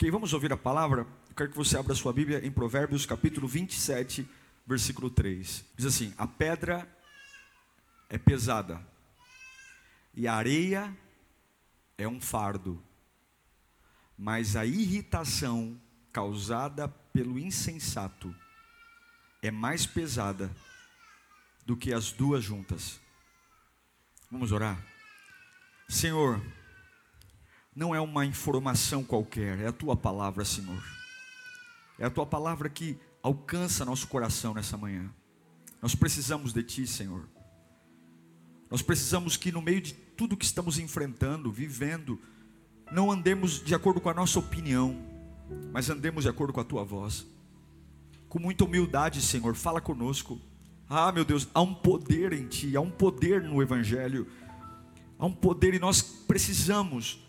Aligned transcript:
Ok, 0.00 0.10
vamos 0.10 0.32
ouvir 0.32 0.50
a 0.50 0.56
palavra? 0.56 1.06
Eu 1.28 1.34
quero 1.36 1.50
que 1.50 1.56
você 1.58 1.76
abra 1.76 1.94
sua 1.94 2.10
Bíblia 2.10 2.40
em 2.42 2.50
Provérbios 2.50 3.04
capítulo 3.04 3.46
27, 3.46 4.26
versículo 4.66 5.10
3. 5.10 5.62
Diz 5.76 5.84
assim: 5.84 6.14
A 6.16 6.26
pedra 6.26 6.88
é 8.08 8.16
pesada 8.16 8.80
e 10.14 10.26
a 10.26 10.32
areia 10.32 10.96
é 11.98 12.08
um 12.08 12.18
fardo 12.18 12.82
mas 14.16 14.56
a 14.56 14.64
irritação 14.64 15.78
causada 16.10 16.88
pelo 17.12 17.38
insensato 17.38 18.34
é 19.42 19.50
mais 19.50 19.84
pesada 19.84 20.50
do 21.66 21.76
que 21.76 21.92
as 21.92 22.10
duas 22.10 22.42
juntas. 22.42 22.98
Vamos 24.30 24.50
orar? 24.50 24.82
Senhor, 25.90 26.40
não 27.74 27.94
é 27.94 28.00
uma 28.00 28.26
informação 28.26 29.04
qualquer, 29.04 29.58
é 29.60 29.68
a 29.68 29.72
tua 29.72 29.96
palavra, 29.96 30.44
Senhor. 30.44 30.82
É 31.98 32.04
a 32.04 32.10
tua 32.10 32.26
palavra 32.26 32.68
que 32.68 32.98
alcança 33.22 33.84
nosso 33.84 34.08
coração 34.08 34.54
nessa 34.54 34.76
manhã. 34.76 35.10
Nós 35.80 35.94
precisamos 35.94 36.52
de 36.52 36.62
ti, 36.62 36.86
Senhor. 36.86 37.28
Nós 38.70 38.82
precisamos 38.82 39.36
que 39.36 39.50
no 39.50 39.60
meio 39.60 39.80
de 39.80 39.92
tudo 39.92 40.36
que 40.36 40.44
estamos 40.44 40.78
enfrentando, 40.78 41.50
vivendo, 41.50 42.20
não 42.92 43.10
andemos 43.10 43.62
de 43.62 43.74
acordo 43.74 44.00
com 44.00 44.08
a 44.08 44.14
nossa 44.14 44.38
opinião, 44.38 44.96
mas 45.72 45.90
andemos 45.90 46.24
de 46.24 46.30
acordo 46.30 46.52
com 46.52 46.60
a 46.60 46.64
tua 46.64 46.84
voz. 46.84 47.26
Com 48.28 48.38
muita 48.38 48.64
humildade, 48.64 49.20
Senhor, 49.20 49.54
fala 49.54 49.80
conosco. 49.80 50.40
Ah, 50.88 51.10
meu 51.10 51.24
Deus, 51.24 51.48
há 51.54 51.60
um 51.60 51.74
poder 51.74 52.32
em 52.32 52.46
ti, 52.46 52.76
há 52.76 52.80
um 52.80 52.90
poder 52.90 53.42
no 53.42 53.62
Evangelho, 53.62 54.26
há 55.18 55.26
um 55.26 55.32
poder 55.32 55.74
e 55.74 55.78
nós 55.78 56.02
precisamos, 56.02 57.20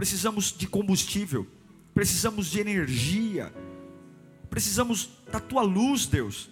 precisamos 0.00 0.50
de 0.56 0.66
combustível, 0.66 1.46
precisamos 1.92 2.46
de 2.46 2.58
energia, 2.58 3.52
precisamos 4.48 5.10
da 5.30 5.38
tua 5.38 5.60
luz, 5.60 6.06
Deus. 6.06 6.48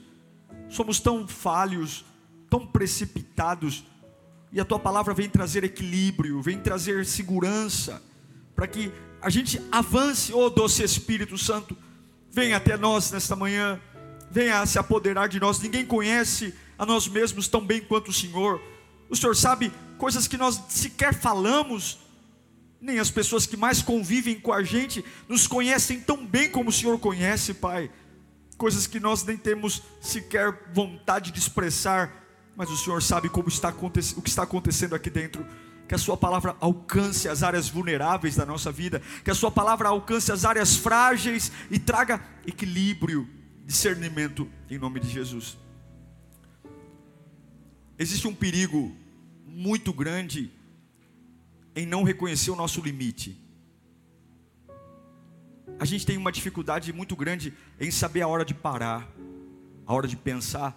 Somos 0.69 1.01
tão 1.01 1.27
falhos, 1.27 2.05
tão 2.51 2.67
precipitados, 2.67 3.85
e 4.53 4.61
a 4.61 4.67
tua 4.67 4.79
palavra 4.79 5.15
vem 5.15 5.31
trazer 5.31 5.65
equilíbrio, 5.65 6.43
vem 6.43 6.61
trazer 6.61 7.07
segurança 7.07 8.03
para 8.55 8.67
que 8.67 8.93
a 9.23 9.31
gente 9.31 9.59
avance, 9.73 10.31
oh, 10.35 10.51
doce 10.51 10.83
Espírito 10.83 11.39
Santo, 11.39 11.75
venha 12.31 12.59
até 12.59 12.77
nós 12.77 13.11
nesta 13.11 13.35
manhã, 13.35 13.81
venha 14.31 14.67
se 14.67 14.79
apoderar 14.79 15.27
de 15.27 15.41
nós. 15.41 15.59
Ninguém 15.59 15.87
conhece 15.87 16.55
a 16.79 16.85
nós 16.85 17.09
mesmos 17.09 17.49
tão 17.49 17.65
bem 17.65 17.81
quanto 17.81 18.09
o 18.09 18.13
Senhor. 18.13 18.61
O 19.09 19.17
Senhor 19.17 19.35
sabe 19.35 19.73
coisas 19.97 20.29
que 20.29 20.37
nós 20.37 20.63
sequer 20.69 21.15
falamos, 21.15 22.07
nem 22.81 22.99
as 22.99 23.11
pessoas 23.11 23.47
que 23.47 23.57
mais 23.57 23.83
convivem 23.83 24.39
com 24.39 24.53
a 24.53 24.63
gente 24.63 25.05
nos 25.29 25.47
conhecem 25.47 26.01
tão 26.01 26.27
bem 26.27 26.51
como 26.51 26.71
o 26.71 26.73
Senhor 26.73 26.99
conhece, 26.99 27.55
Pai. 27.55 27.91
Coisas 28.57 28.87
que 28.87 29.01
nós 29.01 29.25
nem 29.25 29.37
temos 29.37 29.83
sequer 30.01 30.71
vontade 30.73 31.31
de 31.31 31.39
expressar, 31.39 32.25
mas 32.57 32.71
o 32.71 32.77
Senhor 32.77 33.03
sabe 33.03 33.29
como 33.29 33.49
está 33.49 33.69
o 33.71 34.23
que 34.23 34.29
está 34.29 34.43
acontecendo 34.43 34.95
aqui 34.95 35.11
dentro 35.11 35.45
que 35.89 35.95
a 35.95 35.99
Sua 35.99 36.17
palavra 36.17 36.55
alcance 36.61 37.29
as 37.29 37.43
áreas 37.43 37.69
vulneráveis 37.69 38.37
da 38.37 38.45
nossa 38.45 38.71
vida, 38.71 39.01
que 39.25 39.31
a 39.31 39.35
Sua 39.35 39.51
palavra 39.51 39.89
alcance 39.89 40.31
as 40.31 40.45
áreas 40.45 40.77
frágeis 40.77 41.51
e 41.71 41.79
traga 41.79 42.23
equilíbrio, 42.47 43.27
discernimento, 43.65 44.47
em 44.71 44.77
nome 44.77 45.01
de 45.01 45.09
Jesus. 45.09 45.57
Existe 47.99 48.29
um 48.29 48.35
perigo 48.35 48.95
muito 49.47 49.93
grande 49.93 50.53
em 51.79 51.87
não 51.87 52.03
reconhecer 52.03 52.51
o 52.51 52.57
nosso 52.57 52.81
limite. 52.81 53.41
A 55.79 55.85
gente 55.85 56.05
tem 56.05 56.17
uma 56.17 56.33
dificuldade 56.33 56.93
muito 56.93 57.15
grande 57.15 57.55
em 57.79 57.89
saber 57.89 58.21
a 58.23 58.27
hora 58.27 58.45
de 58.45 58.53
parar, 58.53 59.09
a 59.87 59.95
hora 59.95 60.09
de 60.09 60.17
pensar. 60.17 60.77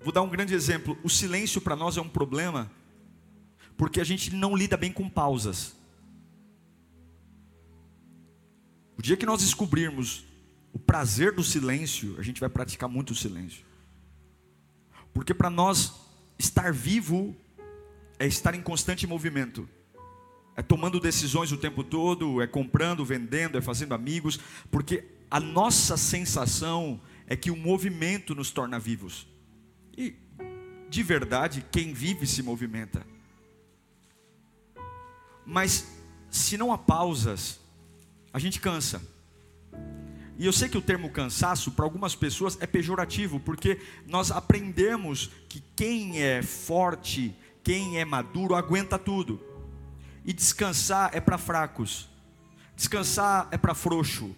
Vou 0.00 0.10
dar 0.10 0.22
um 0.22 0.30
grande 0.30 0.54
exemplo: 0.54 0.98
o 1.04 1.10
silêncio 1.10 1.60
para 1.60 1.76
nós 1.76 1.98
é 1.98 2.00
um 2.00 2.08
problema 2.08 2.70
porque 3.76 4.00
a 4.00 4.04
gente 4.04 4.34
não 4.34 4.56
lida 4.56 4.74
bem 4.74 4.90
com 4.90 5.06
pausas. 5.06 5.76
O 8.96 9.02
dia 9.02 9.18
que 9.18 9.26
nós 9.26 9.42
descobrirmos 9.42 10.24
o 10.72 10.78
prazer 10.78 11.32
do 11.32 11.44
silêncio, 11.44 12.16
a 12.18 12.22
gente 12.22 12.40
vai 12.40 12.48
praticar 12.48 12.88
muito 12.88 13.10
o 13.10 13.14
silêncio. 13.14 13.66
Porque 15.12 15.34
para 15.34 15.50
nós 15.50 15.92
estar 16.38 16.72
vivo 16.72 17.36
é 18.18 18.26
estar 18.26 18.54
em 18.54 18.62
constante 18.62 19.06
movimento. 19.06 19.68
É 20.56 20.62
tomando 20.62 20.98
decisões 20.98 21.52
o 21.52 21.58
tempo 21.58 21.84
todo, 21.84 22.40
é 22.40 22.46
comprando, 22.46 23.04
vendendo, 23.04 23.58
é 23.58 23.60
fazendo 23.60 23.94
amigos, 23.94 24.40
porque 24.70 25.04
a 25.30 25.38
nossa 25.38 25.96
sensação 25.96 27.00
é 27.26 27.36
que 27.36 27.50
o 27.50 27.56
movimento 27.56 28.34
nos 28.34 28.50
torna 28.50 28.78
vivos. 28.78 29.26
E 29.96 30.14
de 30.88 31.02
verdade, 31.02 31.64
quem 31.70 31.92
vive 31.92 32.26
se 32.26 32.42
movimenta. 32.42 33.06
Mas 35.44 35.86
se 36.30 36.56
não 36.56 36.72
há 36.72 36.78
pausas, 36.78 37.60
a 38.32 38.38
gente 38.38 38.60
cansa. 38.60 39.02
E 40.38 40.44
eu 40.44 40.52
sei 40.52 40.68
que 40.68 40.76
o 40.76 40.82
termo 40.82 41.10
cansaço 41.10 41.70
para 41.70 41.84
algumas 41.84 42.14
pessoas 42.14 42.58
é 42.60 42.66
pejorativo, 42.66 43.40
porque 43.40 43.80
nós 44.06 44.30
aprendemos 44.30 45.30
que 45.48 45.62
quem 45.74 46.20
é 46.22 46.42
forte, 46.42 47.34
quem 47.66 47.98
é 47.98 48.04
maduro, 48.04 48.54
aguenta 48.54 48.96
tudo. 48.96 49.40
E 50.24 50.32
descansar 50.32 51.10
é 51.12 51.20
para 51.20 51.36
fracos. 51.36 52.08
Descansar 52.76 53.48
é 53.50 53.58
para 53.58 53.74
frouxo. 53.74 54.36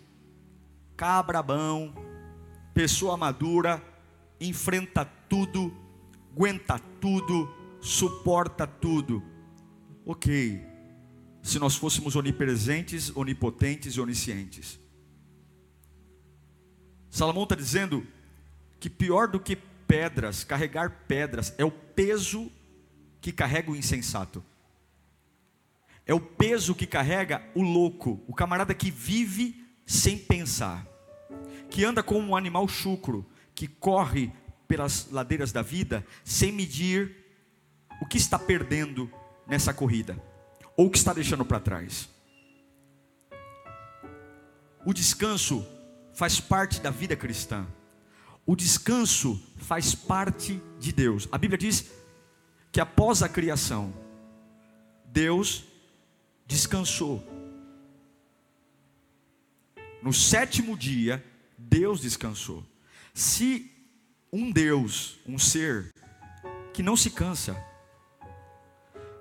Cabrabão, 0.96 1.92
pessoa 2.72 3.18
madura, 3.18 3.84
enfrenta 4.40 5.04
tudo, 5.04 5.76
aguenta 6.32 6.78
tudo, 7.02 7.54
suporta 7.82 8.66
tudo. 8.66 9.22
Ok, 10.06 10.66
se 11.42 11.58
nós 11.58 11.76
fôssemos 11.76 12.16
onipresentes, 12.16 13.14
onipotentes 13.14 13.92
e 13.92 14.00
oniscientes. 14.00 14.80
Salomão 17.10 17.42
está 17.42 17.54
dizendo 17.54 18.06
que 18.80 18.88
pior 18.88 19.28
do 19.28 19.38
que 19.38 19.54
pedras, 19.54 20.44
carregar 20.44 21.04
pedras, 21.06 21.54
é 21.58 21.64
o 21.64 21.70
peso 21.70 22.50
que 23.20 23.32
carrega 23.32 23.70
o 23.70 23.76
insensato. 23.76 24.44
É 26.06 26.14
o 26.14 26.20
peso 26.20 26.74
que 26.74 26.86
carrega 26.86 27.42
o 27.54 27.62
louco, 27.62 28.22
o 28.26 28.34
camarada 28.34 28.74
que 28.74 28.90
vive 28.90 29.64
sem 29.84 30.16
pensar, 30.16 30.86
que 31.70 31.84
anda 31.84 32.02
como 32.02 32.28
um 32.30 32.36
animal 32.36 32.66
chucro, 32.66 33.26
que 33.54 33.66
corre 33.66 34.32
pelas 34.66 35.10
ladeiras 35.10 35.52
da 35.52 35.62
vida 35.62 36.06
sem 36.24 36.52
medir 36.52 37.26
o 38.00 38.06
que 38.06 38.18
está 38.18 38.38
perdendo 38.38 39.10
nessa 39.46 39.74
corrida 39.74 40.22
ou 40.76 40.86
o 40.86 40.90
que 40.90 40.98
está 40.98 41.12
deixando 41.12 41.44
para 41.44 41.58
trás. 41.58 42.08
O 44.86 44.94
descanso 44.94 45.66
faz 46.14 46.40
parte 46.40 46.80
da 46.80 46.90
vida 46.90 47.16
cristã. 47.16 47.66
O 48.46 48.56
descanso 48.56 49.42
faz 49.56 49.94
parte 49.94 50.62
de 50.78 50.92
Deus. 50.92 51.28
A 51.30 51.36
Bíblia 51.36 51.58
diz 51.58 51.90
que 52.70 52.80
após 52.80 53.22
a 53.22 53.28
criação, 53.28 53.92
Deus 55.04 55.64
descansou. 56.46 57.22
No 60.02 60.12
sétimo 60.12 60.76
dia, 60.76 61.24
Deus 61.56 62.00
descansou. 62.00 62.64
Se 63.12 63.70
um 64.32 64.50
Deus, 64.50 65.18
um 65.26 65.38
ser 65.38 65.92
que 66.72 66.82
não 66.82 66.96
se 66.96 67.10
cansa, 67.10 67.56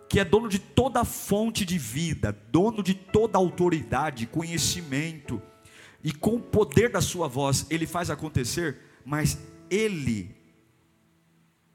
que 0.10 0.20
é 0.20 0.26
dono 0.26 0.48
de 0.48 0.60
toda 0.60 1.04
fonte 1.04 1.66
de 1.66 1.78
vida, 1.78 2.32
dono 2.52 2.84
de 2.84 2.94
toda 2.94 3.38
autoridade, 3.38 4.28
conhecimento, 4.28 5.42
e 6.04 6.14
com 6.14 6.36
o 6.36 6.42
poder 6.42 6.90
da 6.90 7.02
sua 7.02 7.28
voz, 7.28 7.66
ele 7.70 7.86
faz 7.86 8.10
acontecer, 8.10 8.78
mas 9.04 9.38
ele, 9.70 10.36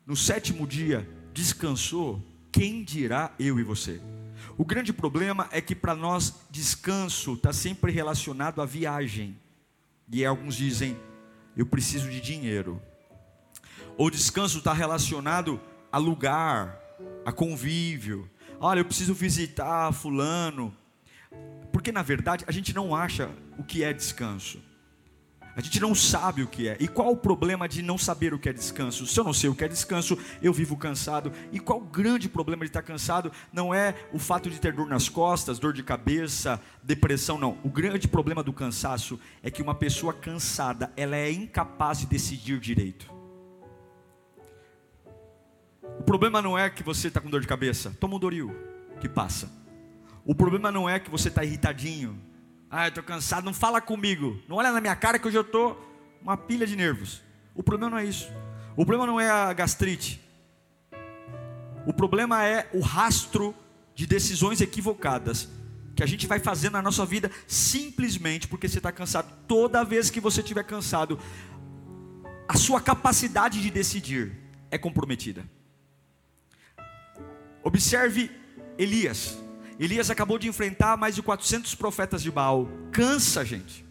no 0.06 0.16
sétimo 0.16 0.66
dia, 0.66 1.06
descansou, 1.32 2.22
quem 2.50 2.84
dirá 2.84 3.32
eu 3.38 3.58
e 3.58 3.62
você? 3.62 4.00
O 4.58 4.64
grande 4.64 4.92
problema 4.92 5.48
é 5.50 5.60
que 5.60 5.74
para 5.74 5.94
nós 5.94 6.34
descanso 6.50 7.34
está 7.34 7.52
sempre 7.52 7.90
relacionado 7.90 8.60
à 8.60 8.66
viagem. 8.66 9.36
E 10.10 10.24
alguns 10.24 10.54
dizem, 10.54 10.96
eu 11.56 11.64
preciso 11.64 12.10
de 12.10 12.20
dinheiro. 12.20 12.80
Ou 13.96 14.10
descanso 14.10 14.58
está 14.58 14.72
relacionado 14.72 15.60
a 15.90 15.98
lugar, 15.98 16.78
a 17.24 17.32
convívio. 17.32 18.28
Olha, 18.60 18.80
eu 18.80 18.84
preciso 18.84 19.14
visitar 19.14 19.92
fulano. 19.92 20.76
Porque 21.72 21.90
na 21.90 22.02
verdade 22.02 22.44
a 22.46 22.52
gente 22.52 22.74
não 22.74 22.94
acha 22.94 23.30
o 23.58 23.64
que 23.64 23.82
é 23.82 23.92
descanso. 23.92 24.60
A 25.54 25.60
gente 25.60 25.80
não 25.80 25.94
sabe 25.94 26.42
o 26.42 26.46
que 26.46 26.66
é. 26.66 26.76
E 26.80 26.88
qual 26.88 27.12
o 27.12 27.16
problema 27.16 27.68
de 27.68 27.82
não 27.82 27.98
saber 27.98 28.32
o 28.32 28.38
que 28.38 28.48
é 28.48 28.52
descanso? 28.52 29.06
Se 29.06 29.20
eu 29.20 29.24
não 29.24 29.34
sei 29.34 29.50
o 29.50 29.54
que 29.54 29.64
é 29.64 29.68
descanso, 29.68 30.18
eu 30.40 30.52
vivo 30.52 30.76
cansado. 30.76 31.30
E 31.52 31.60
qual 31.60 31.78
o 31.78 31.84
grande 31.84 32.26
problema 32.28 32.64
de 32.64 32.70
estar 32.70 32.82
cansado? 32.82 33.30
Não 33.52 33.74
é 33.74 33.94
o 34.12 34.18
fato 34.18 34.48
de 34.48 34.58
ter 34.58 34.72
dor 34.72 34.88
nas 34.88 35.10
costas, 35.10 35.58
dor 35.58 35.74
de 35.74 35.82
cabeça, 35.82 36.60
depressão, 36.82 37.36
não. 37.36 37.58
O 37.62 37.68
grande 37.68 38.08
problema 38.08 38.42
do 38.42 38.52
cansaço 38.52 39.20
é 39.42 39.50
que 39.50 39.60
uma 39.60 39.74
pessoa 39.74 40.14
cansada, 40.14 40.90
ela 40.96 41.16
é 41.16 41.30
incapaz 41.30 41.98
de 41.98 42.06
decidir 42.06 42.58
direito. 42.58 43.12
O 45.98 46.02
problema 46.02 46.40
não 46.40 46.58
é 46.58 46.70
que 46.70 46.82
você 46.82 47.08
está 47.08 47.20
com 47.20 47.28
dor 47.28 47.42
de 47.42 47.46
cabeça. 47.46 47.94
Toma 48.00 48.16
um 48.16 48.18
Doril, 48.18 48.56
que 49.00 49.08
passa. 49.08 49.52
O 50.24 50.34
problema 50.34 50.72
não 50.72 50.88
é 50.88 50.98
que 50.98 51.10
você 51.10 51.28
está 51.28 51.44
irritadinho 51.44 52.31
ah, 52.74 52.86
eu 52.86 52.88
estou 52.88 53.04
cansado, 53.04 53.44
não 53.44 53.52
fala 53.52 53.82
comigo. 53.82 54.40
Não 54.48 54.56
olha 54.56 54.72
na 54.72 54.80
minha 54.80 54.96
cara 54.96 55.18
que 55.18 55.28
hoje 55.28 55.36
eu 55.36 55.42
estou 55.42 55.78
uma 56.22 56.38
pilha 56.38 56.66
de 56.66 56.74
nervos. 56.74 57.20
O 57.54 57.62
problema 57.62 57.90
não 57.90 57.98
é 57.98 58.06
isso. 58.06 58.32
O 58.74 58.86
problema 58.86 59.06
não 59.06 59.20
é 59.20 59.28
a 59.28 59.52
gastrite. 59.52 60.18
O 61.86 61.92
problema 61.92 62.42
é 62.46 62.70
o 62.72 62.80
rastro 62.80 63.54
de 63.94 64.06
decisões 64.06 64.62
equivocadas 64.62 65.50
que 65.94 66.02
a 66.02 66.06
gente 66.06 66.26
vai 66.26 66.38
fazendo 66.38 66.72
na 66.72 66.80
nossa 66.80 67.04
vida 67.04 67.30
simplesmente 67.46 68.48
porque 68.48 68.66
você 68.66 68.78
está 68.78 68.90
cansado. 68.90 69.30
Toda 69.46 69.84
vez 69.84 70.08
que 70.08 70.18
você 70.18 70.40
estiver 70.40 70.64
cansado, 70.64 71.18
a 72.48 72.56
sua 72.56 72.80
capacidade 72.80 73.60
de 73.60 73.70
decidir 73.70 74.32
é 74.70 74.78
comprometida. 74.78 75.44
Observe 77.62 78.30
Elias. 78.78 79.41
Elias 79.82 80.10
acabou 80.10 80.38
de 80.38 80.46
enfrentar 80.46 80.96
mais 80.96 81.16
de 81.16 81.22
400 81.22 81.74
profetas 81.74 82.22
de 82.22 82.30
Baal. 82.30 82.68
Cansa, 82.92 83.44
gente. 83.44 83.84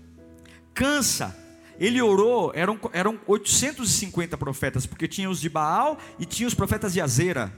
Cansa. 0.73 1.38
Ele 1.77 2.01
orou, 2.01 2.53
eram, 2.55 2.79
eram 2.93 3.19
850 3.27 4.38
profetas, 4.38 4.85
porque 4.85 5.05
tinha 5.05 5.29
os 5.29 5.41
de 5.41 5.49
Baal 5.49 5.97
e 6.17 6.25
tinha 6.25 6.47
os 6.47 6.53
profetas 6.53 6.93
de 6.93 7.01
Azera. 7.01 7.51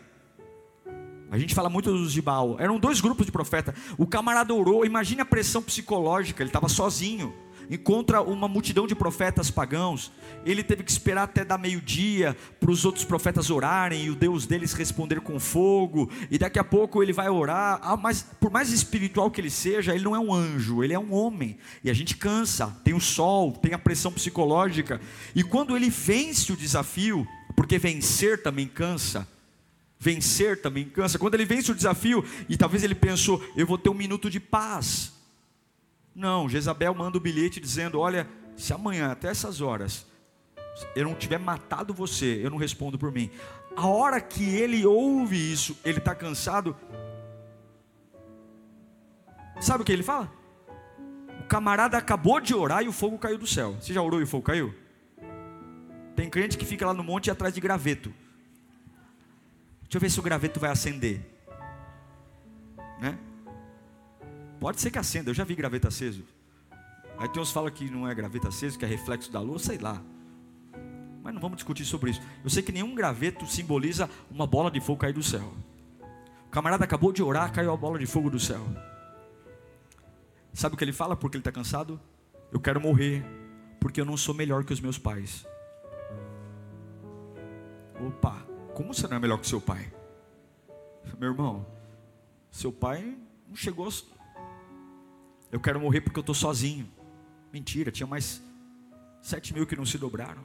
A 1.29 1.37
gente 1.37 1.53
fala 1.53 1.69
muito 1.69 1.91
dos 1.91 2.11
de 2.11 2.23
Baal. 2.23 2.55
Eram 2.59 2.79
dois 2.79 2.99
grupos 2.99 3.27
de 3.27 3.31
profetas. 3.31 3.75
O 3.99 4.07
camarada 4.07 4.51
orou, 4.51 4.83
imagine 4.83 5.21
a 5.21 5.25
pressão 5.25 5.61
psicológica, 5.61 6.41
ele 6.41 6.49
estava 6.49 6.67
sozinho 6.67 7.31
encontra 7.69 8.21
uma 8.21 8.47
multidão 8.47 8.87
de 8.87 8.95
profetas 8.95 9.49
pagãos. 9.49 10.11
Ele 10.45 10.63
teve 10.63 10.83
que 10.83 10.91
esperar 10.91 11.23
até 11.23 11.45
dar 11.45 11.57
meio-dia 11.57 12.35
para 12.59 12.71
os 12.71 12.85
outros 12.85 13.05
profetas 13.05 13.49
orarem 13.49 14.05
e 14.05 14.09
o 14.09 14.15
Deus 14.15 14.45
deles 14.45 14.73
responder 14.73 15.21
com 15.21 15.39
fogo. 15.39 16.09
E 16.29 16.37
daqui 16.37 16.59
a 16.59 16.63
pouco 16.63 17.01
ele 17.01 17.13
vai 17.13 17.29
orar. 17.29 17.79
Ah, 17.81 17.97
mas 17.97 18.25
por 18.39 18.51
mais 18.51 18.71
espiritual 18.71 19.31
que 19.31 19.41
ele 19.41 19.49
seja, 19.49 19.93
ele 19.93 20.03
não 20.03 20.15
é 20.15 20.19
um 20.19 20.33
anjo, 20.33 20.83
ele 20.83 20.93
é 20.93 20.99
um 20.99 21.13
homem. 21.13 21.57
E 21.83 21.89
a 21.89 21.93
gente 21.93 22.17
cansa. 22.17 22.75
Tem 22.83 22.93
o 22.93 22.99
sol, 22.99 23.51
tem 23.51 23.73
a 23.73 23.79
pressão 23.79 24.11
psicológica. 24.11 24.99
E 25.35 25.43
quando 25.43 25.75
ele 25.75 25.89
vence 25.89 26.51
o 26.51 26.57
desafio, 26.57 27.27
porque 27.55 27.77
vencer 27.77 28.41
também 28.41 28.67
cansa. 28.67 29.27
Vencer 29.99 30.61
também 30.61 30.85
cansa. 30.85 31.17
Quando 31.17 31.35
ele 31.35 31.45
vence 31.45 31.71
o 31.71 31.75
desafio, 31.75 32.25
e 32.49 32.57
talvez 32.57 32.83
ele 32.83 32.95
pensou, 32.95 33.41
eu 33.55 33.65
vou 33.65 33.77
ter 33.77 33.89
um 33.89 33.93
minuto 33.93 34.29
de 34.29 34.39
paz. 34.39 35.12
Não, 36.15 36.47
Jezabel 36.47 36.93
manda 36.93 37.17
o 37.17 37.21
bilhete 37.21 37.59
dizendo: 37.59 37.99
Olha, 37.99 38.27
se 38.55 38.73
amanhã, 38.73 39.11
até 39.11 39.29
essas 39.29 39.61
horas, 39.61 40.05
eu 40.95 41.05
não 41.05 41.15
tiver 41.15 41.39
matado 41.39 41.93
você, 41.93 42.39
eu 42.43 42.49
não 42.49 42.57
respondo 42.57 42.97
por 42.97 43.11
mim. 43.11 43.29
A 43.75 43.87
hora 43.87 44.21
que 44.21 44.43
ele 44.43 44.85
ouve 44.85 45.51
isso, 45.51 45.77
ele 45.83 45.97
está 45.97 46.13
cansado. 46.13 46.75
Sabe 49.59 49.81
o 49.81 49.85
que 49.85 49.91
ele 49.91 50.03
fala? 50.03 50.31
O 51.39 51.43
camarada 51.45 51.97
acabou 51.97 52.39
de 52.39 52.53
orar 52.53 52.83
e 52.83 52.87
o 52.87 52.91
fogo 52.91 53.17
caiu 53.17 53.37
do 53.37 53.47
céu. 53.47 53.75
Você 53.79 53.93
já 53.93 54.01
orou 54.01 54.19
e 54.19 54.23
o 54.23 54.27
fogo 54.27 54.43
caiu? 54.43 54.73
Tem 56.15 56.29
crente 56.29 56.57
que 56.57 56.65
fica 56.65 56.85
lá 56.85 56.93
no 56.93 57.03
monte 57.03 57.31
atrás 57.31 57.53
de 57.53 57.61
graveto. 57.61 58.13
Deixa 59.83 59.97
eu 59.97 60.01
ver 60.01 60.09
se 60.09 60.19
o 60.19 60.23
graveto 60.23 60.59
vai 60.59 60.69
acender. 60.69 61.21
Né? 62.99 63.17
Pode 64.63 64.79
ser 64.79 64.91
que 64.91 64.97
acenda, 64.97 65.29
eu 65.29 65.33
já 65.33 65.43
vi 65.43 65.55
graveto 65.55 65.89
aceso. 65.89 66.23
Aí 67.17 67.27
tem 67.27 67.41
uns 67.41 67.49
que 67.49 67.53
falam 67.53 67.69
que 67.69 67.89
não 67.89 68.07
é 68.07 68.15
graveto 68.15 68.47
aceso, 68.47 68.79
que 68.79 68.85
é 68.85 68.87
reflexo 68.87 69.29
da 69.29 69.41
luz, 69.41 69.63
sei 69.63 69.77
lá. 69.77 70.01
Mas 71.21 71.33
não 71.33 71.41
vamos 71.41 71.57
discutir 71.57 71.83
sobre 71.83 72.11
isso. 72.11 72.21
Eu 72.41 72.49
sei 72.49 72.63
que 72.63 72.71
nenhum 72.71 72.95
graveto 72.95 73.45
simboliza 73.45 74.09
uma 74.31 74.47
bola 74.47 74.71
de 74.71 74.79
fogo 74.79 75.01
cair 75.01 75.11
do 75.11 75.21
céu. 75.21 75.53
O 76.47 76.49
camarada 76.49 76.85
acabou 76.85 77.11
de 77.11 77.21
orar, 77.21 77.51
caiu 77.51 77.73
a 77.73 77.75
bola 77.75 77.99
de 77.99 78.05
fogo 78.05 78.29
do 78.29 78.39
céu. 78.39 78.65
Sabe 80.53 80.75
o 80.75 80.77
que 80.77 80.85
ele 80.85 80.93
fala 80.93 81.13
porque 81.13 81.35
ele 81.35 81.41
está 81.41 81.51
cansado? 81.51 81.99
Eu 82.49 82.61
quero 82.61 82.79
morrer, 82.79 83.21
porque 83.81 83.99
eu 83.99 84.05
não 84.05 84.15
sou 84.15 84.33
melhor 84.33 84.63
que 84.63 84.71
os 84.71 84.79
meus 84.79 84.97
pais. 84.97 85.45
Opa, 87.99 88.47
como 88.73 88.93
você 88.93 89.09
não 89.09 89.17
é 89.17 89.19
melhor 89.19 89.39
que 89.39 89.47
seu 89.47 89.59
pai? 89.59 89.93
Meu 91.19 91.31
irmão, 91.31 91.67
seu 92.49 92.71
pai 92.71 93.17
não 93.45 93.57
chegou 93.57 93.89
eu 95.53 95.59
quero 95.59 95.79
morrer 95.79 96.01
porque 96.01 96.17
eu 96.17 96.21
estou 96.21 96.33
sozinho. 96.33 96.91
Mentira, 97.53 97.91
tinha 97.91 98.07
mais 98.07 98.41
sete 99.21 99.53
mil 99.53 99.67
que 99.67 99.75
não 99.75 99.85
se 99.85 99.99
dobraram. 99.99 100.41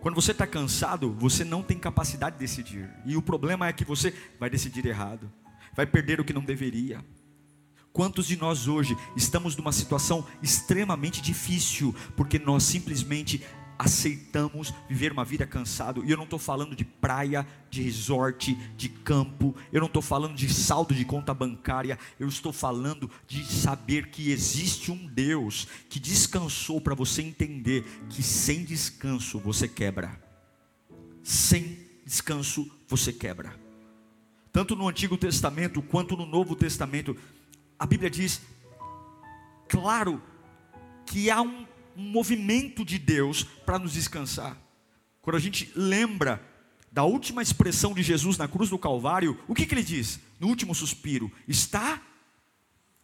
Quando 0.00 0.14
você 0.14 0.32
está 0.32 0.46
cansado, 0.46 1.12
você 1.12 1.44
não 1.44 1.62
tem 1.62 1.78
capacidade 1.78 2.36
de 2.36 2.40
decidir. 2.40 2.88
E 3.04 3.18
o 3.18 3.22
problema 3.22 3.68
é 3.68 3.74
que 3.74 3.84
você 3.84 4.14
vai 4.40 4.48
decidir 4.48 4.86
errado, 4.86 5.30
vai 5.74 5.86
perder 5.86 6.18
o 6.18 6.24
que 6.24 6.32
não 6.32 6.42
deveria. 6.42 7.04
Quantos 7.92 8.26
de 8.26 8.38
nós 8.38 8.66
hoje 8.66 8.96
estamos 9.14 9.54
numa 9.54 9.72
situação 9.72 10.26
extremamente 10.42 11.20
difícil, 11.20 11.94
porque 12.16 12.38
nós 12.38 12.62
simplesmente 12.62 13.44
aceitamos 13.78 14.72
viver 14.88 15.12
uma 15.12 15.24
vida 15.24 15.46
cansado. 15.46 16.04
E 16.04 16.10
eu 16.10 16.16
não 16.16 16.24
estou 16.24 16.38
falando 16.38 16.74
de 16.74 16.84
praia, 16.84 17.46
de 17.70 17.82
resort, 17.82 18.54
de 18.76 18.88
campo. 18.88 19.54
Eu 19.72 19.80
não 19.80 19.86
estou 19.86 20.02
falando 20.02 20.34
de 20.34 20.52
saldo 20.52 20.94
de 20.94 21.04
conta 21.04 21.34
bancária. 21.34 21.98
Eu 22.18 22.28
estou 22.28 22.52
falando 22.52 23.10
de 23.26 23.44
saber 23.44 24.08
que 24.08 24.30
existe 24.30 24.90
um 24.90 25.06
Deus 25.06 25.66
que 25.88 26.00
descansou 26.00 26.80
para 26.80 26.94
você 26.94 27.22
entender 27.22 27.84
que 28.08 28.22
sem 28.22 28.64
descanso 28.64 29.38
você 29.38 29.68
quebra. 29.68 30.20
Sem 31.22 31.78
descanso 32.04 32.70
você 32.88 33.12
quebra. 33.12 33.58
Tanto 34.52 34.74
no 34.74 34.88
Antigo 34.88 35.18
Testamento 35.18 35.82
quanto 35.82 36.16
no 36.16 36.24
Novo 36.24 36.56
Testamento, 36.56 37.14
a 37.78 37.84
Bíblia 37.84 38.08
diz 38.08 38.40
claro 39.68 40.22
que 41.04 41.30
há 41.30 41.42
um 41.42 41.66
um 41.96 42.02
movimento 42.02 42.84
de 42.84 42.98
Deus 42.98 43.42
para 43.42 43.78
nos 43.78 43.92
descansar. 43.92 44.56
Quando 45.22 45.36
a 45.36 45.40
gente 45.40 45.72
lembra 45.74 46.40
da 46.92 47.04
última 47.04 47.42
expressão 47.42 47.92
de 47.92 48.02
Jesus 48.02 48.38
na 48.38 48.46
cruz 48.46 48.70
do 48.70 48.78
Calvário, 48.78 49.38
o 49.48 49.54
que, 49.54 49.66
que 49.66 49.74
ele 49.74 49.82
diz? 49.82 50.20
No 50.38 50.48
último 50.48 50.74
suspiro: 50.74 51.32
está, 51.48 52.00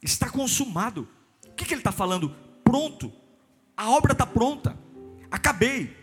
está 0.02 0.28
consumado. 0.30 1.08
O 1.46 1.54
que, 1.54 1.64
que 1.64 1.74
ele 1.74 1.80
está 1.80 1.92
falando? 1.92 2.34
Pronto, 2.62 3.12
a 3.76 3.90
obra 3.90 4.12
está 4.12 4.24
pronta, 4.24 4.78
acabei, 5.30 5.94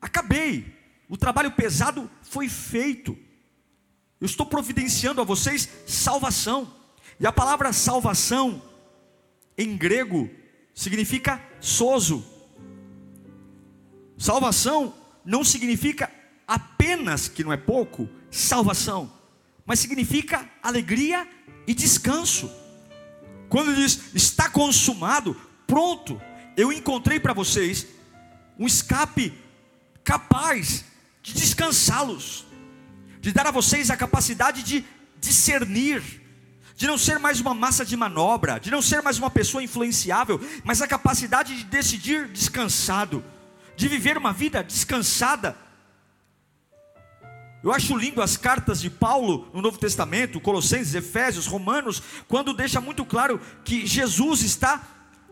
acabei, 0.00 0.74
o 1.08 1.16
trabalho 1.16 1.50
pesado 1.52 2.10
foi 2.22 2.48
feito. 2.48 3.16
Eu 4.20 4.26
estou 4.26 4.44
providenciando 4.44 5.20
a 5.20 5.24
vocês 5.24 5.68
salvação. 5.86 6.74
E 7.18 7.26
a 7.26 7.32
palavra 7.32 7.72
salvação, 7.72 8.62
em 9.56 9.76
grego, 9.76 10.30
significa 10.74 11.42
sozo. 11.60 12.24
Salvação 14.16 14.94
não 15.24 15.44
significa 15.44 16.10
apenas, 16.46 17.28
que 17.28 17.44
não 17.44 17.52
é 17.52 17.56
pouco, 17.56 18.08
salvação, 18.30 19.12
mas 19.64 19.78
significa 19.78 20.48
alegria 20.62 21.26
e 21.66 21.74
descanso. 21.74 22.50
Quando 23.48 23.74
diz 23.74 24.14
está 24.14 24.48
consumado, 24.48 25.34
pronto, 25.66 26.20
eu 26.56 26.72
encontrei 26.72 27.18
para 27.18 27.32
vocês 27.32 27.86
um 28.58 28.66
escape 28.66 29.32
capaz 30.04 30.84
de 31.22 31.32
descansá-los, 31.34 32.46
de 33.20 33.32
dar 33.32 33.46
a 33.46 33.50
vocês 33.50 33.90
a 33.90 33.96
capacidade 33.96 34.62
de 34.62 34.84
discernir 35.20 36.19
de 36.80 36.86
não 36.86 36.96
ser 36.96 37.18
mais 37.18 37.38
uma 37.42 37.52
massa 37.52 37.84
de 37.84 37.94
manobra, 37.94 38.58
de 38.58 38.70
não 38.70 38.80
ser 38.80 39.02
mais 39.02 39.18
uma 39.18 39.28
pessoa 39.28 39.62
influenciável, 39.62 40.40
mas 40.64 40.80
a 40.80 40.88
capacidade 40.88 41.54
de 41.54 41.64
decidir 41.64 42.26
descansado, 42.28 43.22
de 43.76 43.86
viver 43.86 44.16
uma 44.16 44.32
vida 44.32 44.64
descansada. 44.64 45.54
Eu 47.62 47.70
acho 47.70 47.94
lindo 47.98 48.22
as 48.22 48.38
cartas 48.38 48.80
de 48.80 48.88
Paulo 48.88 49.50
no 49.52 49.60
Novo 49.60 49.76
Testamento, 49.76 50.40
Colossenses, 50.40 50.94
Efésios, 50.94 51.46
Romanos, 51.46 52.02
quando 52.26 52.54
deixa 52.54 52.80
muito 52.80 53.04
claro 53.04 53.38
que 53.62 53.86
Jesus 53.86 54.40
está 54.40 54.82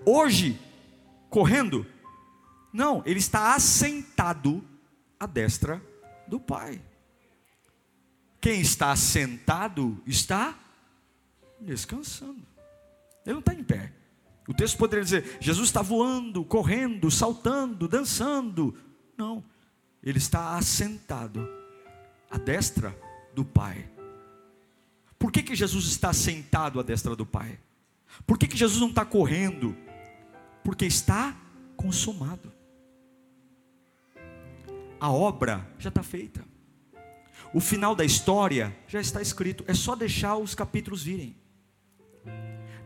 hoje 0.05 0.61
correndo. 1.31 1.87
Não, 2.71 3.03
ele 3.07 3.21
está 3.21 3.55
assentado 3.55 4.63
à 5.19 5.25
destra 5.25 5.83
do 6.27 6.39
Pai. 6.39 6.79
Quem 8.39 8.61
está 8.61 8.95
sentado 8.95 9.99
está 10.07 10.55
descansando. 11.61 12.47
Ele 13.25 13.35
não 13.35 13.41
está 13.41 13.55
em 13.55 13.63
pé. 13.63 13.93
O 14.49 14.55
texto 14.55 14.79
poderia 14.79 15.05
dizer: 15.05 15.37
Jesus 15.41 15.69
está 15.69 15.83
voando, 15.83 16.45
correndo, 16.45 17.11
saltando, 17.11 17.87
dançando. 17.87 18.75
Não, 19.17 19.45
ele 20.03 20.19
está 20.19 20.57
assentado 20.57 21.49
à 22.31 22.39
destra 22.39 22.97
do 23.35 23.45
Pai. 23.45 23.89
Por 25.19 25.33
que, 25.33 25.43
que 25.43 25.55
Jesus 25.55 25.87
está 25.87 26.13
sentado 26.13 26.81
à 26.81 26.83
destra 26.83 27.15
do 27.15 27.27
Pai? 27.27 27.59
Por 28.27 28.39
que, 28.39 28.47
que 28.47 28.57
Jesus 28.57 28.81
não 28.81 28.89
está 28.89 29.05
correndo? 29.05 29.77
Porque 30.65 30.87
está 30.87 31.37
consumado. 31.77 32.53
A 35.01 35.11
obra 35.11 35.67
já 35.79 35.89
está 35.89 36.03
feita. 36.03 36.45
O 37.53 37.61
final 37.61 37.95
da 37.95 38.05
história 38.05 38.77
já 38.87 39.01
está 39.01 39.21
escrito. 39.21 39.65
É 39.67 39.75
só 39.75 39.95
deixar 39.95 40.37
os 40.37 40.55
capítulos 40.55 41.03
virem. 41.03 41.37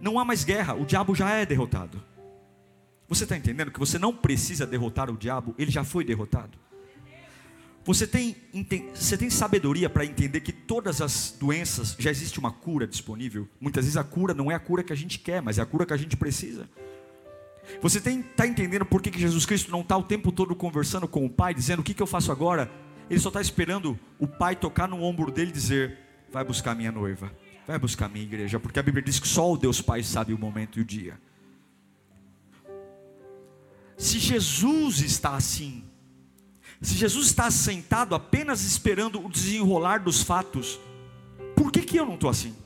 Não 0.03 0.19
há 0.19 0.25
mais 0.25 0.43
guerra, 0.43 0.75
o 0.75 0.85
diabo 0.85 1.15
já 1.15 1.31
é 1.31 1.47
derrotado. 1.47 2.03
Você 3.09 3.23
está 3.23 3.37
entendendo 3.37 3.71
que 3.71 3.79
você 3.79 4.01
não 4.01 4.13
precisa 4.13 4.67
derrotar 4.67 5.09
o 5.09 5.17
diabo, 5.17 5.55
ele 5.57 5.71
já 5.71 5.85
foi 5.85 6.05
derrotado. 6.05 6.59
Você 7.85 8.05
tem, 8.05 8.37
você 8.93 9.17
tem 9.17 9.31
sabedoria 9.31 9.89
para 9.89 10.05
entender 10.05 10.41
que 10.41 10.53
todas 10.53 11.01
as 11.01 11.37
doenças 11.39 11.95
já 11.97 12.11
existe 12.11 12.41
uma 12.41 12.51
cura 12.51 12.85
disponível. 12.85 13.49
Muitas 13.61 13.85
vezes 13.85 13.97
a 13.97 14.03
cura 14.03 14.35
não 14.35 14.51
é 14.51 14.57
a 14.57 14.59
cura 14.59 14.83
que 14.83 14.93
a 14.93 14.97
gente 14.97 15.21
quer, 15.21 15.41
mas 15.41 15.59
é 15.59 15.63
a 15.63 15.67
cura 15.67 15.87
que 15.87 15.93
a 15.93 15.97
gente 15.97 16.17
precisa. 16.17 16.69
Você 17.81 17.99
está 17.99 18.45
entendendo 18.45 18.85
por 18.85 19.01
que, 19.01 19.09
que 19.09 19.21
Jesus 19.21 19.47
Cristo 19.47 19.71
não 19.71 19.83
está 19.83 19.97
o 19.97 20.03
tempo 20.03 20.33
todo 20.33 20.53
conversando 20.57 21.07
com 21.07 21.25
o 21.25 21.31
Pai, 21.31 21.55
dizendo 21.55 21.79
o 21.79 21.83
que, 21.85 21.95
que 21.95 22.03
eu 22.03 22.09
faço 22.09 22.33
agora? 22.33 22.69
Ele 23.09 23.21
só 23.21 23.29
está 23.29 23.41
esperando 23.41 23.97
o 24.19 24.27
Pai 24.27 24.57
tocar 24.57 24.89
no 24.89 25.01
ombro 25.01 25.31
dele 25.31 25.51
e 25.51 25.55
dizer: 25.55 25.97
Vai 26.33 26.45
buscar 26.45 26.75
minha 26.75 26.91
noiva, 26.91 27.33
vai 27.66 27.78
buscar 27.78 28.09
minha 28.09 28.25
igreja, 28.25 28.59
porque 28.59 28.78
a 28.78 28.83
Bíblia 28.83 29.02
diz 29.02 29.19
que 29.19 29.28
só 29.28 29.52
o 29.52 29.57
Deus 29.57 29.81
Pai 29.81 30.02
sabe 30.02 30.33
o 30.33 30.38
momento 30.38 30.78
e 30.78 30.83
o 30.83 30.85
dia. 30.85 31.19
Se 33.97 34.19
Jesus 34.19 35.00
está 35.00 35.37
assim, 35.37 35.85
se 36.81 36.95
Jesus 36.95 37.26
está 37.26 37.50
sentado 37.50 38.14
apenas 38.14 38.64
esperando 38.64 39.25
o 39.25 39.28
desenrolar 39.28 39.99
dos 39.99 40.23
fatos, 40.23 40.81
por 41.54 41.71
que, 41.71 41.83
que 41.83 41.97
eu 41.97 42.04
não 42.04 42.14
estou 42.14 42.28
assim? 42.28 42.57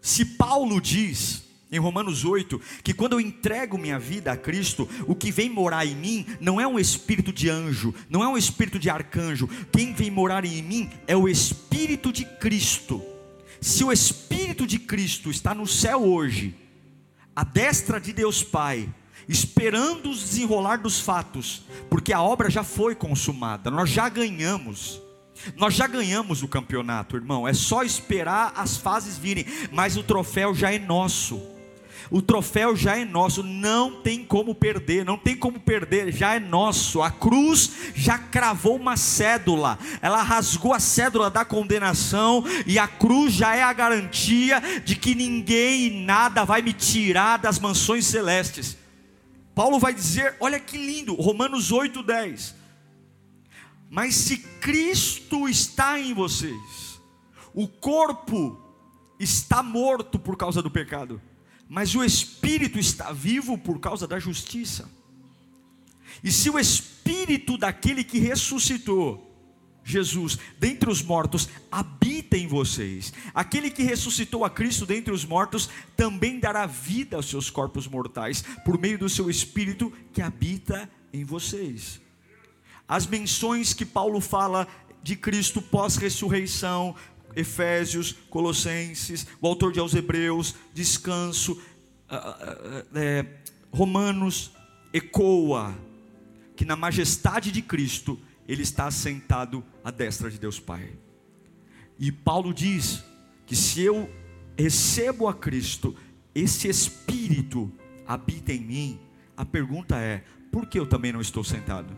Se 0.00 0.24
Paulo 0.24 0.80
diz 0.80 1.44
em 1.70 1.78
Romanos 1.78 2.24
8 2.24 2.60
que 2.82 2.94
quando 2.94 3.14
eu 3.14 3.20
entrego 3.20 3.76
minha 3.76 3.98
vida 3.98 4.32
a 4.32 4.36
Cristo, 4.36 4.88
o 5.06 5.14
que 5.14 5.30
vem 5.30 5.50
morar 5.50 5.84
em 5.84 5.94
mim 5.94 6.26
não 6.40 6.60
é 6.60 6.66
um 6.66 6.78
espírito 6.78 7.32
de 7.32 7.50
anjo, 7.50 7.94
não 8.08 8.22
é 8.22 8.28
um 8.28 8.38
espírito 8.38 8.78
de 8.78 8.88
arcanjo, 8.88 9.48
quem 9.70 9.92
vem 9.92 10.10
morar 10.10 10.44
em 10.44 10.62
mim 10.62 10.90
é 11.06 11.16
o 11.16 11.28
Espírito 11.28 12.12
de 12.12 12.24
Cristo. 12.24 13.15
Se 13.66 13.82
o 13.82 13.90
Espírito 13.90 14.64
de 14.64 14.78
Cristo 14.78 15.28
está 15.28 15.52
no 15.52 15.66
céu 15.66 16.04
hoje, 16.04 16.54
à 17.34 17.42
destra 17.42 18.00
de 18.00 18.12
Deus 18.12 18.40
Pai, 18.40 18.88
esperando 19.28 20.08
o 20.08 20.14
desenrolar 20.14 20.76
dos 20.76 21.00
fatos, 21.00 21.64
porque 21.90 22.12
a 22.12 22.22
obra 22.22 22.48
já 22.48 22.62
foi 22.62 22.94
consumada, 22.94 23.68
nós 23.68 23.90
já 23.90 24.08
ganhamos. 24.08 25.02
Nós 25.56 25.74
já 25.74 25.88
ganhamos 25.88 26.44
o 26.44 26.48
campeonato, 26.48 27.16
irmão. 27.16 27.46
É 27.46 27.52
só 27.52 27.82
esperar 27.82 28.52
as 28.56 28.76
fases 28.76 29.18
virem, 29.18 29.44
mas 29.72 29.96
o 29.96 30.02
troféu 30.04 30.54
já 30.54 30.72
é 30.72 30.78
nosso. 30.78 31.55
O 32.10 32.22
troféu 32.22 32.76
já 32.76 32.96
é 32.96 33.04
nosso, 33.04 33.42
não 33.42 34.00
tem 34.02 34.24
como 34.24 34.54
perder, 34.54 35.04
não 35.04 35.18
tem 35.18 35.36
como 35.36 35.58
perder, 35.58 36.12
já 36.12 36.34
é 36.34 36.40
nosso. 36.40 37.02
A 37.02 37.10
cruz 37.10 37.70
já 37.94 38.18
cravou 38.18 38.76
uma 38.76 38.96
cédula, 38.96 39.78
ela 40.00 40.22
rasgou 40.22 40.72
a 40.72 40.80
cédula 40.80 41.28
da 41.28 41.44
condenação, 41.44 42.44
e 42.66 42.78
a 42.78 42.86
cruz 42.86 43.32
já 43.34 43.56
é 43.56 43.62
a 43.62 43.72
garantia 43.72 44.62
de 44.84 44.94
que 44.94 45.14
ninguém 45.14 45.86
e 45.86 46.04
nada 46.04 46.44
vai 46.44 46.62
me 46.62 46.72
tirar 46.72 47.38
das 47.38 47.58
mansões 47.58 48.06
celestes. 48.06 48.76
Paulo 49.54 49.78
vai 49.78 49.94
dizer: 49.94 50.36
olha 50.38 50.60
que 50.60 50.76
lindo, 50.76 51.14
Romanos 51.14 51.72
8, 51.72 52.02
10. 52.02 52.54
Mas 53.88 54.14
se 54.14 54.38
Cristo 54.38 55.48
está 55.48 55.98
em 55.98 56.12
vocês, 56.12 57.00
o 57.54 57.66
corpo 57.66 58.60
está 59.18 59.62
morto 59.62 60.18
por 60.18 60.36
causa 60.36 60.60
do 60.60 60.70
pecado, 60.70 61.20
mas 61.68 61.94
o 61.94 62.04
espírito 62.04 62.78
está 62.78 63.12
vivo 63.12 63.58
por 63.58 63.80
causa 63.80 64.06
da 64.06 64.18
justiça. 64.18 64.88
E 66.22 66.30
se 66.30 66.48
o 66.48 66.58
espírito 66.58 67.58
daquele 67.58 68.04
que 68.04 68.18
ressuscitou, 68.18 69.26
Jesus, 69.84 70.36
dentre 70.58 70.90
os 70.90 71.00
mortos, 71.00 71.48
habita 71.70 72.36
em 72.36 72.48
vocês. 72.48 73.12
Aquele 73.32 73.70
que 73.70 73.84
ressuscitou 73.84 74.44
a 74.44 74.50
Cristo 74.50 74.84
dentre 74.84 75.14
os 75.14 75.24
mortos 75.24 75.70
também 75.96 76.40
dará 76.40 76.66
vida 76.66 77.16
aos 77.16 77.28
seus 77.28 77.50
corpos 77.50 77.86
mortais, 77.86 78.42
por 78.64 78.78
meio 78.78 78.98
do 78.98 79.08
seu 79.08 79.30
Espírito 79.30 79.92
que 80.12 80.20
habita 80.20 80.90
em 81.12 81.24
vocês. 81.24 82.00
As 82.88 83.06
menções 83.06 83.72
que 83.72 83.86
Paulo 83.86 84.20
fala 84.20 84.66
de 85.04 85.14
Cristo 85.14 85.62
pós-ressurreição, 85.62 86.96
Efésios, 87.36 88.12
Colossenses, 88.30 89.26
o 89.40 89.46
autor 89.46 89.70
de 89.70 89.78
aos 89.78 89.94
Hebreus, 89.94 90.54
descanso, 90.72 91.60
é, 92.94 93.26
Romanos, 93.70 94.52
ecoa 94.92 95.76
que 96.56 96.64
na 96.64 96.74
majestade 96.74 97.52
de 97.52 97.60
Cristo 97.60 98.18
ele 98.48 98.62
está 98.62 98.90
sentado 98.90 99.62
à 99.84 99.90
destra 99.90 100.30
de 100.30 100.38
Deus 100.38 100.58
Pai. 100.58 100.90
E 101.98 102.10
Paulo 102.10 102.54
diz 102.54 103.04
que 103.44 103.54
se 103.54 103.82
eu 103.82 104.10
recebo 104.58 105.28
a 105.28 105.34
Cristo, 105.34 105.94
esse 106.34 106.68
Espírito 106.68 107.70
habita 108.06 108.52
em 108.52 108.60
mim. 108.60 109.00
A 109.36 109.44
pergunta 109.44 109.98
é: 109.98 110.24
por 110.50 110.66
que 110.66 110.78
eu 110.78 110.86
também 110.86 111.12
não 111.12 111.20
estou 111.20 111.44
sentado? 111.44 111.94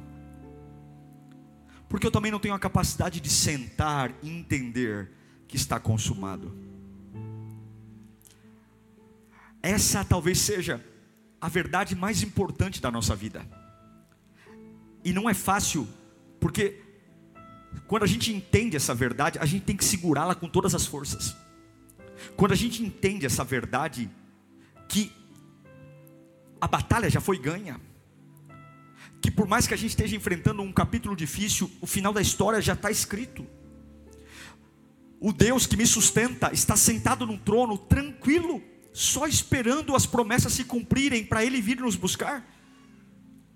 Porque 1.88 2.06
eu 2.06 2.10
também 2.10 2.32
não 2.32 2.40
tenho 2.40 2.54
a 2.54 2.58
capacidade 2.58 3.20
de 3.20 3.30
sentar 3.30 4.12
e 4.22 4.28
entender 4.28 5.10
que 5.48 5.56
está 5.56 5.80
consumado. 5.80 6.54
Essa 9.62 10.04
talvez 10.04 10.38
seja 10.38 10.84
a 11.40 11.48
verdade 11.48 11.96
mais 11.96 12.22
importante 12.22 12.80
da 12.80 12.90
nossa 12.90 13.16
vida. 13.16 13.44
E 15.04 15.12
não 15.12 15.28
é 15.28 15.34
fácil 15.34 15.88
porque 16.38 16.82
quando 17.86 18.02
a 18.02 18.06
gente 18.06 18.32
entende 18.32 18.76
essa 18.76 18.94
verdade, 18.94 19.38
a 19.38 19.46
gente 19.46 19.64
tem 19.64 19.76
que 19.76 19.84
segurá-la 19.84 20.34
com 20.34 20.48
todas 20.48 20.74
as 20.74 20.86
forças. 20.86 21.34
Quando 22.36 22.52
a 22.52 22.56
gente 22.56 22.82
entende 22.82 23.26
essa 23.26 23.44
verdade, 23.44 24.10
que 24.88 25.12
a 26.60 26.66
batalha 26.66 27.08
já 27.08 27.20
foi 27.20 27.38
ganha, 27.38 27.80
que 29.20 29.30
por 29.30 29.46
mais 29.46 29.66
que 29.66 29.74
a 29.74 29.76
gente 29.76 29.90
esteja 29.90 30.16
enfrentando 30.16 30.62
um 30.62 30.72
capítulo 30.72 31.14
difícil, 31.16 31.70
o 31.80 31.86
final 31.86 32.12
da 32.12 32.20
história 32.20 32.60
já 32.60 32.72
está 32.72 32.90
escrito. 32.90 33.46
O 35.20 35.32
Deus 35.32 35.66
que 35.66 35.76
me 35.76 35.86
sustenta 35.86 36.50
está 36.52 36.76
sentado 36.76 37.26
num 37.26 37.36
trono 37.36 37.76
tranquilo, 37.76 38.62
só 38.92 39.26
esperando 39.26 39.96
as 39.96 40.06
promessas 40.06 40.52
se 40.52 40.64
cumprirem 40.64 41.24
para 41.24 41.44
Ele 41.44 41.60
vir 41.60 41.80
nos 41.80 41.96
buscar. 41.96 42.44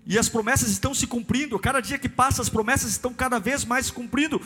E 0.05 0.17
as 0.17 0.27
promessas 0.27 0.69
estão 0.69 0.93
se 0.93 1.07
cumprindo, 1.07 1.57
cada 1.57 1.79
dia 1.79 1.97
que 1.97 2.09
passa, 2.09 2.41
as 2.41 2.49
promessas 2.49 2.91
estão 2.91 3.13
cada 3.13 3.39
vez 3.39 3.63
mais 3.63 3.85
se 3.85 3.93
cumprindo. 3.93 4.41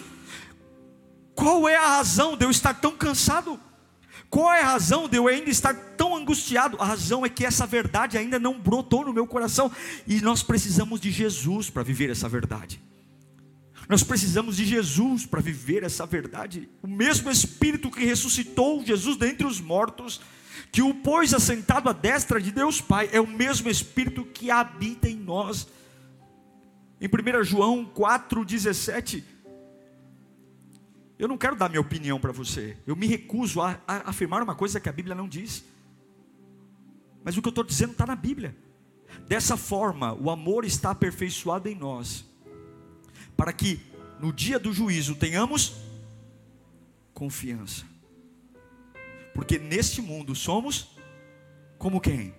Qual 1.33 1.67
é 1.67 1.75
a 1.75 1.97
razão 1.97 2.37
de 2.37 2.45
eu 2.45 2.51
estar 2.51 2.75
tão 2.75 2.95
cansado? 2.95 3.59
Qual 4.29 4.51
é 4.53 4.61
a 4.61 4.71
razão 4.71 5.07
de 5.07 5.17
eu 5.17 5.27
ainda 5.27 5.49
estar 5.49 5.73
tão 5.73 6.15
angustiado? 6.15 6.77
A 6.79 6.85
razão 6.85 7.25
é 7.25 7.29
que 7.29 7.45
essa 7.45 7.65
verdade 7.65 8.17
ainda 8.17 8.37
não 8.37 8.59
brotou 8.59 9.05
no 9.05 9.13
meu 9.13 9.25
coração 9.25 9.71
e 10.05 10.21
nós 10.21 10.43
precisamos 10.43 10.99
de 10.99 11.11
Jesus 11.11 11.69
para 11.69 11.81
viver 11.81 12.09
essa 12.09 12.27
verdade. 12.27 12.81
Nós 13.87 14.03
precisamos 14.03 14.57
de 14.57 14.65
Jesus 14.65 15.25
para 15.25 15.41
viver 15.41 15.83
essa 15.83 16.05
verdade. 16.05 16.69
O 16.81 16.87
mesmo 16.87 17.31
Espírito 17.31 17.89
que 17.89 18.03
ressuscitou 18.03 18.85
Jesus 18.85 19.17
dentre 19.17 19.47
os 19.47 19.61
mortos 19.61 20.19
que 20.71 20.81
o 20.81 20.93
pôs 20.93 21.33
assentado 21.33 21.89
à 21.89 21.93
destra 21.93 22.41
de 22.41 22.51
Deus 22.51 22.81
Pai, 22.81 23.09
é 23.11 23.21
o 23.21 23.27
mesmo 23.27 23.69
Espírito 23.69 24.25
que 24.25 24.51
habita 24.51 25.09
em 25.09 25.15
nós. 25.15 25.67
Em 26.99 27.07
1 27.07 27.43
João 27.43 27.85
4,17, 27.85 29.23
eu 31.19 31.27
não 31.27 31.37
quero 31.37 31.55
dar 31.55 31.69
minha 31.69 31.81
opinião 31.81 32.19
para 32.19 32.31
você, 32.31 32.77
eu 32.85 32.95
me 32.95 33.07
recuso 33.07 33.61
a, 33.61 33.79
a, 33.87 34.09
afirmar 34.09 34.43
uma 34.43 34.55
coisa 34.55 34.79
que 34.79 34.89
a 34.89 34.91
Bíblia 34.91 35.15
não 35.15 35.27
diz, 35.27 35.63
mas 37.23 37.37
o 37.37 37.41
que 37.41 37.47
eu 37.47 37.51
estou 37.51 37.63
dizendo 37.63 37.91
está 37.91 38.05
na 38.05 38.15
Bíblia. 38.15 38.55
Dessa 39.27 39.57
forma, 39.57 40.13
o 40.13 40.29
amor 40.29 40.63
está 40.63 40.91
aperfeiçoado 40.91 41.67
em 41.67 41.75
nós, 41.75 42.25
para 43.37 43.53
que 43.53 43.79
no 44.19 44.33
dia 44.33 44.57
do 44.57 44.73
juízo 44.73 45.15
tenhamos 45.15 45.77
confiança. 47.13 47.85
Porque 49.33 49.59
neste 49.59 50.01
mundo 50.01 50.35
somos 50.35 50.97
como 51.77 52.01
quem? 52.01 52.33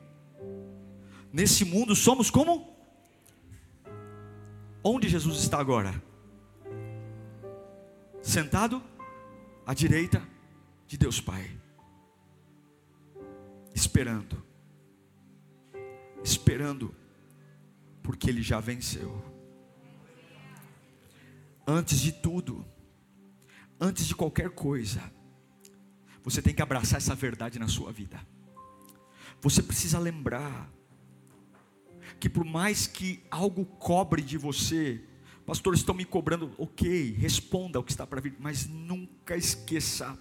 Nesse 1.33 1.65
mundo 1.65 1.95
somos 1.95 2.31
como? 2.31 2.77
Onde 4.83 5.09
Jesus 5.09 5.39
está 5.39 5.61
agora? 5.61 6.03
Sentado 8.21 8.83
à 9.65 9.73
direita 9.75 10.27
de 10.87 10.97
Deus 10.97 11.21
Pai, 11.21 11.51
esperando, 13.75 14.43
esperando, 16.25 16.95
porque 18.03 18.31
Ele 18.31 18.43
já 18.43 18.59
venceu. 18.59 19.38
Antes 21.71 22.01
de 22.01 22.13
tudo, 22.13 22.65
antes 23.79 24.07
de 24.07 24.15
qualquer 24.15 24.49
coisa, 24.49 25.03
você 26.25 26.41
tem 26.41 26.55
que 26.55 26.63
abraçar 26.63 26.97
essa 26.97 27.15
verdade 27.15 27.59
na 27.59 27.69
sua 27.69 27.93
vida. 27.93 28.19
Você 29.43 29.63
precisa 29.63 29.99
lembrar 29.99 30.73
que 32.19 32.27
por 32.27 32.43
mais 32.43 32.87
que 32.87 33.23
algo 33.31 33.67
cobre 33.67 34.23
de 34.23 34.39
você, 34.39 35.05
pastores 35.45 35.81
estão 35.81 35.95
me 35.95 36.07
cobrando, 36.07 36.51
ok, 36.57 37.13
responda 37.13 37.79
o 37.79 37.85
que 37.85 37.91
está 37.91 38.07
para 38.07 38.23
vir, 38.23 38.35
mas 38.41 38.67
nunca 38.67 39.37
esqueça 39.37 40.19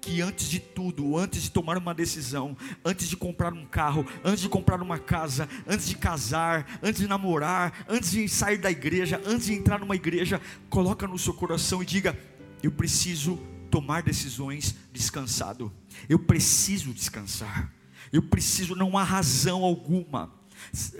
que 0.00 0.20
antes 0.20 0.48
de 0.48 0.58
tudo, 0.58 1.16
antes 1.16 1.42
de 1.42 1.50
tomar 1.50 1.78
uma 1.78 1.94
decisão, 1.94 2.56
antes 2.84 3.08
de 3.08 3.16
comprar 3.16 3.52
um 3.52 3.64
carro, 3.64 4.06
antes 4.24 4.40
de 4.40 4.48
comprar 4.48 4.80
uma 4.82 4.98
casa, 4.98 5.48
antes 5.66 5.88
de 5.88 5.96
casar, 5.96 6.78
antes 6.82 7.00
de 7.00 7.06
namorar, 7.06 7.84
antes 7.88 8.10
de 8.10 8.28
sair 8.28 8.58
da 8.58 8.70
igreja, 8.70 9.20
antes 9.24 9.46
de 9.46 9.54
entrar 9.54 9.78
numa 9.78 9.96
igreja, 9.96 10.40
coloca 10.68 11.06
no 11.06 11.18
seu 11.18 11.34
coração 11.34 11.82
e 11.82 11.86
diga: 11.86 12.18
eu 12.62 12.70
preciso 12.70 13.38
tomar 13.70 14.02
decisões 14.02 14.74
descansado. 14.92 15.72
Eu 16.08 16.18
preciso 16.18 16.92
descansar. 16.92 17.72
Eu 18.12 18.22
preciso, 18.22 18.74
não 18.74 18.98
há 18.98 19.04
razão 19.04 19.64
alguma 19.64 20.30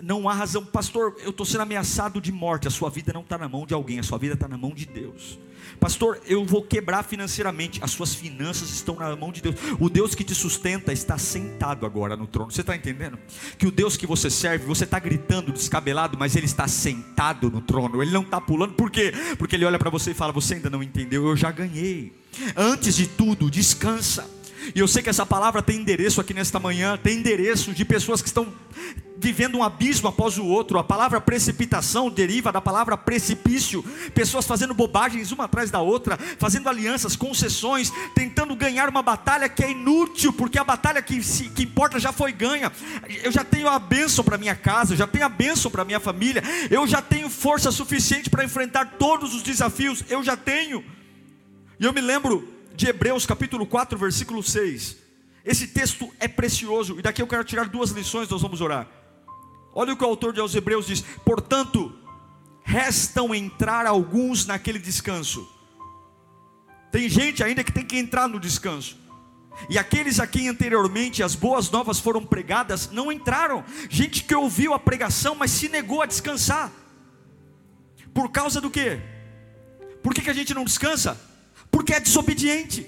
não 0.03 0.29
há 0.29 0.35
razão, 0.35 0.65
pastor. 0.65 1.17
Eu 1.23 1.31
estou 1.31 1.47
sendo 1.47 1.63
ameaçado 1.63 2.21
de 2.21 2.33
morte. 2.33 2.69
A 2.69 2.71
sua 2.71 2.91
vida 2.91 3.13
não 3.13 3.23
está 3.23 3.39
na 3.39 3.49
mão 3.49 3.67
de 3.67 3.75
alguém, 3.75 3.99
a 3.99 4.03
sua 4.03 4.19
vida 4.19 4.35
está 4.35 4.49
na 4.49 4.57
mão 4.57 4.75
de 4.75 4.87
Deus. 4.87 5.39
Pastor, 5.83 6.21
eu 6.29 6.45
vou 6.45 6.63
quebrar 6.63 7.03
financeiramente. 7.03 7.81
As 7.83 7.91
suas 7.91 8.15
finanças 8.15 8.71
estão 8.71 8.95
na 8.95 9.17
mão 9.17 9.33
de 9.33 9.43
Deus. 9.43 9.57
O 9.81 9.91
Deus 9.91 10.15
que 10.15 10.23
te 10.23 10.33
sustenta 10.33 10.93
está 10.93 11.19
sentado 11.19 11.85
agora 11.85 12.17
no 12.17 12.25
trono. 12.25 12.53
Você 12.53 12.61
está 12.61 12.77
entendendo? 12.77 13.19
Que 13.59 13.67
o 13.67 13.73
Deus 13.73 13.97
que 13.97 14.07
você 14.07 14.31
serve, 14.31 14.65
você 14.65 14.85
está 14.85 15.01
gritando 15.01 15.51
descabelado, 15.51 16.17
mas 16.17 16.37
Ele 16.37 16.47
está 16.47 16.69
sentado 16.69 17.51
no 17.51 17.61
trono. 17.61 18.01
Ele 18.01 18.13
não 18.13 18.23
está 18.23 18.41
pulando. 18.41 18.75
Por 18.75 18.93
quê? 18.93 19.13
Porque 19.37 19.57
Ele 19.57 19.65
olha 19.65 19.77
para 19.77 19.91
você 19.91 20.13
e 20.13 20.15
fala: 20.15 20.33
Você 20.33 20.55
ainda 20.55 20.71
não 20.71 20.85
entendeu? 20.85 21.27
Eu 21.27 21.37
já 21.37 21.51
ganhei. 21.51 22.13
Antes 22.57 22.95
de 22.95 23.09
tudo, 23.09 23.51
descansa. 23.51 24.25
E 24.75 24.79
eu 24.79 24.89
sei 24.89 25.03
que 25.03 25.11
essa 25.11 25.27
palavra 25.27 25.63
tem 25.63 25.77
endereço 25.77 26.21
aqui 26.21 26.33
nesta 26.35 26.59
manhã, 26.59 26.97
tem 26.97 27.19
endereço 27.19 27.73
de 27.73 27.85
pessoas 27.85 28.23
que 28.23 28.29
estão 28.29 28.53
vivendo 29.23 29.57
um 29.57 29.63
abismo 29.63 30.09
após 30.09 30.37
o 30.37 30.45
outro. 30.45 30.79
A 30.79 30.85
palavra 30.85 31.21
precipitação 31.21 32.11
deriva 32.11 32.51
da 32.51 32.61
palavra 32.61 32.97
precipício. 32.97 33.83
Pessoas 34.15 34.45
fazendo 34.45 34.75
bobagens 34.75 35.31
uma 35.31 35.45
atrás 35.45 35.71
da 35.71 35.81
outra, 35.81 36.19
fazendo 36.39 36.69
alianças, 36.69 37.15
concessões, 37.15 37.93
tentando 38.15 38.57
ganhar 38.57 38.89
uma 38.89 39.03
batalha 39.03 39.49
que 39.49 39.63
é 39.63 39.71
inútil, 39.71 40.33
porque 40.33 40.59
a 40.59 40.65
batalha 40.65 41.01
que, 41.01 41.23
se, 41.23 41.49
que 41.49 41.63
importa 41.63 42.01
já 42.01 42.13
foi 42.13 42.33
ganha. 42.33 42.73
Eu 43.23 43.31
já 43.31 43.45
tenho 43.45 43.69
a 43.69 43.79
bênção 43.79 44.25
para 44.25 44.37
minha 44.37 44.57
casa, 44.57 44.95
eu 44.95 44.99
já 44.99 45.07
tenho 45.07 45.25
a 45.25 45.29
bênção 45.29 45.71
para 45.71 45.85
minha 45.85 46.01
família, 46.01 46.43
eu 46.71 46.87
já 46.87 47.01
tenho 47.01 47.31
força 47.31 47.71
suficiente 47.71 48.29
para 48.29 48.45
enfrentar 48.45 48.97
todos 48.99 49.35
os 49.35 49.43
desafios, 49.43 50.05
eu 50.09 50.25
já 50.25 50.37
tenho. 50.37 50.85
E 51.79 51.85
eu 51.85 51.93
me 51.93 52.01
lembro 52.01 52.49
de 52.75 52.87
Hebreus 52.87 53.27
capítulo 53.27 53.67
4, 53.67 53.99
versículo 53.99 54.43
6. 54.43 54.97
Esse 55.45 55.67
texto 55.67 56.13
é 56.21 56.29
precioso, 56.29 56.99
e 56.99 57.03
daqui 57.03 57.21
eu 57.21 57.27
quero 57.27 57.45
tirar 57.45 57.69
duas 57.69 57.91
lições, 57.91 58.29
nós 58.29 58.43
vamos 58.43 58.61
orar. 58.61 58.89
Olha 59.75 59.93
o 59.93 59.97
que 59.97 60.05
o 60.05 60.07
autor 60.07 60.33
de 60.33 60.41
aos 60.41 60.55
Hebreus 60.55 60.87
diz: 60.87 61.01
Portanto, 61.25 61.93
restam 62.63 63.35
entrar 63.35 63.87
alguns 63.87 64.47
naquele 64.47 64.79
descanso. 64.79 65.49
Tem 66.91 67.09
gente 67.09 67.43
ainda 67.43 67.65
que 67.65 67.73
tem 67.73 67.85
que 67.85 67.97
entrar 67.97 68.29
no 68.29 68.39
descanso. 68.39 69.01
E 69.69 69.79
aqueles 69.79 70.21
a 70.21 70.27
quem 70.27 70.49
anteriormente 70.49 71.23
as 71.23 71.35
boas 71.35 71.71
novas 71.71 71.99
foram 71.99 72.25
pregadas 72.25 72.91
não 72.91 73.11
entraram. 73.11 73.65
Gente 73.89 74.25
que 74.25 74.35
ouviu 74.35 74.75
a 74.75 74.79
pregação, 74.79 75.35
mas 75.35 75.51
se 75.51 75.69
negou 75.69 76.03
a 76.03 76.07
descansar. 76.07 76.71
Por 78.13 78.31
causa 78.31 78.61
do 78.61 78.71
quê? 78.71 79.01
Por 80.03 80.15
que, 80.15 80.21
que 80.21 80.31
a 80.31 80.35
gente 80.35 80.53
não 80.53 80.65
descansa? 80.65 81.19
Porque 81.73 81.95
é 81.95 81.99
desobediente. 81.99 82.87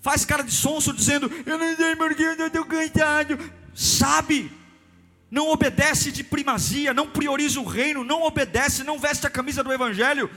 Faz 0.00 0.24
cara 0.24 0.42
de 0.42 0.52
sonso 0.52 0.94
dizendo: 0.94 1.30
Eu 1.44 1.58
não 1.58 1.76
sei 1.76 1.94
porque 1.94 2.22
eu 2.22 2.46
estou 2.46 2.64
cansado. 2.64 3.38
Sabe 3.74 4.50
não 5.32 5.48
obedece 5.48 6.12
de 6.12 6.22
primazia, 6.22 6.92
não 6.92 7.08
prioriza 7.08 7.58
o 7.58 7.64
reino, 7.64 8.04
não 8.04 8.22
obedece, 8.22 8.84
não 8.84 8.98
veste 8.98 9.26
a 9.26 9.30
camisa 9.30 9.64
do 9.64 9.72
Evangelho, 9.72 10.30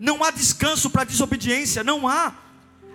não 0.00 0.24
há 0.24 0.30
descanso 0.30 0.88
para 0.88 1.04
desobediência, 1.04 1.84
não 1.84 2.08
há. 2.08 2.32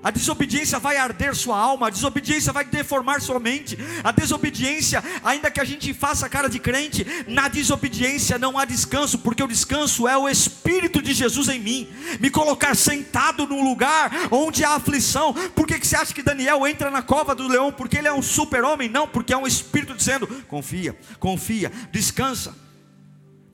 A 0.02 0.12
desobediência 0.12 0.80
vai 0.80 0.98
arder 0.98 1.36
sua 1.36 1.58
alma, 1.58 1.88
a 1.88 1.90
desobediência 1.90 2.54
vai 2.54 2.64
deformar 2.64 3.22
sua 3.22 3.40
mente. 3.40 3.78
A 4.04 4.12
desobediência, 4.12 5.04
ainda 5.24 5.52
que 5.52 5.60
a 5.60 5.66
gente 5.66 5.94
faça 5.94 6.30
cara 6.30 6.50
de 6.50 6.60
crente, 6.60 7.06
na 7.28 7.48
desobediência 7.48 8.38
não 8.38 8.58
há 8.58 8.66
descanso, 8.66 9.20
porque 9.20 9.44
o 9.44 9.48
descanso 9.48 10.08
é 10.08 10.18
o 10.18 10.30
Espírito 10.30 11.02
de 11.02 11.14
Jesus 11.14 11.50
em 11.50 11.60
mim. 11.60 11.90
Me 12.20 12.30
colocar 12.30 12.76
sentado 12.76 13.46
num 13.46 13.64
lugar 13.64 14.12
onde 14.32 14.64
há 14.64 14.76
aflição. 14.76 15.34
Por 15.34 15.68
que, 15.68 15.80
que 15.80 15.88
você 15.88 15.96
acha 15.96 16.14
que 16.14 16.24
Daniel 16.24 16.66
entra 16.66 16.90
na 16.90 17.02
cova 17.02 17.36
do 17.36 17.48
leão? 17.48 17.72
Porque 17.72 17.98
ele 17.98 18.08
é 18.08 18.14
um 18.14 18.22
super-homem? 18.22 18.90
Não, 18.90 19.08
porque 19.08 19.34
é 19.34 19.38
um 19.38 19.48
Espírito 19.48 19.94
dizendo: 19.94 20.28
confia, 20.48 20.98
confia, 21.20 21.72
descansa. 21.92 22.69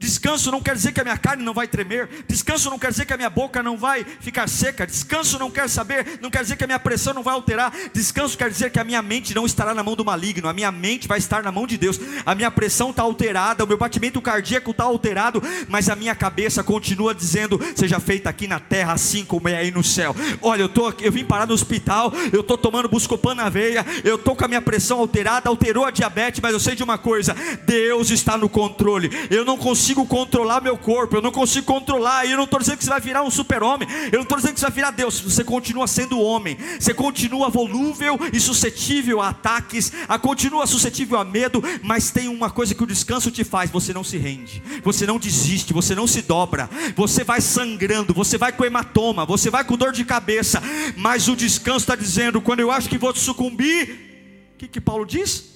Descanso 0.06 0.52
não 0.52 0.62
quer 0.62 0.76
dizer 0.76 0.91
que 0.91 1.02
a 1.02 1.04
minha 1.04 1.18
carne 1.18 1.44
não 1.44 1.52
vai 1.52 1.68
tremer. 1.68 2.08
Descanso 2.28 2.70
não 2.70 2.78
quer 2.78 2.91
dizer 2.91 3.06
que 3.06 3.13
a 3.13 3.18
minha 3.18 3.30
boca 3.30 3.63
não 3.63 3.76
vai 3.76 4.06
ficar 4.20 4.48
seca. 4.48 4.86
Descanso 4.86 5.39
não 5.39 5.50
quer 5.50 5.68
saber, 5.68 6.20
não 6.22 6.30
quer 6.30 6.44
dizer 6.44 6.56
que 6.56 6.63
a 6.63 6.68
minha 6.68 6.78
pressão 6.78 7.12
não 7.12 7.24
vai 7.24 7.34
alterar. 7.34 7.74
Descanso 7.91 8.38
quer 8.38 8.52
dizer 8.52 8.70
que 8.70 8.80
a 8.80 8.84
minha 8.84 9.02
mente 9.02 9.34
não 9.34 9.48
estará 9.48 9.74
na 9.74 9.82
mão 9.82 9.96
do 9.96 10.06
maligno. 10.06 10.48
A 10.48 10.54
minha 10.54 10.72
mente 10.72 11.08
vai 11.08 11.18
estar 11.18 11.41
na 11.41 11.52
mão 11.52 11.65
de 11.65 11.76
Deus. 11.76 12.00
A 12.24 12.36
minha 12.36 12.52
pressão 12.52 12.91
está 12.91 13.02
alterada, 13.02 13.63
o 13.63 13.68
meu 13.68 13.80
batimento 13.80 14.22
cardíaco 14.22 14.70
está 14.70 14.84
alterado, 14.84 15.41
mas 15.68 15.89
a 15.89 15.96
minha 15.96 16.13
cabeça 16.13 16.63
continua 16.63 17.15
dizendo: 17.15 17.60
seja 17.76 18.00
feita 18.00 18.30
aqui 18.30 18.48
na 18.48 18.60
terra, 18.60 18.94
assim 18.94 19.26
como 19.26 19.50
é 19.50 19.58
aí 19.58 19.72
no 19.72 19.84
céu. 19.84 20.15
Olha, 20.39 20.62
eu 20.62 20.70
tô, 20.70 20.94
eu 21.02 21.12
vim 21.12 21.26
parar 21.26 21.48
no 21.48 21.54
hospital, 21.56 22.13
eu 22.32 22.41
estou 22.41 22.60
tomando 22.60 22.88
buscopan 22.88 23.34
na 23.34 23.50
veia, 23.50 23.84
eu 24.04 24.18
estou 24.18 24.36
com 24.36 24.46
a 24.46 24.48
minha 24.48 24.62
pressão 24.62 25.00
alterada, 25.00 25.50
alterou 25.50 25.84
a 25.84 25.89
diabetes, 25.89 26.41
mas 26.41 26.54
eu 26.54 26.60
sei 26.60 26.76
de 26.76 26.84
uma 26.84 27.00
coisa: 27.00 27.36
Deus 27.65 28.12
está 28.12 28.38
no 28.38 28.48
controle. 28.48 29.10
Eu 29.32 29.44
não 29.44 29.58
consigo 29.58 29.94
consigo 29.95 30.05
controlar 30.05 30.62
meu 30.62 30.77
corpo, 30.77 31.15
eu 31.15 31.21
não 31.21 31.31
consigo 31.31 31.65
controlar, 31.65 32.25
eu 32.25 32.36
não 32.36 32.43
estou 32.43 32.60
dizendo 32.60 32.77
que 32.77 32.84
você 32.84 32.89
vai 32.89 32.99
virar 32.99 33.23
um 33.23 33.31
super-homem, 33.31 33.88
eu 34.12 34.17
não 34.17 34.23
estou 34.23 34.38
dizendo 34.38 34.53
que 34.53 34.60
você 34.60 34.65
vai 34.65 34.75
virar 34.75 34.91
Deus, 34.91 35.21
você 35.21 35.43
continua 35.43 35.88
sendo 35.88 36.19
homem, 36.19 36.58
você 36.77 36.93
continua 36.93 37.49
volúvel 37.49 38.19
e 38.34 38.39
suscetível 38.39 39.21
a 39.21 39.29
ataques, 39.29 39.93
a 40.08 40.19
continua 40.19 40.67
suscetível 40.67 41.17
a 41.17 41.23
medo, 41.23 41.63
mas 41.81 42.12
tem 42.12 42.27
uma 42.27 42.49
coisa 42.49 42.75
que 42.75 42.84
o 42.84 42.88
descanso 42.88 43.31
te 43.31 43.43
faz: 43.43 43.71
você 43.71 43.93
não 43.93 44.03
se 44.03 44.17
rende, 44.17 44.62
você 44.84 45.05
não 45.05 45.17
desiste, 45.17 45.71
você 45.71 45.95
não 45.95 46.08
se 46.08 46.21
dobra, 46.21 46.69
você 46.95 47.23
vai 47.23 47.39
sangrando, 47.39 48.13
você 48.13 48.38
vai 48.38 48.51
com 48.51 48.65
hematoma, 48.65 49.25
você 49.25 49.49
vai 49.49 49.63
com 49.63 49.77
dor 49.77 49.93
de 49.93 50.03
cabeça, 50.03 50.62
mas 50.97 51.29
o 51.29 51.36
descanso 51.36 51.79
está 51.79 51.95
dizendo: 51.95 52.41
quando 52.41 52.60
eu 52.60 52.71
acho 52.71 52.89
que 52.89 52.97
vou 52.97 53.15
sucumbir, 53.15 54.51
o 54.53 54.58
que, 54.58 54.67
que 54.67 54.81
Paulo 54.81 55.05
diz? 55.05 55.55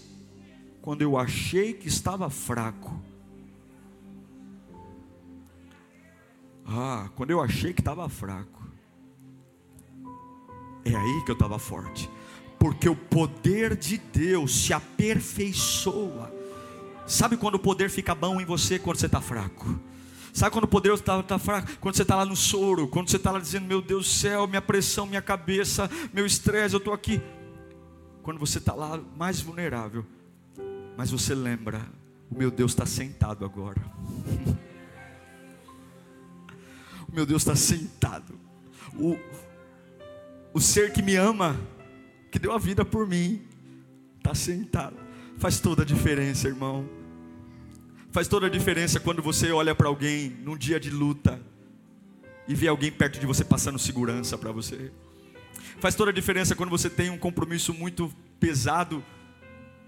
Quando 0.82 1.02
eu 1.02 1.18
achei 1.18 1.74
que 1.74 1.88
estava 1.88 2.30
fraco, 2.30 3.09
Ah, 6.72 7.10
quando 7.16 7.32
eu 7.32 7.42
achei 7.42 7.74
que 7.74 7.82
estava 7.82 8.08
fraco, 8.08 8.64
é 10.86 10.96
aí 10.96 11.24
que 11.26 11.32
eu 11.32 11.34
estava 11.34 11.58
forte, 11.58 12.08
porque 12.60 12.88
o 12.88 12.96
poder 12.96 13.76
de 13.76 13.98
Deus 13.98 14.66
se 14.66 14.72
aperfeiçoa. 14.72 16.32
Sabe 17.08 17.38
quando 17.38 17.56
o 17.56 17.60
poder 17.60 17.90
fica 17.90 18.14
bom 18.14 18.40
em 18.40 18.46
você 18.46 18.78
quando 18.78 18.98
você 18.98 19.08
está 19.08 19.20
fraco? 19.20 19.80
Sabe 20.32 20.52
quando 20.52 20.66
o 20.66 20.68
poder 20.68 20.94
está 20.94 21.24
tá 21.24 21.40
fraco? 21.40 21.68
Quando 21.82 21.96
você 21.96 22.04
está 22.04 22.16
lá 22.16 22.24
no 22.24 22.36
soro, 22.36 22.88
quando 22.88 23.10
você 23.10 23.18
está 23.18 23.32
lá 23.32 23.40
dizendo: 23.40 23.66
Meu 23.66 23.82
Deus 23.82 24.06
do 24.06 24.12
céu, 24.12 24.46
minha 24.46 24.62
pressão, 24.62 25.08
minha 25.08 25.24
cabeça, 25.24 25.90
meu 26.14 26.24
estresse, 26.24 26.76
eu 26.76 26.78
estou 26.78 26.94
aqui. 26.94 27.20
Quando 28.22 28.40
você 28.40 28.60
está 28.60 28.76
lá 28.76 29.00
mais 29.18 29.42
vulnerável, 29.42 30.06
mas 30.96 31.10
você 31.10 31.34
lembra: 31.34 31.82
O 32.30 32.38
meu 32.38 32.52
Deus 32.52 32.74
está 32.74 32.86
sentado 32.86 33.44
agora. 33.44 33.82
Meu 37.14 37.26
Deus 37.26 37.42
está 37.42 37.56
sentado. 37.56 38.34
O, 38.96 39.18
o 40.54 40.60
ser 40.60 40.92
que 40.92 41.02
me 41.02 41.16
ama, 41.16 41.60
que 42.32 42.40
deu 42.40 42.52
a 42.52 42.58
vida 42.58 42.86
por 42.86 43.08
mim, 43.08 43.42
está 44.18 44.34
sentado. 44.36 44.96
Faz 45.38 45.60
toda 45.60 45.84
a 45.84 45.86
diferença, 45.86 46.48
irmão. 46.48 46.88
Faz 48.12 48.28
toda 48.28 48.48
a 48.48 48.50
diferença 48.50 49.00
quando 49.00 49.22
você 49.22 49.52
olha 49.52 49.74
para 49.76 49.88
alguém 49.88 50.30
num 50.44 50.58
dia 50.58 50.80
de 50.80 50.90
luta 50.90 51.40
e 52.48 52.56
ver 52.56 52.68
alguém 52.68 52.92
perto 52.92 53.20
de 53.20 53.26
você 53.26 53.44
passando 53.44 53.78
segurança 53.78 54.38
para 54.38 54.52
você. 54.52 54.92
Faz 55.80 55.96
toda 55.96 56.12
a 56.12 56.14
diferença 56.14 56.56
quando 56.56 56.70
você 56.70 56.90
tem 56.90 57.10
um 57.10 57.18
compromisso 57.18 57.74
muito 57.74 58.12
pesado 58.40 59.04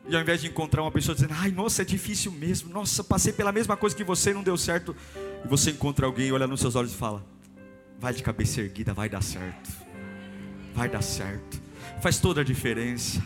e 0.08 0.16
ao 0.16 0.22
invés 0.22 0.42
de 0.42 0.48
encontrar 0.48 0.82
uma 0.82 0.92
pessoa 0.92 1.14
dizendo, 1.14 1.34
ai, 1.38 1.52
nossa, 1.52 1.84
é 1.84 1.86
difícil 1.86 2.32
mesmo, 2.32 2.72
nossa, 2.74 3.04
passei 3.04 3.32
pela 3.32 3.52
mesma 3.52 3.78
coisa 3.78 3.96
que 3.96 4.04
você 4.04 4.32
e 4.32 4.34
não 4.34 4.44
deu 4.44 4.58
certo. 4.58 4.96
E 5.46 5.48
você 5.48 5.72
encontra 5.72 6.06
alguém, 6.06 6.32
olha 6.32 6.48
nos 6.48 6.60
seus 6.60 6.76
olhos 6.76 6.92
e 6.92 6.96
fala, 6.96 7.24
vai 8.00 8.14
de 8.14 8.24
cabeça 8.24 8.62
erguida, 8.62 8.94
vai 8.94 9.08
dar 9.08 9.22
certo. 9.22 9.70
Vai 10.74 10.90
dar 10.90 11.02
certo. 11.02 11.62
Faz 12.02 12.20
toda 12.20 12.42
a 12.42 12.44
diferença. 12.44 13.24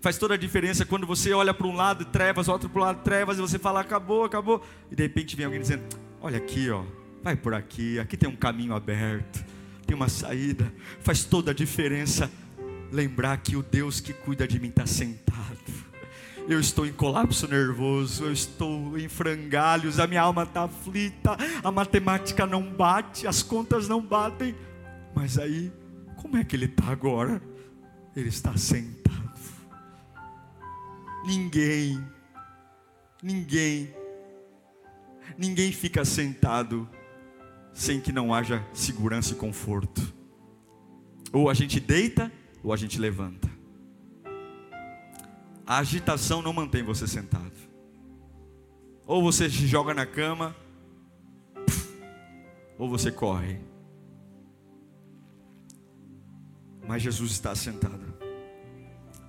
Faz 0.00 0.18
toda 0.18 0.34
a 0.34 0.36
diferença 0.36 0.84
quando 0.84 1.06
você 1.06 1.32
olha 1.32 1.54
para 1.54 1.66
um 1.66 1.76
lado 1.76 2.04
trevas, 2.06 2.48
outro 2.48 2.68
para 2.68 2.80
o 2.80 2.84
lado 2.84 3.02
trevas, 3.02 3.38
e 3.38 3.40
você 3.40 3.58
fala, 3.58 3.80
acabou, 3.80 4.24
acabou. 4.24 4.64
E 4.90 4.96
de 4.96 5.02
repente 5.02 5.36
vem 5.36 5.44
alguém 5.44 5.60
dizendo, 5.60 5.84
olha 6.20 6.38
aqui, 6.38 6.70
ó, 6.70 6.82
vai 7.22 7.36
por 7.36 7.54
aqui, 7.54 7.98
aqui 8.00 8.16
tem 8.16 8.28
um 8.28 8.34
caminho 8.34 8.74
aberto, 8.74 9.44
tem 9.86 9.94
uma 9.94 10.08
saída. 10.08 10.72
Faz 11.02 11.22
toda 11.22 11.52
a 11.52 11.54
diferença 11.54 12.30
lembrar 12.90 13.36
que 13.36 13.56
o 13.56 13.62
Deus 13.62 14.00
que 14.00 14.12
cuida 14.12 14.48
de 14.48 14.58
mim 14.58 14.68
está 14.68 14.86
sentado 14.86 15.30
eu 16.50 16.58
estou 16.58 16.84
em 16.84 16.92
colapso 16.92 17.46
nervoso, 17.46 18.24
eu 18.24 18.32
estou 18.32 18.98
em 18.98 19.08
frangalhos, 19.08 20.00
a 20.00 20.06
minha 20.08 20.20
alma 20.20 20.42
está 20.42 20.64
aflita, 20.64 21.36
a 21.62 21.70
matemática 21.70 22.44
não 22.44 22.60
bate, 22.60 23.24
as 23.24 23.40
contas 23.40 23.86
não 23.86 24.02
batem. 24.02 24.56
Mas 25.14 25.38
aí, 25.38 25.72
como 26.16 26.36
é 26.36 26.42
que 26.42 26.56
ele 26.56 26.64
está 26.64 26.88
agora? 26.88 27.40
Ele 28.16 28.28
está 28.28 28.56
sentado. 28.56 29.30
Ninguém, 31.24 32.04
ninguém, 33.22 33.94
ninguém 35.38 35.70
fica 35.70 36.04
sentado 36.04 36.88
sem 37.72 38.00
que 38.00 38.10
não 38.10 38.34
haja 38.34 38.66
segurança 38.72 39.34
e 39.34 39.36
conforto. 39.36 40.12
Ou 41.32 41.48
a 41.48 41.54
gente 41.54 41.78
deita, 41.78 42.32
ou 42.60 42.72
a 42.72 42.76
gente 42.76 42.98
levanta. 42.98 43.48
A 45.70 45.78
agitação 45.78 46.42
não 46.42 46.52
mantém 46.52 46.82
você 46.82 47.06
sentado. 47.06 47.52
Ou 49.06 49.22
você 49.22 49.48
se 49.48 49.68
joga 49.68 49.94
na 49.94 50.04
cama, 50.04 50.56
ou 52.76 52.90
você 52.90 53.12
corre. 53.12 53.60
Mas 56.88 57.02
Jesus 57.02 57.30
está 57.30 57.54
sentado. 57.54 58.12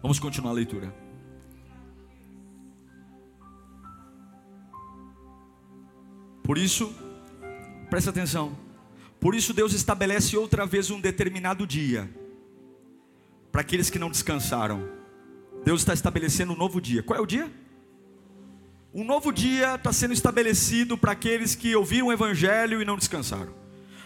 Vamos 0.02 0.20
continuar 0.20 0.50
a 0.50 0.56
leitura. 0.56 0.92
Por 6.44 6.58
isso, 6.58 6.92
presta 7.88 8.10
atenção. 8.10 8.58
Por 9.20 9.36
isso 9.36 9.54
Deus 9.54 9.74
estabelece 9.74 10.36
outra 10.36 10.66
vez 10.66 10.90
um 10.90 11.00
determinado 11.00 11.68
dia 11.68 12.10
para 13.52 13.62
aqueles 13.62 13.92
que 13.92 14.00
não 14.00 14.10
descansaram. 14.10 15.01
Deus 15.64 15.82
está 15.82 15.94
estabelecendo 15.94 16.54
um 16.54 16.56
novo 16.56 16.82
dia. 16.82 17.04
Qual 17.04 17.18
é 17.18 17.22
o 17.22 17.26
dia? 17.26 17.52
Um 18.94 19.04
novo 19.04 19.32
dia 19.32 19.76
está 19.76 19.94
sendo 19.94 20.14
estabelecido 20.14 20.98
para 20.98 21.12
aqueles 21.12 21.56
que 21.56 21.76
ouviram 21.76 22.08
o 22.08 22.14
Evangelho 22.14 22.82
e 22.82 22.86
não 22.86 22.98
descansaram. 22.98 23.54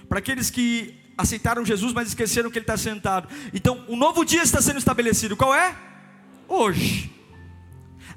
Para 0.08 0.20
aqueles 0.20 0.50
que 0.50 0.94
aceitaram 1.18 1.66
Jesus, 1.66 1.94
mas 1.94 2.10
esqueceram 2.10 2.52
que 2.52 2.60
Ele 2.60 2.64
está 2.64 2.78
sentado. 2.78 3.28
Então, 3.54 3.84
um 3.88 3.96
novo 3.96 4.26
dia 4.26 4.44
está 4.44 4.62
sendo 4.62 4.78
estabelecido. 4.78 5.38
Qual 5.38 5.56
é? 5.56 5.76
Hoje. 6.48 7.12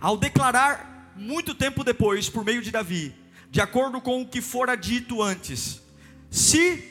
Ao 0.00 0.16
declarar, 0.16 1.14
muito 1.16 1.54
tempo 1.54 1.82
depois, 1.82 2.28
por 2.28 2.44
meio 2.44 2.60
de 2.60 2.70
Davi, 2.70 3.14
de 3.50 3.60
acordo 3.60 4.00
com 4.00 4.20
o 4.20 4.28
que 4.28 4.42
fora 4.42 4.76
dito 4.76 5.22
antes: 5.22 5.80
Se 6.30 6.84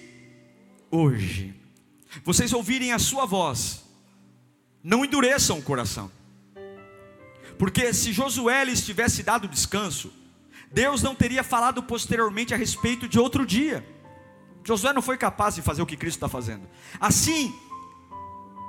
hoje 0.89 1.53
vocês 2.23 2.51
ouvirem 2.51 2.93
a 2.93 2.99
sua 2.99 3.25
voz, 3.25 3.83
não 4.83 5.05
endureçam 5.05 5.59
o 5.59 5.61
coração 5.61 6.16
porque 7.57 7.93
se 7.93 8.13
Josué 8.13 8.63
lhes 8.65 8.85
tivesse 8.85 9.23
dado 9.23 9.47
descanso, 9.47 10.11
Deus 10.71 11.01
não 11.01 11.15
teria 11.15 11.43
falado 11.43 11.81
posteriormente 11.81 12.53
a 12.53 12.57
respeito 12.57 13.07
de 13.07 13.19
outro 13.19 13.45
dia. 13.45 13.85
Josué 14.63 14.93
não 14.93 15.01
foi 15.01 15.17
capaz 15.17 15.55
de 15.55 15.61
fazer 15.61 15.81
o 15.81 15.85
que 15.85 15.97
Cristo 15.97 16.17
está 16.17 16.27
fazendo. 16.27 16.67
Assim, 16.99 17.53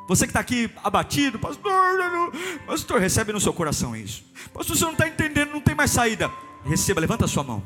você 0.08 0.24
que 0.24 0.30
está 0.30 0.40
aqui 0.40 0.70
abatido, 0.82 1.38
pastor, 1.38 2.32
pastor, 2.66 3.00
recebe 3.00 3.32
no 3.32 3.40
seu 3.40 3.52
coração 3.52 3.94
isso. 3.94 4.24
Pastor, 4.54 4.76
você 4.76 4.84
não 4.84 4.92
está 4.92 5.08
entendendo, 5.08 5.50
não 5.50 5.60
tem 5.60 5.74
mais 5.74 5.90
saída. 5.90 6.30
Receba, 6.64 7.00
levanta 7.00 7.24
a 7.24 7.28
sua 7.28 7.42
mão. 7.42 7.62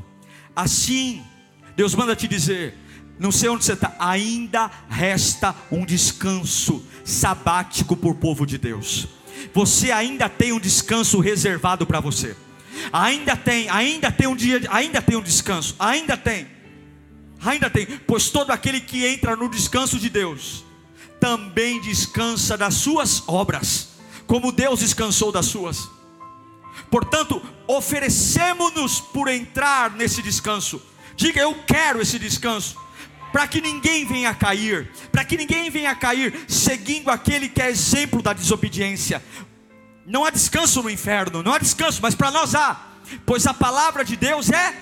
Assim, 0.57 1.23
Deus 1.77 1.95
manda 1.95 2.17
te 2.17 2.27
dizer: 2.27 2.75
não 3.19 3.31
sei 3.31 3.49
onde 3.49 3.65
você 3.65 3.75
está, 3.75 3.95
ainda 3.99 4.71
resta 4.89 5.55
um 5.71 5.85
descanso 5.85 6.85
sabático 7.05 7.97
por 7.97 8.17
povo 8.17 8.45
de 8.45 8.59
Deus 8.59 9.22
você 9.53 9.91
ainda 9.91 10.29
tem 10.29 10.53
um 10.53 10.61
descanso 10.61 11.21
reservado 11.21 11.87
para 11.87 12.01
você. 12.01 12.37
Ainda 12.93 13.37
tem, 13.37 13.69
ainda 13.69 14.11
tem 14.11 14.27
um 14.27 14.37
dia, 14.37 14.61
ainda 14.71 15.01
tem 15.03 15.17
um 15.17 15.23
descanso, 15.23 15.77
ainda 15.79 16.17
tem. 16.17 16.47
Ainda 17.45 17.69
tem, 17.69 17.87
pois 18.07 18.31
todo 18.31 18.51
aquele 18.51 18.81
que 18.81 19.05
entra 19.05 19.35
no 19.35 19.49
descanso 19.49 19.99
de 19.99 20.09
Deus 20.09 20.65
também 21.19 21.81
descansa 21.81 22.57
das 22.57 22.75
suas 22.75 23.23
obras, 23.29 23.91
como 24.27 24.53
Deus 24.53 24.81
descansou 24.81 25.31
das 25.31 25.47
suas. 25.47 25.89
Portanto, 26.91 27.41
oferecemos-nos 27.67 29.01
por 29.01 29.29
entrar 29.29 29.91
nesse 29.93 30.21
descanso. 30.23 30.81
Diga, 31.15 31.41
eu 31.41 31.55
quero 31.67 32.01
esse 32.01 32.19
descanso 32.19 32.77
para 33.33 33.47
que 33.49 33.61
ninguém 33.61 34.05
venha 34.05 34.31
a 34.31 34.35
cair, 34.35 34.91
para 35.11 35.25
que 35.25 35.37
ninguém 35.37 35.71
venha 35.71 35.91
a 35.91 35.95
cair 35.95 36.45
seguindo 36.47 37.11
aquele 37.11 37.49
que 37.49 37.63
é 37.63 37.71
exemplo 37.71 38.23
da 38.23 38.33
desobediência. 38.33 39.23
Não 40.07 40.25
há 40.25 40.31
descanso 40.31 40.83
no 40.83 40.91
inferno, 40.91 41.43
não 41.43 41.53
há 41.53 41.59
descanso, 41.59 42.01
mas 42.03 42.15
para 42.15 42.31
nós 42.31 42.55
há, 42.55 42.81
pois 43.25 43.47
a 43.47 43.55
palavra 43.55 44.05
de 44.05 44.17
Deus 44.17 44.51
é 44.51 44.75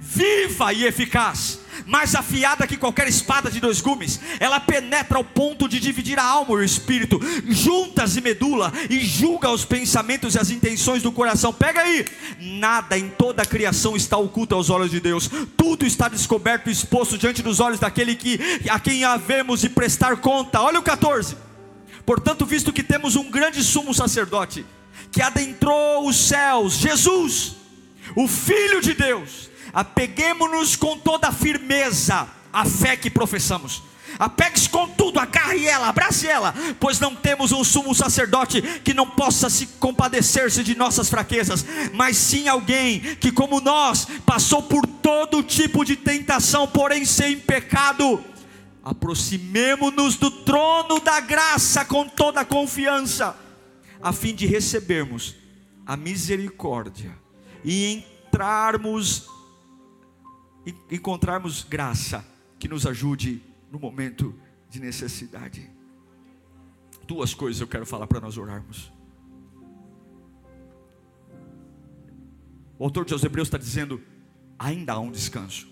viva 0.00 0.72
e 0.72 0.84
eficaz 0.84 1.63
mais 1.86 2.14
afiada 2.14 2.66
que 2.66 2.76
qualquer 2.76 3.08
espada 3.08 3.50
de 3.50 3.60
dois 3.60 3.80
gumes, 3.80 4.20
ela 4.38 4.60
penetra 4.60 5.18
ao 5.18 5.24
ponto 5.24 5.68
de 5.68 5.80
dividir 5.80 6.18
a 6.18 6.24
alma 6.24 6.54
e 6.54 6.56
o 6.56 6.62
espírito, 6.62 7.20
juntas 7.48 8.16
e 8.16 8.20
medula, 8.20 8.72
e 8.88 9.00
julga 9.00 9.50
os 9.50 9.64
pensamentos 9.64 10.34
e 10.34 10.38
as 10.38 10.50
intenções 10.50 11.02
do 11.02 11.12
coração. 11.12 11.52
Pega 11.52 11.80
aí, 11.80 12.04
nada 12.40 12.98
em 12.98 13.08
toda 13.08 13.42
a 13.42 13.46
criação 13.46 13.96
está 13.96 14.16
oculto 14.16 14.54
aos 14.54 14.70
olhos 14.70 14.90
de 14.90 15.00
Deus, 15.00 15.30
tudo 15.56 15.86
está 15.86 16.08
descoberto 16.08 16.68
e 16.68 16.72
exposto 16.72 17.18
diante 17.18 17.42
dos 17.42 17.60
olhos 17.60 17.80
daquele 17.80 18.14
que 18.14 18.40
a 18.68 18.78
quem 18.78 19.04
havemos 19.04 19.60
de 19.60 19.68
prestar 19.68 20.16
conta. 20.18 20.60
Olha 20.60 20.78
o 20.78 20.82
14. 20.82 21.36
Portanto, 22.04 22.44
visto 22.44 22.72
que 22.72 22.82
temos 22.82 23.16
um 23.16 23.30
grande 23.30 23.62
sumo 23.62 23.94
sacerdote 23.94 24.64
que 25.10 25.22
adentrou 25.22 26.08
os 26.08 26.16
céus, 26.16 26.74
Jesus, 26.74 27.54
o 28.16 28.26
Filho 28.26 28.80
de 28.80 28.94
Deus, 28.94 29.48
apeguemos-nos 29.74 30.76
com 30.76 30.96
toda 30.96 31.28
a 31.28 31.32
firmeza 31.32 32.28
à 32.52 32.64
fé 32.64 32.96
que 32.96 33.10
professamos. 33.10 33.82
Apegue-se 34.18 34.68
com 34.68 34.88
tudo, 34.88 35.18
agarre 35.18 35.66
ela, 35.66 35.88
abrace 35.88 36.28
ela, 36.28 36.54
pois 36.78 37.00
não 37.00 37.16
temos 37.16 37.50
um 37.50 37.64
sumo 37.64 37.92
sacerdote 37.94 38.62
que 38.84 38.94
não 38.94 39.08
possa 39.08 39.50
se 39.50 39.66
compadecer-se 39.66 40.62
de 40.62 40.76
nossas 40.76 41.08
fraquezas, 41.08 41.64
mas 41.92 42.16
sim 42.16 42.46
alguém 42.46 43.00
que, 43.16 43.32
como 43.32 43.60
nós, 43.60 44.06
passou 44.24 44.62
por 44.62 44.86
todo 44.86 45.42
tipo 45.42 45.84
de 45.84 45.96
tentação, 45.96 46.68
porém 46.68 47.04
sem 47.04 47.38
pecado. 47.38 48.22
Aproximemo-nos 48.84 50.16
do 50.16 50.30
trono 50.30 51.00
da 51.00 51.18
graça 51.18 51.84
com 51.84 52.06
toda 52.06 52.42
a 52.42 52.44
confiança, 52.44 53.36
a 54.00 54.12
fim 54.12 54.34
de 54.34 54.46
recebermos 54.46 55.34
a 55.86 55.96
misericórdia 55.96 57.16
e 57.64 58.04
entrarmos 58.28 59.33
encontrarmos 60.90 61.62
graça 61.62 62.24
que 62.58 62.68
nos 62.68 62.86
ajude 62.86 63.42
no 63.70 63.78
momento 63.78 64.34
de 64.70 64.80
necessidade. 64.80 65.70
Duas 67.06 67.34
coisas 67.34 67.60
eu 67.60 67.68
quero 67.68 67.84
falar 67.84 68.06
para 68.06 68.20
nós 68.20 68.38
orarmos. 68.38 68.92
O 72.78 72.84
autor 72.84 73.04
de 73.04 73.12
aos 73.12 73.22
Hebreus 73.22 73.48
está 73.48 73.58
dizendo: 73.58 74.00
ainda 74.58 74.94
há 74.94 74.98
um 74.98 75.10
descanso, 75.10 75.68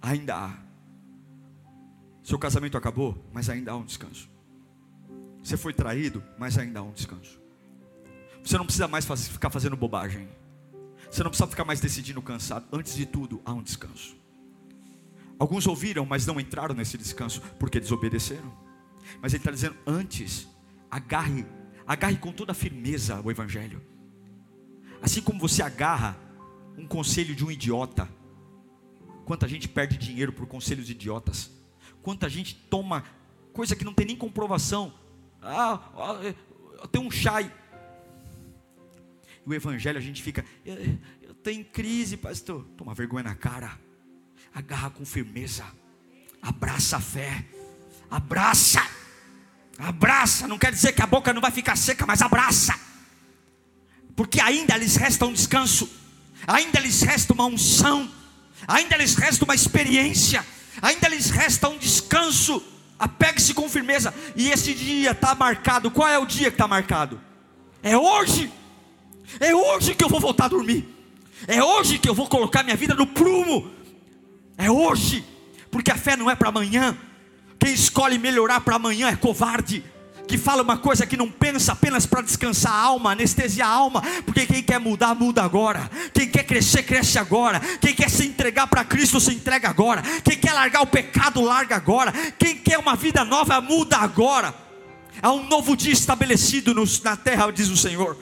ainda 0.00 0.36
há. 0.36 0.58
Seu 2.22 2.38
casamento 2.38 2.76
acabou, 2.76 3.22
mas 3.32 3.48
ainda 3.50 3.72
há 3.72 3.76
um 3.76 3.84
descanso. 3.84 4.30
Você 5.42 5.56
foi 5.56 5.72
traído, 5.72 6.22
mas 6.38 6.56
ainda 6.56 6.80
há 6.80 6.82
um 6.82 6.92
descanso. 6.92 7.40
Você 8.44 8.56
não 8.56 8.64
precisa 8.64 8.88
mais 8.88 9.04
ficar 9.28 9.50
fazendo 9.50 9.76
bobagem. 9.76 10.28
Você 11.12 11.22
não 11.22 11.28
precisa 11.28 11.46
ficar 11.46 11.66
mais 11.66 11.78
decidindo 11.78 12.22
cansado. 12.22 12.66
Antes 12.72 12.94
de 12.96 13.04
tudo, 13.04 13.42
há 13.44 13.52
um 13.52 13.62
descanso. 13.62 14.16
Alguns 15.38 15.66
ouviram, 15.66 16.06
mas 16.06 16.24
não 16.24 16.40
entraram 16.40 16.74
nesse 16.74 16.96
descanso 16.96 17.42
porque 17.58 17.78
desobedeceram. 17.78 18.50
Mas 19.20 19.34
ele 19.34 19.40
está 19.40 19.50
dizendo: 19.50 19.76
antes, 19.86 20.48
agarre, 20.90 21.44
agarre 21.86 22.16
com 22.16 22.32
toda 22.32 22.54
firmeza 22.54 23.20
o 23.20 23.30
Evangelho. 23.30 23.82
Assim 25.02 25.20
como 25.20 25.38
você 25.38 25.62
agarra 25.62 26.16
um 26.78 26.86
conselho 26.86 27.34
de 27.34 27.44
um 27.44 27.50
idiota. 27.50 28.08
Quanta 29.26 29.46
gente 29.46 29.68
perde 29.68 29.98
dinheiro 29.98 30.32
por 30.32 30.46
conselhos 30.46 30.88
idiotas. 30.88 31.50
Quanta 32.02 32.26
gente 32.26 32.54
toma 32.54 33.04
coisa 33.52 33.76
que 33.76 33.84
não 33.84 33.92
tem 33.92 34.06
nem 34.06 34.16
comprovação. 34.16 34.94
Ah, 35.42 35.78
ah 35.94 36.88
tem 36.90 37.02
um 37.02 37.10
chá. 37.10 37.42
E 39.46 39.50
o 39.50 39.54
evangelho 39.54 39.98
a 39.98 40.00
gente 40.00 40.22
fica, 40.22 40.44
eu, 40.64 40.76
eu 41.22 41.34
tenho 41.34 41.64
crise, 41.64 42.16
pastor. 42.16 42.64
Toma 42.76 42.94
vergonha 42.94 43.24
na 43.24 43.34
cara. 43.34 43.78
Agarra 44.54 44.90
com 44.90 45.04
firmeza. 45.04 45.64
Abraça 46.40 46.96
a 46.96 47.00
fé. 47.00 47.44
Abraça. 48.10 48.82
Abraça. 49.78 50.46
Não 50.46 50.58
quer 50.58 50.72
dizer 50.72 50.92
que 50.92 51.02
a 51.02 51.06
boca 51.06 51.32
não 51.32 51.40
vai 51.40 51.50
ficar 51.50 51.76
seca, 51.76 52.06
mas 52.06 52.22
abraça. 52.22 52.78
Porque 54.14 54.40
ainda 54.40 54.76
lhes 54.76 54.96
resta 54.96 55.26
um 55.26 55.32
descanso. 55.32 55.88
Ainda 56.46 56.78
lhes 56.80 57.02
resta 57.02 57.32
uma 57.32 57.46
unção. 57.46 58.10
Ainda 58.68 58.96
lhes 58.96 59.14
resta 59.14 59.44
uma 59.44 59.54
experiência. 59.54 60.44
Ainda 60.80 61.08
lhes 61.08 61.30
resta 61.30 61.68
um 61.68 61.78
descanso. 61.78 62.62
Apegue-se 62.98 63.54
com 63.54 63.68
firmeza. 63.68 64.14
E 64.36 64.50
esse 64.50 64.74
dia 64.74 65.12
está 65.12 65.34
marcado. 65.34 65.90
Qual 65.90 66.08
é 66.08 66.18
o 66.18 66.26
dia 66.26 66.50
que 66.50 66.54
está 66.54 66.68
marcado? 66.68 67.20
É 67.82 67.96
hoje. 67.96 68.52
É 69.40 69.54
hoje 69.54 69.94
que 69.94 70.04
eu 70.04 70.08
vou 70.08 70.20
voltar 70.20 70.46
a 70.46 70.48
dormir. 70.48 70.88
É 71.46 71.62
hoje 71.62 71.98
que 71.98 72.08
eu 72.08 72.14
vou 72.14 72.28
colocar 72.28 72.62
minha 72.62 72.76
vida 72.76 72.94
no 72.94 73.06
prumo. 73.06 73.70
É 74.56 74.70
hoje. 74.70 75.24
Porque 75.70 75.90
a 75.90 75.96
fé 75.96 76.16
não 76.16 76.30
é 76.30 76.34
para 76.34 76.48
amanhã. 76.48 76.96
Quem 77.58 77.72
escolhe 77.72 78.18
melhorar 78.18 78.60
para 78.60 78.76
amanhã 78.76 79.08
é 79.08 79.16
covarde 79.16 79.84
que 80.32 80.38
fala 80.38 80.62
uma 80.62 80.78
coisa 80.78 81.06
que 81.06 81.16
não 81.16 81.30
pensa 81.30 81.72
apenas 81.72 82.06
para 82.06 82.22
descansar 82.22 82.72
a 82.72 82.80
alma, 82.80 83.12
anestesia 83.12 83.66
a 83.66 83.68
alma, 83.68 84.02
porque 84.24 84.46
quem 84.46 84.62
quer 84.62 84.80
mudar, 84.80 85.14
muda 85.14 85.42
agora, 85.42 85.90
quem 86.14 86.26
quer 86.26 86.44
crescer, 86.44 86.84
cresce 86.84 87.18
agora, 87.18 87.60
quem 87.60 87.94
quer 87.94 88.08
se 88.08 88.26
entregar 88.26 88.66
para 88.66 88.82
Cristo, 88.82 89.20
se 89.20 89.34
entrega 89.34 89.68
agora, 89.68 90.02
quem 90.24 90.38
quer 90.38 90.54
largar 90.54 90.80
o 90.80 90.86
pecado, 90.86 91.42
larga 91.42 91.76
agora, 91.76 92.12
quem 92.38 92.56
quer 92.56 92.78
uma 92.78 92.96
vida 92.96 93.24
nova, 93.26 93.60
muda 93.60 93.98
agora. 93.98 94.54
Há 95.20 95.30
um 95.32 95.46
novo 95.46 95.76
dia 95.76 95.92
estabelecido 95.92 96.74
na 97.04 97.16
terra, 97.16 97.50
diz 97.50 97.68
o 97.68 97.76
Senhor. 97.76 98.16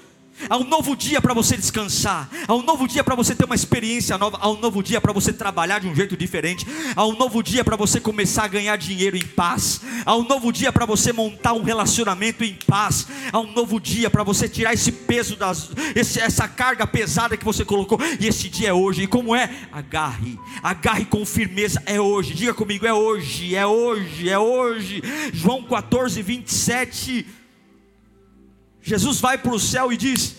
Há 0.49 0.57
um 0.57 0.65
novo 0.65 0.97
dia 0.97 1.21
para 1.21 1.35
você 1.35 1.57
descansar. 1.57 2.29
Há 2.47 2.55
um 2.55 2.63
novo 2.63 2.89
dia 2.89 3.05
para 3.05 3.15
você 3.15 3.35
ter 3.35 3.45
uma 3.45 3.55
experiência 3.55 4.17
nova. 4.17 4.39
Há 4.41 4.49
um 4.51 4.59
novo 4.59 4.83
dia 4.83 5.01
para 5.01 5.13
você 5.13 5.33
trabalhar 5.33 5.81
de 5.81 5.89
um 5.89 5.95
jeito 5.95 6.17
diferente. 6.17 6.67
Há 6.97 7.07
um 7.07 7.17
novo 7.17 7.43
dia 7.43 7.65
para 7.65 7.77
você 7.77 8.01
começar 8.01 8.45
a 8.45 8.49
ganhar 8.49 8.77
dinheiro 8.77 9.17
em 9.17 9.27
paz. 9.27 9.81
Há 10.05 10.17
um 10.17 10.27
novo 10.27 10.53
dia 10.53 10.73
para 10.73 10.87
você 10.87 11.13
montar 11.13 11.53
um 11.53 11.63
relacionamento 11.63 12.45
em 12.45 12.55
paz. 12.67 13.07
Há 13.33 13.39
um 13.39 13.53
novo 13.53 13.81
dia 13.81 14.09
para 14.09 14.23
você 14.23 14.49
tirar 14.49 14.73
esse 14.73 14.93
peso 14.93 15.37
das, 15.37 15.71
esse, 15.95 16.21
essa 16.21 16.49
carga 16.49 16.87
pesada 16.87 17.37
que 17.37 17.45
você 17.45 17.65
colocou. 17.65 17.99
E 18.19 18.27
esse 18.27 18.49
dia 18.49 18.71
é 18.71 18.73
hoje. 18.73 19.03
E 19.03 19.07
como 19.07 19.35
é? 19.35 19.51
Agarre, 19.73 20.39
agarre 20.63 21.05
com 21.05 21.25
firmeza. 21.25 21.83
É 21.87 22.01
hoje. 22.01 22.35
Diga 22.35 22.55
comigo, 22.55 22.87
é 22.87 22.93
hoje, 22.93 23.55
é 23.55 23.67
hoje, 23.67 24.29
é 24.29 24.39
hoje. 24.39 25.03
João 25.33 25.63
14, 25.63 26.23
27. 26.23 27.40
Jesus 28.83 29.21
vai 29.21 29.37
para 29.37 29.53
o 29.53 29.61
céu 29.61 29.93
e 29.93 29.97
diz: 29.97 30.37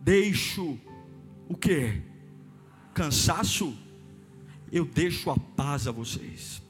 Deixo 0.00 0.78
o 1.48 1.56
que? 1.56 2.02
Cansaço? 2.92 3.76
Eu 4.72 4.84
deixo 4.84 5.30
a 5.30 5.36
paz 5.36 5.86
a 5.86 5.92
vocês. 5.92 6.62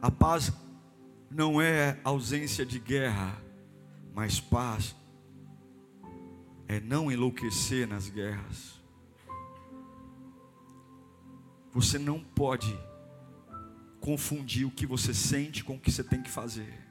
A 0.00 0.10
paz 0.10 0.52
não 1.30 1.60
é 1.60 1.98
ausência 2.02 2.66
de 2.66 2.78
guerra, 2.78 3.40
mas 4.14 4.40
paz 4.40 4.96
é 6.66 6.80
não 6.80 7.10
enlouquecer 7.10 7.86
nas 7.86 8.08
guerras. 8.08 8.80
Você 11.72 11.98
não 11.98 12.20
pode 12.20 12.76
confundir 14.00 14.66
o 14.66 14.70
que 14.70 14.86
você 14.86 15.14
sente 15.14 15.62
com 15.62 15.76
o 15.76 15.78
que 15.78 15.90
você 15.90 16.02
tem 16.02 16.22
que 16.22 16.30
fazer. 16.30 16.81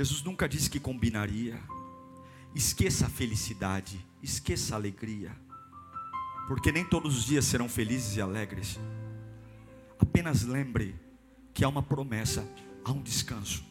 Jesus 0.00 0.22
nunca 0.22 0.48
disse 0.48 0.70
que 0.70 0.80
combinaria. 0.80 1.60
Esqueça 2.54 3.04
a 3.04 3.10
felicidade, 3.10 4.02
esqueça 4.22 4.74
a 4.74 4.78
alegria, 4.78 5.30
porque 6.48 6.72
nem 6.72 6.82
todos 6.86 7.18
os 7.18 7.24
dias 7.26 7.44
serão 7.44 7.68
felizes 7.68 8.16
e 8.16 8.20
alegres. 8.22 8.80
Apenas 9.98 10.42
lembre 10.42 10.96
que 11.52 11.62
há 11.62 11.68
uma 11.68 11.82
promessa, 11.82 12.48
há 12.82 12.90
um 12.92 13.02
descanso. 13.02 13.62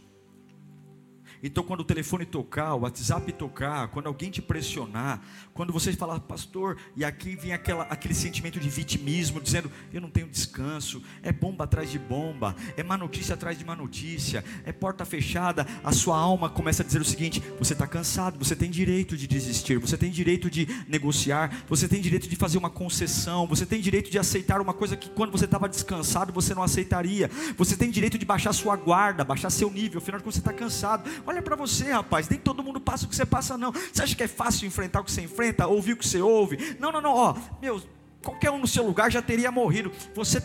Então, 1.42 1.64
quando 1.64 1.82
o 1.82 1.84
telefone 1.84 2.26
tocar, 2.26 2.74
o 2.74 2.82
WhatsApp 2.82 3.32
tocar, 3.34 3.88
quando 3.90 4.08
alguém 4.08 4.30
te 4.30 4.42
pressionar, 4.42 5.22
quando 5.54 5.72
você 5.72 5.94
falar, 5.94 6.20
pastor, 6.20 6.78
e 6.96 7.06
aqui 7.06 7.36
vem 7.36 7.54
aquela, 7.54 7.84
aquele 7.84 8.14
sentimento 8.14 8.60
de 8.60 8.70
vitimismo, 8.70 9.40
dizendo, 9.40 9.72
eu 9.94 10.02
não 10.02 10.10
tenho 10.10 10.28
descanso, 10.28 11.02
é 11.24 11.32
bomba 11.32 11.64
atrás 11.64 11.90
de 11.90 11.98
bomba, 11.98 12.56
é 12.76 12.84
má 12.84 12.98
notícia 12.98 13.36
atrás 13.36 13.58
de 13.58 13.66
má 13.66 13.76
notícia, 13.76 14.44
é 14.66 14.72
porta 14.72 15.06
fechada, 15.06 15.66
a 15.84 15.92
sua 15.92 16.18
alma 16.18 16.50
começa 16.50 16.84
a 16.84 16.86
dizer 16.86 17.02
o 17.02 17.06
seguinte: 17.06 17.42
você 17.58 17.74
está 17.74 17.88
cansado, 17.88 18.38
você 18.38 18.56
tem 18.56 18.70
direito 18.70 19.16
de 19.16 19.28
desistir, 19.28 19.78
você 19.78 19.98
tem 19.98 20.12
direito 20.12 20.50
de 20.50 20.68
negociar, 20.88 21.64
você 21.68 21.88
tem 21.88 22.02
direito 22.02 22.28
de 22.28 22.36
fazer 22.36 22.58
uma 22.58 22.70
concessão, 22.70 23.48
você 23.48 23.66
tem 23.66 23.80
direito 23.80 24.10
de 24.10 24.20
aceitar 24.20 24.62
uma 24.62 24.74
coisa 24.74 24.98
que 24.98 25.10
quando 25.10 25.32
você 25.32 25.46
estava 25.46 25.70
descansado 25.70 26.34
você 26.34 26.54
não 26.54 26.64
aceitaria, 26.64 27.30
você 27.58 27.76
tem 27.76 27.90
direito 27.90 28.18
de 28.18 28.26
baixar 28.26 28.54
sua 28.54 28.76
guarda, 28.76 29.24
baixar 29.24 29.50
seu 29.50 29.70
nível, 29.72 30.00
afinal 30.00 30.20
de 30.20 30.24
contas 30.24 30.36
você 30.36 30.42
está 30.42 30.54
cansado. 30.54 31.10
Olha 31.30 31.44
para 31.44 31.56
você, 31.56 31.92
rapaz, 31.92 32.28
nem 32.28 32.40
todo 32.40 32.64
mundo 32.64 32.82
passa 32.82 33.06
o 33.06 33.08
que 33.08 33.16
você 33.16 33.24
passa, 33.24 33.56
não. 33.56 33.72
Você 33.72 34.02
acha 34.02 34.16
que 34.16 34.24
é 34.24 34.28
fácil 34.28 34.66
enfrentar 34.66 35.00
o 35.00 35.04
que 35.04 35.12
você 35.12 35.22
enfrenta, 35.22 35.68
ouvir 35.68 35.94
o 35.94 35.98
que 35.98 36.08
você 36.08 36.20
ouve? 36.20 36.76
Não, 36.80 36.92
não, 36.92 37.00
não, 37.00 37.14
ó, 37.14 37.36
meu, 37.62 37.80
qualquer 38.24 38.50
um 38.50 38.58
no 38.58 38.66
seu 38.66 38.84
lugar 38.84 39.12
já 39.12 39.22
teria 39.22 39.52
morrido. 39.52 39.92
Você 40.16 40.42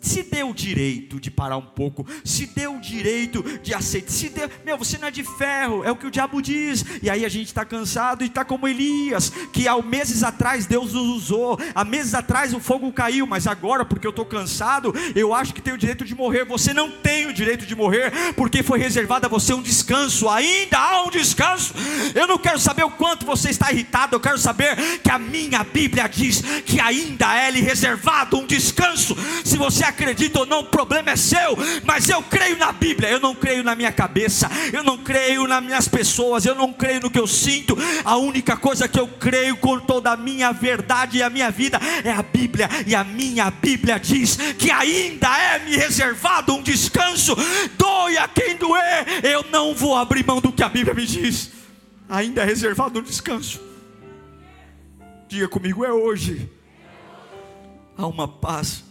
se 0.00 0.22
deu 0.22 0.50
o 0.50 0.54
direito 0.54 1.18
de 1.20 1.30
parar 1.30 1.56
um 1.56 1.62
pouco, 1.62 2.06
se 2.24 2.46
deu 2.46 2.76
o 2.76 2.80
direito 2.80 3.42
de 3.62 3.74
aceitar, 3.74 4.10
se 4.10 4.32
meu, 4.64 4.78
você 4.78 4.96
não 4.98 5.08
é 5.08 5.10
de 5.10 5.24
ferro, 5.24 5.84
é 5.84 5.90
o 5.90 5.96
que 5.96 6.06
o 6.06 6.10
diabo 6.10 6.40
diz, 6.40 6.84
e 7.02 7.10
aí 7.10 7.24
a 7.24 7.28
gente 7.28 7.46
está 7.46 7.64
cansado 7.64 8.22
e 8.22 8.26
está 8.26 8.44
como 8.44 8.68
Elias, 8.68 9.32
que 9.52 9.66
há 9.66 9.80
meses 9.82 10.22
atrás 10.22 10.66
Deus 10.66 10.92
nos 10.92 11.08
usou, 11.08 11.58
há 11.74 11.84
meses 11.84 12.14
atrás 12.14 12.54
o 12.54 12.60
fogo 12.60 12.92
caiu, 12.92 13.26
mas 13.26 13.46
agora, 13.46 13.84
porque 13.84 14.06
eu 14.06 14.10
estou 14.10 14.24
cansado, 14.24 14.94
eu 15.14 15.34
acho 15.34 15.52
que 15.52 15.60
tenho 15.60 15.76
o 15.76 15.78
direito 15.78 16.04
de 16.04 16.14
morrer, 16.14 16.44
você 16.44 16.72
não 16.72 16.90
tem 16.90 17.26
o 17.26 17.32
direito 17.32 17.66
de 17.66 17.74
morrer, 17.74 18.12
porque 18.34 18.62
foi 18.62 18.78
reservado 18.78 19.26
a 19.26 19.28
você 19.28 19.52
um 19.52 19.62
descanso, 19.62 20.28
ainda 20.28 20.78
há 20.78 21.04
um 21.04 21.10
descanso, 21.10 21.74
eu 22.14 22.26
não 22.26 22.38
quero 22.38 22.58
saber 22.58 22.84
o 22.84 22.90
quanto 22.90 23.26
você 23.26 23.50
está 23.50 23.72
irritado, 23.72 24.14
eu 24.14 24.20
quero 24.20 24.38
saber 24.38 24.76
que 25.02 25.10
a 25.10 25.18
minha 25.18 25.64
Bíblia 25.64 26.08
diz 26.08 26.40
que 26.64 26.80
ainda 26.80 27.34
é 27.36 27.50
lhe 27.50 27.60
reservado 27.60 28.38
um 28.38 28.46
descanso, 28.46 29.16
se 29.44 29.56
você 29.56 29.87
acredita 29.88 30.40
ou 30.40 30.46
não, 30.46 30.60
o 30.60 30.64
problema 30.64 31.10
é 31.10 31.16
seu, 31.16 31.56
mas 31.84 32.08
eu 32.08 32.22
creio 32.22 32.56
na 32.56 32.72
Bíblia, 32.72 33.10
eu 33.10 33.20
não 33.20 33.34
creio 33.34 33.62
na 33.64 33.74
minha 33.74 33.92
cabeça, 33.92 34.48
eu 34.72 34.82
não 34.82 34.98
creio 34.98 35.46
nas 35.46 35.62
minhas 35.62 35.88
pessoas, 35.88 36.44
eu 36.46 36.54
não 36.54 36.72
creio 36.72 37.00
no 37.00 37.10
que 37.10 37.18
eu 37.18 37.26
sinto, 37.26 37.76
a 38.04 38.16
única 38.16 38.56
coisa 38.56 38.88
que 38.88 38.98
eu 38.98 39.08
creio 39.08 39.56
com 39.56 39.78
toda 39.80 40.12
a 40.12 40.16
minha 40.16 40.52
verdade 40.52 41.18
e 41.18 41.22
a 41.22 41.30
minha 41.30 41.50
vida 41.50 41.80
é 42.04 42.10
a 42.10 42.22
Bíblia, 42.22 42.68
e 42.86 42.94
a 42.94 43.02
minha 43.02 43.50
Bíblia 43.50 43.98
diz 43.98 44.36
que 44.58 44.70
ainda 44.70 45.28
é 45.36 45.58
me 45.60 45.76
reservado 45.76 46.54
um 46.54 46.62
descanso, 46.62 47.34
doe 47.76 48.18
a 48.18 48.28
quem 48.28 48.56
doer, 48.56 49.24
eu 49.24 49.44
não 49.50 49.74
vou 49.74 49.96
abrir 49.96 50.24
mão 50.24 50.40
do 50.40 50.52
que 50.52 50.62
a 50.62 50.68
Bíblia 50.68 50.94
me 50.94 51.06
diz, 51.06 51.50
ainda 52.08 52.42
é 52.42 52.44
reservado 52.44 53.00
um 53.00 53.02
descanso. 53.02 53.60
Diga 55.28 55.46
comigo, 55.46 55.84
é 55.84 55.92
hoje. 55.92 56.50
Há 57.96 58.06
uma 58.06 58.26
paz 58.26 58.87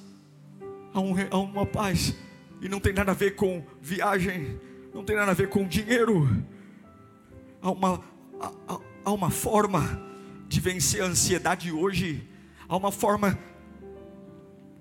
há, 0.98 1.02
um, 1.02 1.16
há 1.30 1.38
uma 1.38 1.66
paz, 1.66 2.16
e 2.62 2.68
não 2.68 2.80
tem 2.80 2.94
nada 2.94 3.12
a 3.12 3.16
ver 3.16 3.36
com 3.36 3.64
viagem, 3.82 4.60
não 4.94 5.04
tem 5.04 5.16
nada 5.16 5.32
a 5.32 5.34
ver 5.34 5.50
com 5.50 5.68
dinheiro, 5.68 6.28
há 7.62 7.72
uma, 7.72 8.04
há, 8.40 8.80
há 9.06 9.12
uma 9.12 9.30
forma 9.30 10.04
de 10.48 10.60
vencer 10.60 11.04
a 11.04 11.06
ansiedade 11.06 11.72
hoje, 11.72 12.28
há 12.68 12.76
uma 12.76 12.92
forma 12.92 13.38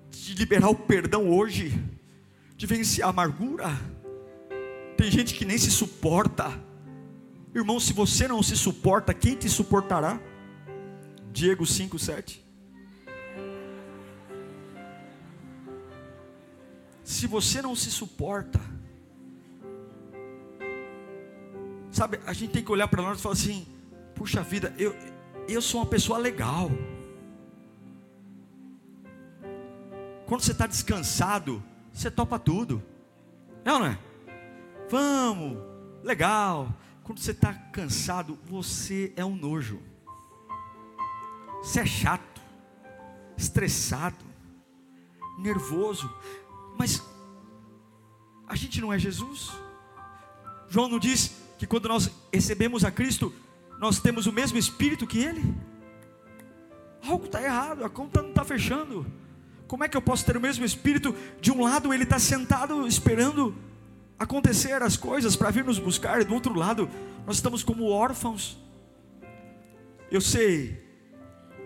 de 0.09 0.33
liberar 0.33 0.69
o 0.69 0.75
perdão 0.75 1.29
hoje, 1.29 1.73
de 2.55 2.65
vencer 2.65 3.03
a 3.03 3.09
amargura. 3.09 3.69
Tem 4.97 5.11
gente 5.11 5.35
que 5.35 5.45
nem 5.45 5.57
se 5.57 5.69
suporta. 5.69 6.51
Irmão, 7.53 7.79
se 7.79 7.93
você 7.93 8.27
não 8.27 8.41
se 8.41 8.57
suporta, 8.57 9.13
quem 9.13 9.35
te 9.35 9.47
suportará? 9.47 10.19
Diego 11.31 11.65
5, 11.65 11.99
se 17.07 17.25
você 17.25 17.61
não 17.61 17.73
se 17.73 17.89
suporta, 17.89 18.59
sabe, 21.89 22.19
a 22.25 22.33
gente 22.33 22.51
tem 22.51 22.61
que 22.61 22.69
olhar 22.69 22.89
para 22.89 23.01
nós 23.01 23.17
e 23.17 23.21
falar 23.21 23.31
assim: 23.31 23.65
puxa 24.13 24.43
vida, 24.43 24.75
eu, 24.77 24.93
eu 25.47 25.61
sou 25.61 25.79
uma 25.79 25.87
pessoa 25.87 26.17
legal. 26.17 26.69
Quando 30.25 30.41
você 30.41 30.51
está 30.51 30.67
descansado, 30.67 31.63
você 31.93 32.11
topa 32.11 32.37
tudo, 32.37 32.83
não, 33.63 33.79
não 33.79 33.85
é? 33.85 33.97
Vamos, 34.89 35.59
legal. 36.03 36.75
Quando 37.05 37.19
você 37.19 37.31
está 37.31 37.53
cansado, 37.53 38.37
você 38.43 39.13
é 39.15 39.23
um 39.23 39.33
nojo, 39.33 39.79
você 41.63 41.79
é 41.79 41.85
chato, 41.85 42.41
estressado 43.37 44.27
nervoso. 45.37 46.11
Mas 46.77 47.03
a 48.47 48.55
gente 48.55 48.79
não 48.79 48.93
é 48.93 48.99
Jesus? 48.99 49.51
João 50.69 50.87
não 50.87 50.99
diz 50.99 51.35
que 51.57 51.65
quando 51.65 51.87
nós 51.87 52.09
recebemos 52.31 52.83
a 52.83 52.91
Cristo, 52.91 53.33
nós 53.79 53.99
temos 53.99 54.27
o 54.27 54.31
mesmo 54.31 54.57
Espírito 54.57 55.07
que 55.07 55.19
Ele? 55.19 55.55
Algo 57.07 57.25
está 57.25 57.41
errado, 57.41 57.83
a 57.83 57.89
conta 57.89 58.21
não 58.21 58.29
está 58.29 58.43
fechando. 58.43 59.05
Como 59.67 59.83
é 59.83 59.89
que 59.89 59.97
eu 59.97 60.01
posso 60.01 60.25
ter 60.25 60.37
o 60.37 60.41
mesmo 60.41 60.63
Espírito? 60.63 61.15
De 61.41 61.51
um 61.51 61.63
lado 61.63 61.93
ele 61.93 62.03
está 62.03 62.19
sentado 62.19 62.87
esperando 62.87 63.55
acontecer 64.17 64.81
as 64.81 64.97
coisas 64.97 65.35
para 65.35 65.51
vir 65.51 65.63
nos 65.63 65.79
buscar, 65.79 66.21
e 66.21 66.23
do 66.23 66.33
outro 66.33 66.53
lado 66.53 66.89
nós 67.25 67.35
estamos 67.35 67.63
como 67.63 67.89
órfãos. 67.89 68.57
Eu 70.09 70.21
sei 70.21 70.83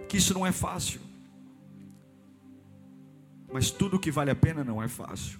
que 0.09 0.17
isso 0.17 0.33
não 0.33 0.45
é 0.45 0.51
fácil, 0.51 0.99
mas 3.51 3.71
tudo 3.71 3.99
que 3.99 4.11
vale 4.11 4.31
a 4.31 4.35
pena 4.35 4.63
não 4.63 4.81
é 4.81 4.87
fácil. 4.87 5.39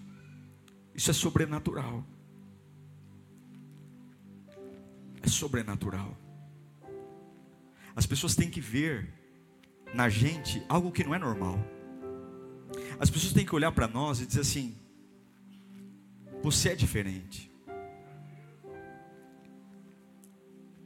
Isso 0.94 1.10
é 1.10 1.14
sobrenatural. 1.14 2.04
É 5.22 5.28
sobrenatural. 5.28 6.18
As 7.96 8.06
pessoas 8.06 8.36
têm 8.36 8.50
que 8.50 8.62
ver 8.62 9.14
na 9.94 10.10
gente 10.10 10.64
algo 10.68 10.92
que 10.92 11.04
não 11.04 11.14
é 11.14 11.20
normal. 11.20 11.60
As 13.00 13.10
pessoas 13.10 13.34
têm 13.34 13.46
que 13.46 13.56
olhar 13.56 13.72
para 13.72 13.88
nós 13.88 14.20
e 14.22 14.26
dizer 14.26 14.42
assim: 14.42 14.76
você 16.42 16.70
é 16.70 16.76
diferente. 16.76 17.52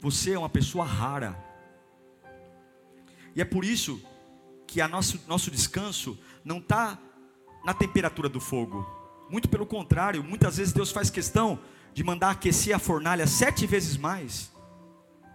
Você 0.00 0.32
é 0.32 0.38
uma 0.38 0.48
pessoa 0.48 0.84
rara. 0.84 1.36
E 3.34 3.40
é 3.40 3.44
por 3.44 3.64
isso 3.64 4.00
que 4.66 4.80
a 4.80 4.88
nosso, 4.88 5.20
nosso 5.26 5.50
descanso 5.50 6.18
não 6.44 6.58
está 6.58 6.98
na 7.66 7.74
temperatura 7.74 8.28
do 8.28 8.40
fogo. 8.40 8.88
Muito 9.28 9.48
pelo 9.48 9.66
contrário, 9.66 10.22
muitas 10.22 10.56
vezes 10.56 10.72
Deus 10.72 10.92
faz 10.92 11.10
questão 11.10 11.58
de 11.92 12.04
mandar 12.04 12.30
aquecer 12.30 12.74
a 12.74 12.78
fornalha 12.78 13.26
sete 13.26 13.66
vezes 13.66 13.96
mais, 13.96 14.52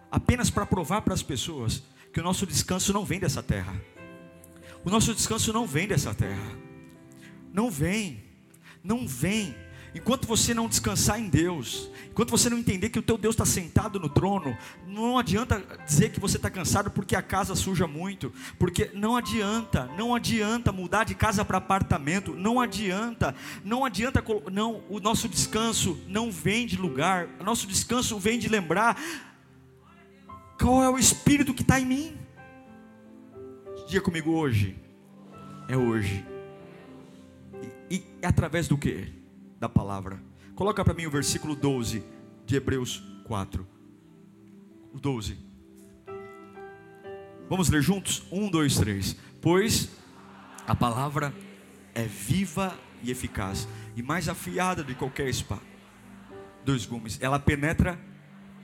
apenas 0.10 0.50
para 0.50 0.66
provar 0.66 1.02
para 1.02 1.14
as 1.14 1.22
pessoas 1.22 1.84
que 2.14 2.22
o 2.22 2.24
nosso 2.24 2.48
descanso 2.48 2.94
não 2.94 3.04
vem 3.04 3.20
dessa 3.20 3.44
terra. 3.44 3.74
O 4.86 4.90
nosso 4.90 5.14
descanso 5.14 5.52
não 5.52 5.68
vem 5.68 5.90
dessa 5.90 6.14
terra. 6.14 6.58
Não 7.54 7.70
vem. 7.70 8.24
Não 8.82 9.06
vem. 9.06 9.54
Enquanto 9.94 10.26
você 10.26 10.54
não 10.54 10.70
descansar 10.70 11.20
em 11.20 11.28
Deus, 11.28 11.92
enquanto 12.10 12.30
você 12.30 12.50
não 12.50 12.58
entender 12.58 12.90
que 12.90 13.00
o 13.00 13.02
teu 13.02 13.18
Deus 13.18 13.36
está 13.36 13.46
sentado 13.46 14.00
no 14.00 14.08
trono, 14.08 14.58
não 14.88 15.18
adianta 15.18 15.62
dizer 15.86 16.12
que 16.12 16.20
você 16.20 16.38
está 16.38 16.50
cansado 16.50 16.90
porque 16.90 17.14
a 17.14 17.22
casa 17.22 17.56
suja 17.56 17.86
muito, 17.88 18.32
porque 18.58 18.90
não 18.94 19.18
adianta, 19.18 19.90
não 19.98 20.16
adianta 20.16 20.72
mudar 20.72 21.04
de 21.04 21.14
casa 21.14 21.44
para 21.44 21.58
apartamento, 21.58 22.34
não 22.34 22.62
adianta, 22.62 23.36
não 23.66 23.84
adianta, 23.84 24.24
não, 24.50 24.82
o 24.90 25.02
nosso 25.02 25.28
descanso 25.28 26.00
não 26.08 26.32
vem 26.32 26.66
de 26.66 26.78
lugar, 26.78 27.28
o 27.38 27.44
nosso 27.44 27.68
descanso 27.68 28.18
vem 28.18 28.40
de 28.40 28.48
lembrar 28.48 28.98
qual 30.58 30.82
é 30.82 30.90
o 30.90 30.98
Espírito 30.98 31.54
que 31.54 31.64
está 31.64 31.80
em 31.82 31.86
mim. 31.86 32.18
Diga 33.90 34.02
comigo 34.02 34.32
hoje. 34.32 34.80
É 35.68 35.76
hoje. 35.76 36.26
E, 37.90 37.96
e 37.96 38.26
através 38.26 38.70
do 38.70 38.78
que? 38.78 39.21
Da 39.62 39.70
palavra. 39.70 40.20
Coloca 40.56 40.84
para 40.84 40.96
mim 40.96 41.06
o 41.06 41.12
versículo 41.12 41.56
12 41.56 42.04
de 42.48 42.56
Hebreus 42.56 43.04
4. 43.26 43.68
O 44.92 45.00
12. 45.00 45.38
Vamos 47.48 47.70
ler 47.70 47.84
juntos? 47.84 48.24
Um, 48.32 48.50
dois, 48.50 48.76
três. 48.78 49.16
Pois 49.40 49.92
a 50.66 50.74
palavra 50.74 51.32
é 51.94 52.06
viva 52.06 52.76
e 53.04 53.12
eficaz, 53.12 53.68
e 53.96 54.02
mais 54.02 54.28
afiada 54.28 54.84
de 54.84 54.96
qualquer 54.96 55.30
espada. 55.30 55.62
Dois 56.66 56.88
gumes. 56.88 57.20
Ela 57.22 57.38
penetra 57.38 58.00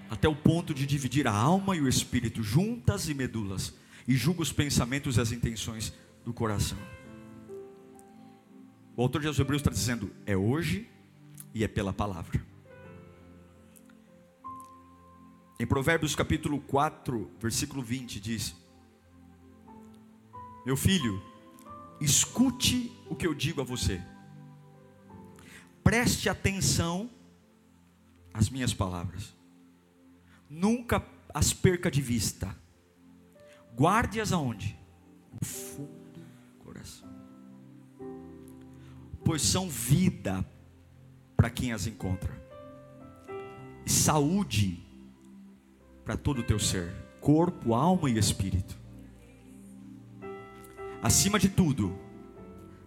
até 0.10 0.28
o 0.28 0.36
ponto 0.36 0.74
de 0.74 0.88
dividir 0.88 1.28
a 1.28 1.32
alma 1.32 1.76
e 1.76 1.82
o 1.82 1.88
espírito, 1.88 2.42
juntas 2.42 3.08
e 3.08 3.14
medulas, 3.14 3.72
e 4.08 4.16
julga 4.16 4.42
os 4.42 4.52
pensamentos 4.52 5.18
e 5.18 5.22
as 5.22 5.32
intenções 5.32 5.94
do 6.26 6.34
coração. 6.34 6.97
O 8.98 9.04
autor 9.04 9.22
de 9.22 9.42
Hebreus 9.42 9.62
está 9.62 9.70
dizendo: 9.70 10.12
é 10.26 10.36
hoje 10.36 10.90
e 11.54 11.64
é 11.64 11.68
pela 11.68 11.94
palavra. 11.94 12.44
Em 15.60 15.66
Provérbios 15.66 16.16
capítulo 16.16 16.60
4, 16.62 17.32
versículo 17.40 17.84
20, 17.84 18.20
diz: 18.20 18.56
Meu 20.66 20.76
filho, 20.76 21.24
escute 22.02 22.92
o 23.08 23.16
que 23.16 23.28
eu 23.28 23.36
digo 23.36 23.62
a 23.62 23.64
você, 23.64 24.02
preste 25.84 26.28
atenção 26.28 27.08
às 28.34 28.50
minhas 28.50 28.74
palavras 28.74 29.38
nunca 30.50 31.06
as 31.34 31.54
perca 31.54 31.92
de 31.92 32.02
vista. 32.02 32.56
Guarde-as 33.76 34.32
aonde? 34.32 34.78
No 35.32 35.48
fundo 35.48 35.97
Pois 39.28 39.42
são 39.42 39.68
vida 39.68 40.50
para 41.36 41.50
quem 41.50 41.74
as 41.74 41.86
encontra. 41.86 42.32
E 43.86 43.92
saúde 43.92 44.82
para 46.06 46.16
todo 46.16 46.40
o 46.40 46.44
teu 46.44 46.58
ser, 46.58 46.90
corpo, 47.20 47.74
alma 47.74 48.10
e 48.10 48.18
espírito. 48.18 48.80
Acima 51.04 51.38
de 51.38 51.50
tudo, 51.50 51.94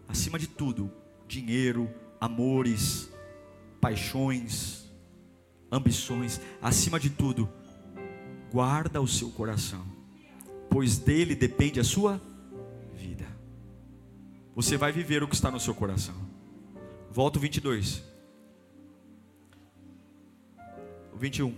acima 0.08 0.38
de 0.38 0.46
tudo, 0.46 0.90
dinheiro, 1.28 1.90
amores, 2.18 3.12
paixões, 3.78 4.90
ambições, 5.70 6.40
acima 6.62 6.98
de 6.98 7.10
tudo, 7.10 7.50
guarda 8.50 8.98
o 8.98 9.06
seu 9.06 9.28
coração, 9.28 9.84
pois 10.70 10.96
dele 10.96 11.34
depende 11.34 11.78
a 11.78 11.84
sua 11.84 12.18
vida. 12.94 13.26
Você 14.56 14.78
vai 14.78 14.90
viver 14.90 15.22
o 15.22 15.28
que 15.28 15.34
está 15.34 15.50
no 15.50 15.60
seu 15.60 15.74
coração. 15.74 16.29
Volta 17.12 17.38
o 17.38 17.42
22. 17.42 18.04
O 21.12 21.16
21. 21.16 21.52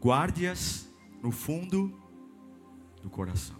Guarde-as 0.00 0.88
no 1.22 1.30
fundo 1.30 1.94
do 3.02 3.10
coração. 3.10 3.56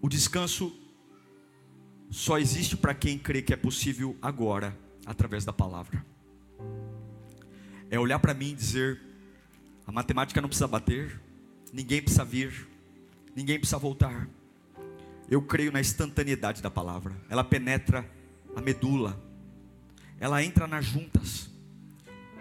O 0.00 0.08
descanso 0.08 0.72
só 2.08 2.38
existe 2.38 2.76
para 2.76 2.94
quem 2.94 3.18
crê 3.18 3.42
que 3.42 3.52
é 3.52 3.56
possível 3.56 4.16
agora 4.22 4.78
através 5.04 5.44
da 5.44 5.52
palavra. 5.52 6.06
É 7.90 7.98
olhar 7.98 8.20
para 8.20 8.32
mim 8.32 8.50
e 8.50 8.54
dizer: 8.54 9.00
a 9.84 9.90
matemática 9.90 10.40
não 10.40 10.48
precisa 10.48 10.68
bater, 10.68 11.20
ninguém 11.72 12.00
precisa 12.00 12.24
vir, 12.24 12.68
ninguém 13.34 13.58
precisa 13.58 13.78
voltar. 13.78 14.28
Eu 15.28 15.42
creio 15.42 15.72
na 15.72 15.80
instantaneidade 15.80 16.62
da 16.62 16.70
palavra, 16.70 17.14
ela 17.28 17.42
penetra 17.42 18.08
a 18.54 18.60
medula, 18.60 19.20
ela 20.18 20.42
entra 20.42 20.66
nas 20.66 20.84
juntas. 20.84 21.50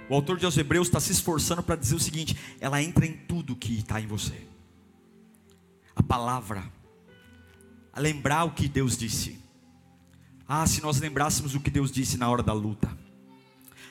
O 0.07 0.13
autor 0.13 0.37
de 0.37 0.45
Aos 0.45 0.57
Hebreus 0.57 0.87
está 0.87 0.99
se 0.99 1.11
esforçando 1.11 1.63
para 1.63 1.75
dizer 1.75 1.95
o 1.95 1.99
seguinte: 1.99 2.37
ela 2.59 2.81
entra 2.81 3.05
em 3.05 3.13
tudo 3.13 3.55
que 3.55 3.79
está 3.79 3.99
em 3.99 4.05
você. 4.05 4.47
A 5.95 6.03
palavra, 6.03 6.63
a 7.91 7.99
lembrar 7.99 8.43
o 8.43 8.51
que 8.51 8.67
Deus 8.67 8.97
disse. 8.97 9.39
Ah, 10.47 10.67
se 10.67 10.81
nós 10.81 10.99
lembrássemos 10.99 11.55
o 11.55 11.59
que 11.59 11.71
Deus 11.71 11.91
disse 11.91 12.17
na 12.17 12.29
hora 12.29 12.43
da 12.43 12.53
luta. 12.53 13.04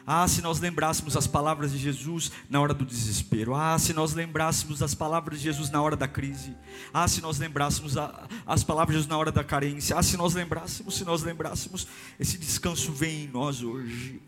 Ah, 0.07 0.29
se 0.29 0.43
nós 0.43 0.61
lembrássemos 0.61 1.17
as 1.17 1.27
palavras 1.27 1.73
de 1.73 1.79
Jesus 1.79 2.31
na 2.51 2.61
hora 2.61 2.75
do 2.75 2.85
desespero. 2.85 3.55
Ah, 3.55 3.79
se 3.79 3.95
nós 3.95 4.12
lembrássemos 4.12 4.83
as 4.83 4.95
palavras 4.95 5.38
de 5.38 5.45
Jesus 5.45 5.71
na 5.71 5.81
hora 5.81 5.97
da 5.97 6.07
crise. 6.07 6.55
Ah, 6.93 7.09
se 7.09 7.23
nós 7.23 7.39
lembrássemos 7.39 7.97
a, 7.97 8.28
as 8.47 8.62
palavras 8.62 8.95
de 8.95 8.99
Jesus 8.99 9.09
na 9.09 9.16
hora 9.16 9.33
da 9.33 9.43
carência. 9.43 9.97
Ah, 9.97 10.03
se 10.03 10.18
nós 10.18 10.35
lembrássemos, 10.35 10.95
se 10.95 11.05
nós 11.05 11.22
lembrássemos, 11.22 11.89
esse 12.20 12.37
descanso 12.37 12.93
vem 12.93 13.24
em 13.24 13.28
nós 13.28 13.62
hoje. 13.62 14.20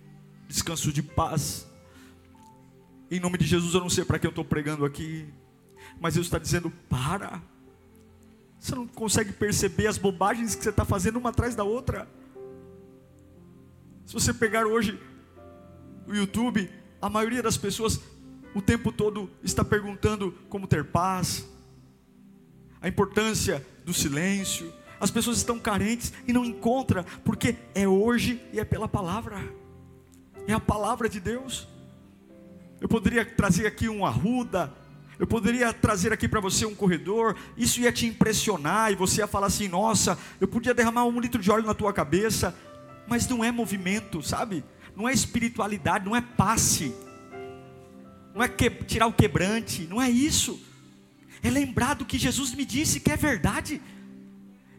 Descanso 0.48 0.90
de 0.90 1.03
paz. 1.03 1.66
Em 3.11 3.20
nome 3.20 3.36
de 3.36 3.44
Jesus, 3.44 3.74
eu 3.74 3.80
não 3.80 3.90
sei 3.90 4.05
para 4.05 4.18
que 4.18 4.26
eu 4.26 4.30
estou 4.30 4.44
pregando 4.44 4.84
aqui, 4.84 5.28
mas 6.00 6.14
Deus 6.14 6.26
está 6.26 6.38
dizendo: 6.38 6.70
para. 6.88 7.42
Você 8.59 8.74
não 8.74 8.86
consegue 8.86 9.30
perceber 9.30 9.88
as 9.88 9.98
bobagens 9.98 10.55
que 10.55 10.62
você 10.62 10.70
está 10.70 10.86
fazendo 10.86 11.18
uma 11.18 11.28
atrás 11.28 11.55
da 11.55 11.64
outra. 11.64 12.09
Se 14.07 14.14
você 14.14 14.32
pegar 14.32 14.66
hoje 14.66 14.98
o 16.07 16.14
YouTube, 16.14 16.70
a 17.00 17.09
maioria 17.09 17.42
das 17.42 17.57
pessoas 17.57 18.00
o 18.57 18.62
tempo 18.62 18.90
todo 18.90 19.30
está 19.42 19.62
perguntando 19.62 20.32
como 20.48 20.66
ter 20.66 20.82
paz, 20.82 21.46
a 22.80 22.88
importância 22.88 23.64
do 23.84 23.92
silêncio. 23.92 24.72
As 24.98 25.11
pessoas 25.11 25.36
estão 25.36 25.59
carentes 25.59 26.11
e 26.26 26.32
não 26.32 26.42
encontram, 26.42 27.04
porque 27.22 27.57
é 27.74 27.86
hoje 27.86 28.40
e 28.54 28.59
é 28.59 28.64
pela 28.64 28.88
palavra. 28.88 29.36
É 30.48 30.54
a 30.54 30.61
palavra 30.61 31.07
de 31.07 31.20
Deus. 31.20 31.68
Eu 32.80 32.88
poderia 32.88 33.26
trazer 33.26 33.66
aqui 33.66 33.90
um 33.90 34.07
arruda, 34.07 34.72
Eu 35.18 35.26
poderia 35.26 35.72
trazer 35.72 36.12
aqui 36.12 36.28
para 36.28 36.40
você 36.40 36.66
um 36.66 36.74
corredor, 36.74 37.36
isso 37.57 37.80
ia 37.80 37.90
te 37.90 38.07
impressionar, 38.07 38.92
e 38.92 38.94
você 38.94 39.22
ia 39.22 39.26
falar 39.26 39.46
assim: 39.46 39.66
nossa, 39.66 40.18
eu 40.38 40.46
podia 40.46 40.74
derramar 40.74 41.04
um 41.04 41.20
litro 41.20 41.40
de 41.40 41.50
óleo 41.50 41.64
na 41.64 41.72
tua 41.74 41.92
cabeça, 41.92 42.54
mas 43.07 43.26
não 43.26 43.42
é 43.42 43.50
movimento, 43.50 44.22
sabe? 44.22 44.62
Não 44.97 45.09
é 45.09 45.12
espiritualidade, 45.12 46.07
não 46.07 46.16
é 46.16 46.22
passe, 46.22 46.92
não 48.34 48.42
é 48.42 48.49
que, 48.49 48.68
tirar 48.70 49.07
o 49.07 49.12
quebrante, 49.12 49.86
não 49.86 50.01
é 50.01 50.11
isso. 50.11 50.61
É 51.42 51.51
lembrar 51.51 51.94
do 51.94 52.05
que 52.05 52.18
Jesus 52.18 52.53
me 52.55 52.64
disse 52.64 52.99
que 53.01 53.11
é 53.11 53.16
verdade. 53.16 53.80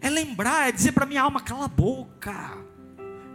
É 0.01 0.09
lembrar, 0.09 0.70
é 0.70 0.72
dizer 0.72 0.91
para 0.91 1.05
minha 1.05 1.22
alma: 1.22 1.41
cala 1.41 1.65
a 1.65 1.68
boca. 1.68 2.57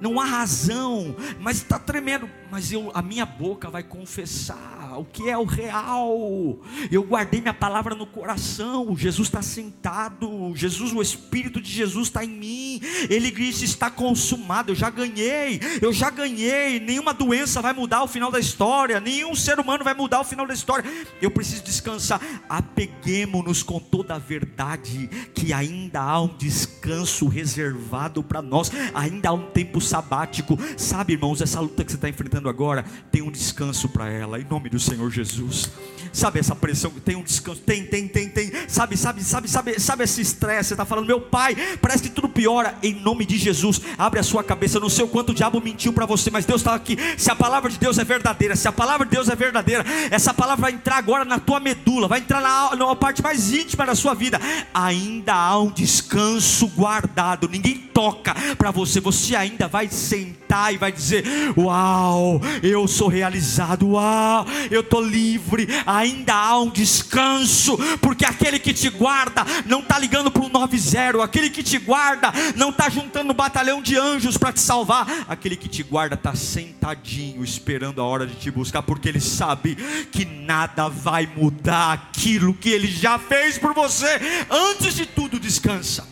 Não 0.01 0.21
há 0.21 0.25
razão, 0.25 1.15
mas 1.41 1.59
está 1.59 1.79
tremendo. 1.79 2.29
Mas 2.53 2.71
eu, 2.71 2.91
a 2.93 3.01
minha 3.01 3.25
boca 3.25 3.71
vai 3.71 3.83
confessar 3.83 4.99
o 4.99 5.07
que 5.07 5.31
é 5.31 5.39
o 5.39 5.45
real. 5.45 6.59
Eu 6.91 7.03
guardei 7.03 7.41
minha 7.41 7.55
palavra 7.55 7.95
no 7.95 8.07
coração. 8.07 8.95
Jesus 8.95 9.29
está 9.29 9.41
sentado. 9.41 10.53
Jesus, 10.55 10.93
o 10.93 11.01
Espírito 11.01 11.63
de 11.63 11.73
Jesus 11.73 12.09
está 12.09 12.23
em 12.23 12.29
mim. 12.29 12.81
Ele 13.09 13.31
disse: 13.31 13.65
está 13.65 13.91
consumado. 13.91 14.71
Eu 14.71 14.75
já 14.75 14.91
ganhei. 14.91 15.61
Eu 15.81 15.95
já 15.95 16.11
ganhei. 16.11 16.79
Nenhuma 16.79 17.15
doença 17.15 17.63
vai 17.63 17.73
mudar 17.73 18.03
o 18.03 18.07
final 18.07 18.31
da 18.31 18.39
história. 18.39 19.01
Nenhum 19.01 19.35
ser 19.35 19.59
humano 19.59 19.83
vai 19.83 19.95
mudar 19.95 20.21
o 20.21 20.25
final 20.25 20.47
da 20.47 20.53
história. 20.53 20.85
Eu 21.23 21.31
preciso 21.31 21.63
descansar. 21.63 22.21
Apeguemos-nos 22.51 23.63
com 23.63 23.81
toda 23.81 24.17
a 24.17 24.19
verdade 24.19 25.09
que 25.35 25.55
ainda 25.55 26.03
há 26.03 26.21
um 26.21 26.37
descanso 26.37 27.29
reservado 27.29 28.23
para 28.23 28.43
nós. 28.43 28.71
Ainda 28.93 29.31
há 29.31 29.33
um 29.33 29.51
tempo 29.53 29.81
sabático. 29.81 30.59
Sabe, 30.77 31.15
irmãos, 31.15 31.41
essa 31.41 31.59
luta 31.59 31.83
que 31.83 31.91
você 31.91 31.97
está 31.97 32.11
enfrentando 32.11 32.42
agora 32.49 32.85
tem 33.11 33.23
um 33.23 33.31
descanso 33.31 33.89
para 33.89 34.09
ela. 34.09 34.41
Em 34.41 34.45
nome 34.45 34.69
do 34.69 34.79
Senhor 34.79 35.11
Jesus. 35.11 35.71
Sabe 36.13 36.41
essa 36.41 36.55
pressão? 36.55 36.91
Tem 37.05 37.17
um 37.17 37.23
descanso? 37.23 37.61
Tem, 37.63 37.85
tem, 37.85 38.07
tem, 38.07 38.29
tem. 38.29 38.53
Sabe, 38.69 38.97
sabe, 38.97 39.25
sabe, 39.25 39.49
sabe, 39.49 39.81
sabe 39.81 40.05
esse 40.05 40.21
estresse? 40.21 40.69
Você 40.69 40.75
está 40.75 40.85
falando, 40.85 41.07
meu 41.07 41.21
pai, 41.21 41.57
parece 41.81 42.03
que 42.03 42.11
tudo 42.11 42.29
piora. 42.29 42.75
Em 42.83 42.95
nome 42.95 43.25
de 43.25 43.39
Jesus, 43.39 43.81
abre 43.97 44.21
a 44.21 44.23
sua 44.23 44.45
cabeça. 44.45 44.77
Eu 44.77 44.83
não 44.83 44.91
sei 44.91 45.05
o 45.05 45.09
quanto 45.09 45.31
o 45.31 45.35
diabo 45.35 45.61
mentiu 45.61 45.93
para 45.93 46.05
você, 46.05 46.31
mas 46.31 46.45
Deus 46.45 46.61
está 46.61 46.75
aqui. 46.75 46.97
Se 47.17 47.31
a 47.31 47.35
palavra 47.35 47.71
de 47.71 47.79
Deus 47.79 47.99
é 47.99 48.05
verdadeira, 48.05 48.55
se 48.57 48.69
a 48.69 48.73
palavra 48.73 49.07
de 49.07 49.13
Deus 49.13 49.29
é 49.29 49.35
verdadeira, 49.35 49.85
essa 50.11 50.35
palavra 50.35 50.63
vai 50.63 50.73
entrar 50.73 50.97
agora 50.97 51.25
na 51.25 51.39
tua 51.39 51.61
medula, 51.61 52.07
vai 52.09 52.21
entrar 52.21 52.41
na, 52.41 52.77
na 52.77 52.97
parte 52.97 53.23
mais 53.23 53.53
íntima 53.53 53.87
da 53.87 53.95
sua 53.95 54.15
vida. 54.15 54.39
Ainda 54.75 55.35
há 55.35 55.59
um 55.59 55.71
descanso 55.71 56.67
guardado. 56.69 57.49
Ninguém 57.49 57.79
toca 57.79 58.35
para 58.57 58.71
você. 58.71 59.01
Você 59.01 59.35
ainda 59.35 59.67
vai 59.67 59.89
sentar 59.89 60.73
e 60.75 60.77
vai 60.77 60.93
dizer: 60.93 61.25
Uau, 61.57 62.32
eu 62.63 62.87
sou 62.87 63.09
realizado. 63.09 63.89
Uau, 63.91 64.47
eu 64.71 64.81
estou 64.81 65.01
livre, 65.01 65.67
ainda 65.87 66.35
há 66.35 66.59
um 66.61 66.71
descanso, 66.71 67.77
porque 68.01 68.25
aquele 68.25 68.59
que 68.59 68.73
te 68.73 68.89
guarda 68.89 69.45
não 69.67 69.81
está 69.81 69.99
ligando 69.99 70.31
para 70.31 70.43
um 70.43 70.49
90, 70.49 71.23
aquele 71.23 71.51
que 71.51 71.63
te 71.63 71.79
guarda 71.79 72.33
não 72.57 72.71
está 72.71 72.89
juntando 72.89 73.33
um 73.33 73.37
batalhão 73.37 73.83
de 73.83 73.97
anjos 73.97 74.37
para 74.37 74.53
te 74.53 74.61
salvar, 74.61 75.27
aquele 75.29 75.57
que 75.57 75.69
te 75.69 75.83
guarda 75.83 76.15
está 76.15 76.35
sentadinho, 76.35 77.43
esperando 77.43 78.01
a 78.01 78.05
hora 78.05 78.27
de 78.27 78.35
te 78.35 78.51
buscar, 78.51 78.83
porque 78.83 79.09
ele 79.09 79.21
sabe 79.21 79.77
que 80.11 80.25
nada 80.25 80.89
vai 80.89 81.27
mudar 81.27 81.93
aquilo 81.93 82.55
que 82.55 82.71
ele 82.71 82.89
já 82.89 83.19
fez 83.19 83.59
por 83.59 83.75
você, 83.75 84.21
antes 84.51 84.95
de 84.95 85.07
tudo, 85.07 85.39
descansa. 85.39 86.07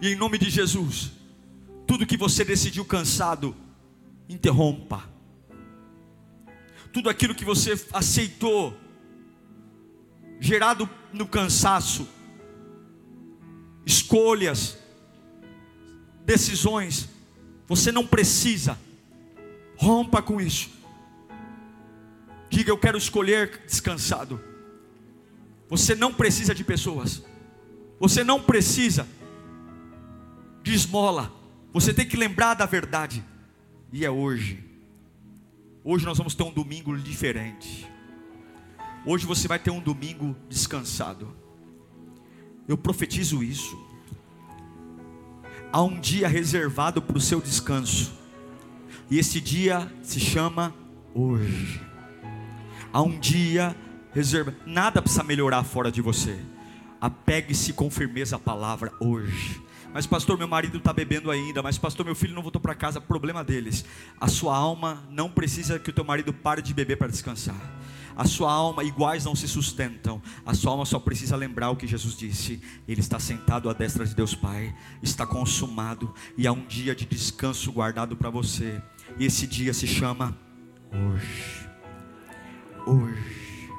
E 0.00 0.12
em 0.12 0.16
nome 0.16 0.38
de 0.38 0.48
Jesus, 0.48 1.10
tudo 1.86 2.06
que 2.06 2.16
você 2.16 2.44
decidiu 2.44 2.84
cansado, 2.84 3.54
interrompa. 4.28 5.08
Tudo 6.92 7.08
aquilo 7.08 7.34
que 7.34 7.44
você 7.44 7.72
aceitou, 7.92 8.76
gerado 10.40 10.88
no 11.12 11.26
cansaço, 11.26 12.08
escolhas, 13.86 14.78
decisões, 16.24 17.08
você 17.66 17.90
não 17.90 18.06
precisa, 18.06 18.78
rompa 19.76 20.20
com 20.20 20.40
isso. 20.40 20.70
Diga, 22.50 22.70
eu 22.70 22.78
quero 22.78 22.98
escolher 22.98 23.62
descansado. 23.66 24.40
Você 25.68 25.94
não 25.94 26.12
precisa 26.12 26.54
de 26.54 26.64
pessoas, 26.64 27.22
você 28.00 28.24
não 28.24 28.42
precisa 28.42 29.06
de 30.62 30.72
esmola, 30.72 31.30
você 31.72 31.92
tem 31.92 32.06
que 32.08 32.16
lembrar 32.16 32.54
da 32.54 32.64
verdade, 32.64 33.22
e 33.92 34.04
é 34.04 34.10
hoje. 34.10 34.64
Hoje 35.82 36.04
nós 36.04 36.18
vamos 36.18 36.34
ter 36.34 36.42
um 36.42 36.52
domingo 36.52 36.96
diferente. 36.98 37.86
Hoje 39.06 39.24
você 39.24 39.48
vai 39.48 39.58
ter 39.58 39.70
um 39.70 39.80
domingo 39.80 40.36
descansado. 40.48 41.34
Eu 42.66 42.76
profetizo 42.76 43.42
isso. 43.42 43.78
Há 45.72 45.82
um 45.82 45.98
dia 45.98 46.28
reservado 46.28 47.00
para 47.00 47.16
o 47.16 47.20
seu 47.20 47.40
descanso. 47.40 48.12
E 49.10 49.18
esse 49.18 49.40
dia 49.40 49.90
se 50.02 50.20
chama 50.20 50.74
hoje. 51.14 51.80
Há 52.92 53.00
um 53.02 53.18
dia 53.18 53.74
reservado. 54.12 54.58
Nada 54.66 55.00
precisa 55.00 55.24
melhorar 55.24 55.64
fora 55.64 55.90
de 55.90 56.02
você. 56.02 56.38
Apegue-se 57.00 57.72
com 57.72 57.90
firmeza 57.90 58.36
à 58.36 58.38
palavra 58.38 58.92
hoje. 59.00 59.67
Mas, 59.92 60.06
pastor, 60.06 60.36
meu 60.36 60.46
marido 60.46 60.78
está 60.78 60.92
bebendo 60.92 61.30
ainda. 61.30 61.62
Mas, 61.62 61.78
pastor, 61.78 62.04
meu 62.04 62.14
filho 62.14 62.34
não 62.34 62.42
voltou 62.42 62.60
para 62.60 62.74
casa. 62.74 63.00
Problema 63.00 63.42
deles. 63.42 63.84
A 64.20 64.28
sua 64.28 64.56
alma 64.56 65.02
não 65.10 65.30
precisa 65.30 65.78
que 65.78 65.90
o 65.90 65.92
teu 65.92 66.04
marido 66.04 66.32
pare 66.32 66.62
de 66.62 66.74
beber 66.74 66.96
para 66.96 67.08
descansar. 67.08 67.60
A 68.14 68.24
sua 68.24 68.52
alma, 68.52 68.82
iguais 68.82 69.24
não 69.24 69.36
se 69.36 69.46
sustentam. 69.46 70.20
A 70.44 70.52
sua 70.52 70.72
alma 70.72 70.84
só 70.84 70.98
precisa 70.98 71.36
lembrar 71.36 71.70
o 71.70 71.76
que 71.76 71.86
Jesus 71.86 72.16
disse. 72.16 72.60
Ele 72.86 73.00
está 73.00 73.18
sentado 73.18 73.70
à 73.70 73.72
destra 73.72 74.04
de 74.04 74.14
Deus 74.14 74.34
Pai. 74.34 74.74
Está 75.02 75.26
consumado. 75.26 76.12
E 76.36 76.46
há 76.46 76.52
um 76.52 76.66
dia 76.66 76.94
de 76.94 77.06
descanso 77.06 77.70
guardado 77.72 78.16
para 78.16 78.28
você. 78.28 78.82
E 79.18 79.24
esse 79.24 79.46
dia 79.46 79.72
se 79.72 79.86
chama 79.86 80.36
hoje. 80.92 81.68
Hoje. 82.86 83.70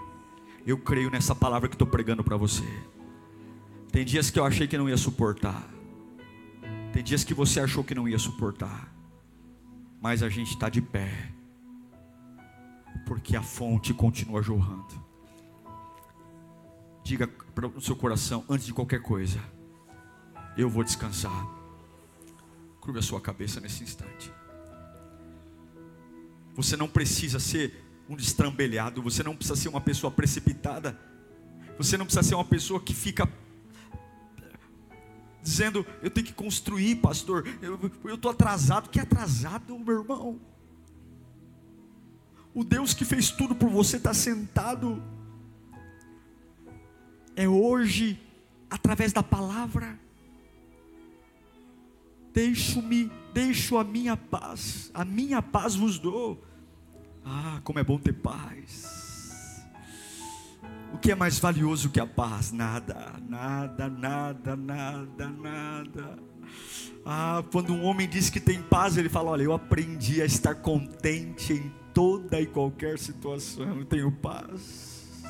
Eu 0.65 0.77
creio 0.77 1.09
nessa 1.09 1.35
palavra 1.35 1.67
que 1.67 1.75
estou 1.75 1.87
pregando 1.87 2.23
para 2.23 2.37
você. 2.37 2.63
Tem 3.91 4.05
dias 4.05 4.29
que 4.29 4.39
eu 4.39 4.45
achei 4.45 4.67
que 4.67 4.77
não 4.77 4.87
ia 4.87 4.97
suportar. 4.97 5.78
Tem 6.91 7.03
dias 7.03 7.23
que 7.23 7.33
você 7.33 7.59
achou 7.59 7.83
que 7.83 7.93
não 7.93 8.07
ia 8.07 8.17
suportar, 8.17 8.93
mas 10.01 10.23
a 10.23 10.29
gente 10.29 10.49
está 10.49 10.69
de 10.69 10.81
pé, 10.81 11.31
porque 13.05 13.35
a 13.35 13.43
fonte 13.43 13.93
continua 13.93 14.41
jorrando. 14.41 15.07
Diga 17.03 17.27
para 17.27 17.67
o 17.67 17.81
seu 17.81 17.95
coração, 17.95 18.43
antes 18.49 18.65
de 18.65 18.73
qualquer 18.73 19.01
coisa, 19.01 19.39
eu 20.57 20.69
vou 20.69 20.83
descansar. 20.83 21.47
Curva 22.79 22.99
a 22.99 23.03
sua 23.03 23.21
cabeça 23.21 23.59
nesse 23.59 23.83
instante. 23.83 24.31
Você 26.55 26.75
não 26.75 26.87
precisa 26.87 27.39
ser 27.39 27.85
um 28.09 28.15
destrambelhado, 28.15 29.01
você 29.01 29.21
não 29.21 29.35
precisa 29.35 29.55
ser 29.55 29.69
uma 29.69 29.79
pessoa 29.79 30.11
precipitada, 30.11 30.99
você 31.77 31.95
não 31.95 32.05
precisa 32.05 32.23
ser 32.23 32.35
uma 32.35 32.45
pessoa 32.45 32.79
que 32.79 32.93
fica 32.93 33.31
dizendo: 35.41 35.85
Eu 36.01 36.09
tenho 36.09 36.27
que 36.27 36.33
construir, 36.33 36.97
pastor. 36.97 37.45
Eu 37.61 38.15
estou 38.15 38.31
atrasado. 38.31 38.89
Que 38.89 38.99
atrasado, 38.99 39.77
meu 39.79 40.01
irmão? 40.01 40.39
O 42.53 42.63
Deus 42.63 42.93
que 42.93 43.05
fez 43.05 43.29
tudo 43.31 43.55
por 43.55 43.69
você 43.69 43.97
está 43.97 44.13
sentado. 44.13 45.01
É 47.35 47.47
hoje, 47.47 48.19
através 48.69 49.13
da 49.13 49.23
palavra. 49.23 49.97
Deixo-me, 52.33 53.11
deixo 53.33 53.77
a 53.77 53.83
minha 53.83 54.15
paz, 54.15 54.91
a 54.93 55.03
minha 55.03 55.41
paz 55.41 55.75
vos 55.75 55.97
dou. 55.97 56.43
Ah, 57.25 57.59
como 57.63 57.79
é 57.79 57.83
bom 57.83 57.97
ter 57.97 58.13
paz. 58.13 58.98
O 60.93 60.97
que 60.97 61.11
é 61.11 61.15
mais 61.15 61.39
valioso 61.39 61.89
que 61.89 61.99
a 61.99 62.05
paz? 62.05 62.51
Nada, 62.51 63.13
nada, 63.27 63.89
nada, 63.89 64.55
nada, 64.55 65.27
nada. 65.29 66.19
Ah, 67.05 67.43
quando 67.51 67.73
um 67.73 67.83
homem 67.83 68.07
diz 68.07 68.29
que 68.29 68.39
tem 68.39 68.61
paz, 68.61 68.97
ele 68.97 69.09
fala: 69.09 69.31
Olha, 69.31 69.43
eu 69.43 69.53
aprendi 69.53 70.21
a 70.21 70.25
estar 70.25 70.55
contente 70.55 71.53
em 71.53 71.71
toda 71.93 72.39
e 72.39 72.45
qualquer 72.45 72.97
situação. 72.97 73.79
Eu 73.79 73.85
tenho 73.85 74.11
paz. 74.11 75.23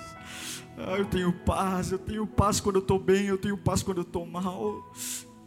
Ah, 0.77 0.97
eu 0.97 1.05
tenho 1.05 1.33
paz. 1.33 1.91
Eu 1.91 1.99
tenho 1.99 2.25
paz 2.25 2.59
quando 2.59 2.77
eu 2.77 2.81
estou 2.81 2.99
bem. 2.99 3.25
Eu 3.25 3.37
tenho 3.37 3.57
paz 3.57 3.83
quando 3.83 3.97
eu 3.97 4.03
estou 4.03 4.25
mal. 4.25 4.91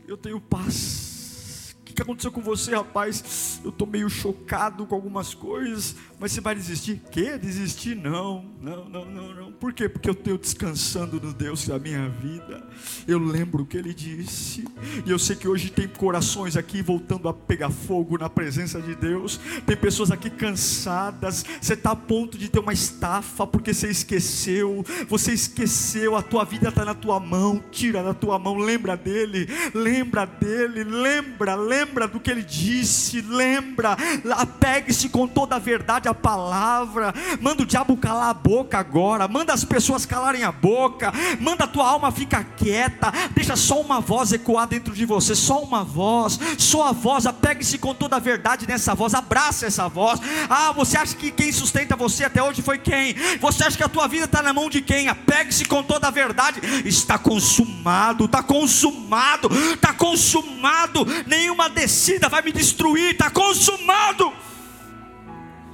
Eu 0.07 0.17
tenho 0.17 0.41
paz. 0.41 1.75
que, 1.85 1.95
que 1.95 2.03
aconteceu 2.03 2.33
com 2.33 2.41
você, 2.41 2.75
rapaz? 2.75 3.61
Eu 3.63 3.71
estou 3.71 3.87
meio 3.87 4.09
chocado 4.09 4.87
com 4.87 4.95
algumas 4.95 5.35
coisas, 5.35 5.95
mas 6.23 6.31
você 6.31 6.41
vai 6.41 6.55
desistir? 6.55 7.03
Que? 7.11 7.37
Desistir? 7.37 7.97
Não, 7.97 8.45
não, 8.61 8.85
não, 8.89 9.05
não, 9.05 9.35
não. 9.35 9.53
Por 9.53 9.73
quê? 9.73 9.89
Porque 9.89 10.09
eu 10.09 10.13
estou 10.13 10.39
descansando 10.39 11.21
no 11.21 11.33
Deus 11.33 11.67
da 11.67 11.81
minha 11.81 12.09
vida. 12.09 12.63
Eu 13.09 13.19
lembro 13.19 13.65
o 13.65 13.67
que 13.67 13.77
Ele 13.77 13.93
disse, 13.93 14.65
e 15.05 15.11
eu 15.11 15.19
sei 15.19 15.35
que 15.35 15.49
hoje 15.49 15.69
tem 15.71 15.89
corações 15.89 16.57
aqui 16.57 16.81
voltando 16.81 17.29
a 17.29 17.35
pegar 17.35 17.71
fogo 17.71 18.17
na 18.17 18.31
presença 18.31 18.81
de 18.81 18.95
Deus. 18.95 19.41
Tem 19.67 19.77
pessoas 19.77 20.13
aqui 20.13 20.31
cansadas. 20.31 21.45
Você 21.61 21.75
está 21.75 21.91
a 21.91 21.97
ponto 21.97 22.39
de 22.39 22.49
ter 22.49 22.61
uma 22.61 22.73
estafa 22.73 23.45
porque 23.45 23.75
você 23.75 23.89
esqueceu. 23.89 24.85
Você 25.09 25.33
esqueceu. 25.33 26.15
A 26.15 26.23
tua 26.23 26.45
vida 26.45 26.69
está 26.69 26.85
na 26.85 26.95
tua 26.95 27.19
mão. 27.19 27.61
Tira 27.73 28.01
da 28.01 28.15
tua 28.15 28.39
mão. 28.39 28.59
Lembra 28.59 28.97
dele. 28.97 29.49
Lembra 29.75 30.25
dele. 30.25 30.85
Lembra. 30.85 31.57
Lembra 31.57 32.07
do 32.07 32.21
que 32.21 32.31
ele 32.31 32.45
disse. 32.45 33.21
Lembra. 33.23 33.97
Apegue-se 34.37 35.09
com 35.09 35.27
toda 35.27 35.57
a 35.57 35.59
verdade 35.59 36.12
palavra. 36.15 37.15
Manda 37.41 37.63
o 37.63 37.67
diabo 37.67 37.97
calar 37.97 38.31
a 38.31 38.35
boca 38.35 38.79
agora. 38.79 39.29
Manda 39.29 39.53
as 39.53 39.65
pessoas 39.65 40.07
calarem 40.07 40.43
a 40.43 40.53
boca. 40.53 41.13
Manda 41.41 41.65
a 41.65 41.69
tua 41.69 41.89
alma 41.89 42.11
ficar 42.11 42.45
quieta. 42.57 43.13
Deixa 43.35 43.57
só 43.57 43.81
uma 43.81 44.01
voz 44.01 44.33
ecoar 44.33 44.67
dentro 44.67 44.95
de 44.95 45.05
você. 45.05 45.35
Só 45.35 45.61
uma 45.63 45.85
voz. 45.85 46.39
Só 46.59 46.89
a 46.89 46.93
voz. 46.93 47.27
Apegue-se 47.27 47.79
com 47.79 47.95
toda 47.95 48.17
a 48.17 48.21
verdade 48.21 48.67
nessa 48.67 48.95
voz. 48.95 49.15
Abraça 49.15 49.67
essa 49.67 49.89
voz. 49.89 50.21
Ah, 50.49 50.73
você 50.73 50.97
acha 50.97 51.17
que 51.17 51.31
quem 51.31 51.53
sustenta 51.53 51.97
você 51.97 52.25
até 52.25 52.43
hoje 52.43 52.63
foi 52.63 52.79
quem? 52.79 53.15
Você 53.41 53.65
acha 53.65 53.77
que 53.77 53.85
a 53.85 53.89
tua 53.89 54.07
vida 54.07 54.25
está 54.25 54.43
na 54.43 54.53
mão 54.53 54.69
de 54.69 54.81
quem? 54.81 55.09
Apegue-se 55.09 55.65
com 55.65 55.83
toda 55.83 56.09
a 56.09 56.11
verdade. 56.11 56.61
Está 56.85 57.19
consumado, 57.19 58.25
está 58.25 58.43
consumado, 58.43 59.49
está 59.75 59.93
consumado. 59.93 61.07
Nenhuma 61.27 61.69
descida 61.69 62.29
vai 62.29 62.43
me 62.43 62.53
destruir. 62.53 63.13
Está 63.13 63.31
consumado. 63.31 64.33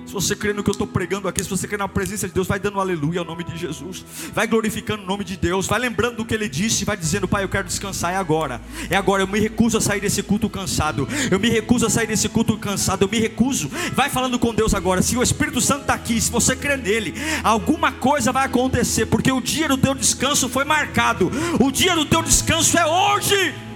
Se 0.09 0.14
você 0.14 0.34
crê 0.34 0.54
no 0.54 0.64
que 0.64 0.70
eu 0.70 0.72
estou 0.72 0.86
pregando 0.86 1.28
aqui, 1.28 1.44
se 1.44 1.50
você 1.50 1.68
crê 1.68 1.76
na 1.76 1.86
presença 1.86 2.26
de 2.26 2.32
Deus, 2.32 2.46
vai 2.46 2.59
dando 2.59 2.80
aleluia 2.80 3.20
ao 3.20 3.26
nome 3.26 3.44
de 3.44 3.54
Jesus, 3.59 4.02
vai 4.32 4.46
glorificando 4.46 5.02
o 5.02 5.06
nome 5.06 5.22
de 5.22 5.36
Deus, 5.36 5.66
vai 5.66 5.78
lembrando 5.78 6.16
do 6.16 6.24
que 6.24 6.32
ele 6.32 6.48
disse, 6.48 6.82
vai 6.82 6.96
dizendo, 6.96 7.28
Pai, 7.28 7.44
eu 7.44 7.48
quero 7.50 7.68
descansar, 7.68 8.14
é 8.14 8.16
agora, 8.16 8.59
é 8.88 8.96
agora, 8.96 9.22
eu 9.22 9.26
me 9.26 9.38
recuso 9.38 9.76
a 9.76 9.82
sair 9.82 10.00
desse 10.00 10.22
culto 10.22 10.48
cansado, 10.48 11.06
eu 11.30 11.38
me 11.38 11.50
recuso 11.50 11.84
a 11.84 11.90
sair 11.90 12.06
desse 12.06 12.26
culto 12.26 12.56
cansado, 12.56 13.02
eu 13.02 13.09
me 13.09 13.18
recuso, 13.18 13.70
vai 13.92 14.09
falando 14.09 14.38
com 14.38 14.54
Deus 14.54 14.72
agora, 14.72 15.02
se 15.02 15.14
o 15.14 15.22
Espírito 15.22 15.61
Santo 15.61 15.82
está 15.82 15.92
aqui, 15.92 16.18
se 16.18 16.30
você 16.30 16.56
crê 16.56 16.78
nele, 16.78 17.12
alguma 17.44 17.92
coisa 17.92 18.32
vai 18.32 18.46
acontecer, 18.46 19.04
porque 19.04 19.30
o 19.30 19.42
dia 19.42 19.68
do 19.68 19.76
teu 19.76 19.94
descanso 19.94 20.48
foi 20.48 20.64
marcado, 20.64 21.30
o 21.61 21.70
dia 21.70 21.94
do 21.94 22.06
teu 22.06 22.22
descanso 22.22 22.78
é 22.78 22.86
hoje. 22.86 23.67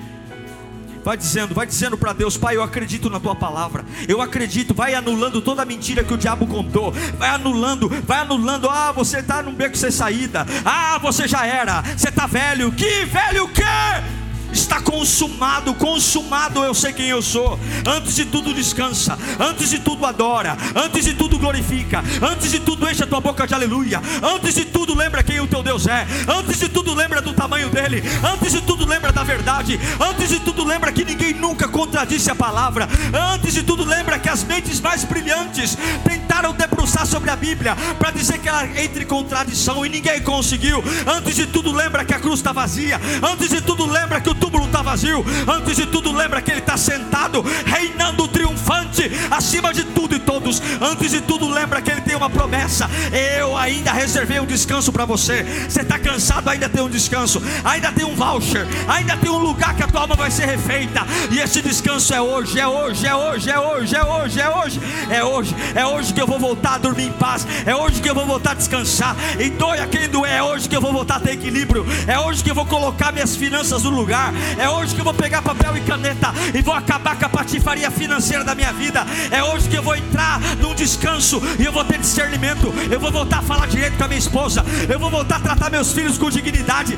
Vai 1.05 1.17
dizendo, 1.17 1.55
vai 1.55 1.67
dizendo 1.67 1.99
para 1.99 2.13
Deus, 2.13 2.37
Pai, 2.37 2.57
eu 2.57 2.63
acredito 2.63 3.11
na 3.11 3.19
tua 3.19 3.35
palavra. 3.35 3.85
Eu 4.07 4.21
acredito, 4.21 4.73
vai 4.73 4.95
anulando 4.95 5.41
toda 5.41 5.63
a 5.63 5.65
mentira 5.65 6.05
que 6.05 6.15
o 6.15 6.19
diabo 6.19 6.47
contou. 6.47 6.93
Vai 7.19 7.31
anulando, 7.31 7.89
vai 8.07 8.19
anulando. 8.19 8.69
Ah, 8.69 8.93
você 8.93 9.19
está 9.19 9.43
num 9.43 9.53
beco 9.53 9.77
sem 9.77 9.91
saída. 9.91 10.47
Ah, 10.65 10.99
você 10.99 11.27
já 11.27 11.45
era. 11.45 11.83
Você 11.83 12.09
está 12.09 12.27
velho. 12.27 12.71
Que 12.73 13.05
velho 13.05 13.45
o 13.45 13.49
quê? 13.49 14.22
Está 14.53 14.81
consumado, 14.81 15.75
consumado, 15.75 16.63
eu 16.63 16.75
sei 16.75 16.93
quem 16.93 17.09
eu 17.09 17.23
sou. 17.23 17.59
Antes 17.87 18.15
de 18.15 18.25
tudo 18.27 18.55
descansa, 18.55 19.19
antes 19.39 19.71
de 19.71 19.79
tudo 19.79 20.05
adora, 20.05 20.57
antes 20.75 21.05
de 21.05 21.15
tudo 21.15 21.39
glorifica, 21.39 22.03
antes 22.23 22.51
de 22.51 22.61
tudo 22.61 22.89
enche 22.89 23.03
a 23.03 23.07
tua 23.07 23.21
boca 23.21 23.47
de 23.47 23.55
aleluia, 23.55 24.01
antes 24.23 24.55
de 24.55 24.65
tudo 24.65 24.95
lembra 24.95 25.23
quem 25.23 25.41
o 25.41 25.47
teu 25.47 25.63
Deus 25.63 25.87
é, 25.87 26.07
antes 26.29 26.59
de 26.59 26.69
tudo 26.69 26.95
lembra 26.95 27.21
do 27.21 27.33
tamanho 27.33 27.71
dele, 27.71 28.03
antes 28.23 28.53
de 28.53 28.61
tudo 28.61 28.87
lembra 28.87 29.13
da 29.13 29.23
verdade, 29.23 29.79
antes 30.01 30.29
de 30.29 30.41
tudo 30.41 30.65
lembra 30.65 30.93
que 30.93 31.05
ninguém 31.05 31.35
nunca 31.35 31.69
contradisse 31.69 32.31
a 32.31 32.35
palavra, 32.35 32.89
antes 33.35 33.55
de 33.55 33.63
tudo 33.63 33.85
lembra 33.85 34.19
que 34.19 34.29
as 34.29 34.45
mentes 34.45 34.81
mais 34.81 35.05
brilhantes 35.05 35.77
tentaram 36.05 36.53
debruçar 36.53 37.07
sobre 37.07 37.31
a 37.31 37.37
Bíblia 37.37 37.77
para 37.99 38.11
dizer 38.11 38.39
que 38.39 38.49
ela 38.49 38.67
entra 38.81 39.03
em 39.03 39.07
contradição 39.07 39.85
e 39.85 39.89
ninguém 39.89 40.21
conseguiu. 40.23 40.83
Antes 41.07 41.37
de 41.37 41.47
tudo 41.47 41.73
lembra 41.73 42.05
que 42.05 42.15
a 42.15 42.19
cruz 42.19 42.41
está 42.41 42.53
vazia, 42.53 43.01
antes 43.23 43.49
de 43.49 43.61
tudo 43.61 43.87
lembra 43.87 44.21
que 44.21 44.31
o 44.31 44.35
túmulo 44.43 44.65
está 44.65 44.83
vazio. 44.83 45.25
Antes 45.47 45.77
de 45.77 45.87
tudo, 45.87 46.11
lembra 46.11 46.43
que 46.43 46.51
Ele 46.51 46.59
está 46.59 46.77
sentado, 46.77 47.45
reinando 47.65 48.27
triunfante 48.27 49.09
acima 49.31 49.73
de 49.73 49.85
tudo 49.85 50.17
e 50.17 50.19
todos. 50.19 50.61
Antes 50.81 51.13
de 51.13 51.21
tudo, 51.21 51.49
lembra 51.49 51.81
que 51.81 51.93
Ele 51.93 52.01
tem 52.01 52.17
uma 52.17 52.29
promessa. 52.29 52.91
Eu 53.39 53.57
ainda 53.57 53.93
reservei 53.93 54.41
um 54.41 54.47
descanso 54.47 54.93
para 54.93 55.05
você. 55.05 55.45
Você 55.69 55.83
está 55.83 55.97
cansado, 55.97 56.49
ainda 56.49 56.69
tem 56.69 56.83
um 56.83 56.91
descanso, 56.91 57.41
ainda 57.65 57.93
tem 57.93 58.05
um 58.05 58.17
voucher, 58.17 58.67
ainda 58.89 59.17
tem 59.17 59.31
um 59.31 59.39
lugar 59.39 59.77
que 59.77 59.83
a 59.85 59.87
tua 59.87 60.01
alma 60.01 60.17
vai 60.17 60.31
ser 60.31 60.47
refeita. 60.47 61.07
E 61.31 61.39
esse 61.39 61.63
descanso 61.63 62.13
é 62.13 62.21
hoje, 62.21 62.59
é 62.59 62.67
hoje, 62.67 63.07
é 63.07 63.15
hoje, 63.15 63.49
é 63.51 63.61
hoje, 63.61 63.95
é 63.95 64.05
hoje, 64.05 64.41
é 64.41 64.51
hoje, 64.51 64.81
é 65.09 65.25
hoje, 65.25 65.55
é 65.77 65.87
hoje 65.87 66.13
que 66.13 66.21
eu 66.21 66.27
vou 66.27 66.41
voltar 66.41 66.75
a 66.75 66.79
dormir 66.79 67.05
em 67.05 67.13
paz. 67.13 67.47
É 67.65 67.77
hoje 67.77 68.01
que 68.01 68.11
eu 68.11 68.15
vou 68.15 68.27
voltar 68.27 68.53
a 68.53 68.55
descansar. 68.55 69.15
E 69.39 69.51
doia 69.51 69.87
quem 69.87 70.09
doer, 70.09 70.33
é 70.33 70.43
hoje 70.43 70.69
que 70.69 70.77
eu 70.77 70.81
vou 70.81 70.93
voltar 70.93 71.17
a 71.17 71.21
ter 71.21 71.33
equilíbrio. 71.33 71.87
É 72.09 72.19
hoje 72.19 72.43
que 72.43 72.51
eu 72.51 72.55
vou 72.55 72.67
colocar 72.67 73.13
minhas 73.13 73.37
finanças 73.37 73.85
no 73.85 73.91
lugar. 73.91 74.32
É 74.59 74.69
hoje 74.69 74.95
que 74.95 75.01
eu 75.01 75.05
vou 75.05 75.15
pegar 75.15 75.43
papel 75.43 75.77
e 75.77 75.81
caneta 75.81 76.33
e 76.55 76.63
vou 76.63 76.75
acabar 76.75 77.19
com 77.19 77.27
a 77.27 77.29
patifaria 77.29 77.91
financeira 77.91 78.45
da 78.45 78.55
minha 78.55 78.73
vida. 78.73 79.07
É 79.31 79.43
hoje 79.43 79.69
que 79.69 79.77
eu 79.77 79.83
vou 79.83 79.97
entrar 79.97 80.41
num 80.61 80.75
descanso 80.75 81.41
e 81.59 81.65
eu 81.65 81.73
vou 81.73 81.85
ter 81.85 81.99
discernimento. 81.99 82.73
Eu 82.91 83.01
vou 83.01 83.11
voltar 83.11 83.39
a 83.39 83.43
falar 83.43 83.67
direito 83.67 83.97
com 83.97 84.05
a 84.05 84.09
minha 84.09 84.19
esposa. 84.19 84.65
Eu 84.89 84.99
vou 84.99 85.11
voltar 85.11 85.37
a 85.37 85.41
tratar 85.41 85.71
meus 85.71 85.93
filhos 85.93 86.19
com 86.19 86.31
dignidade. 86.31 86.97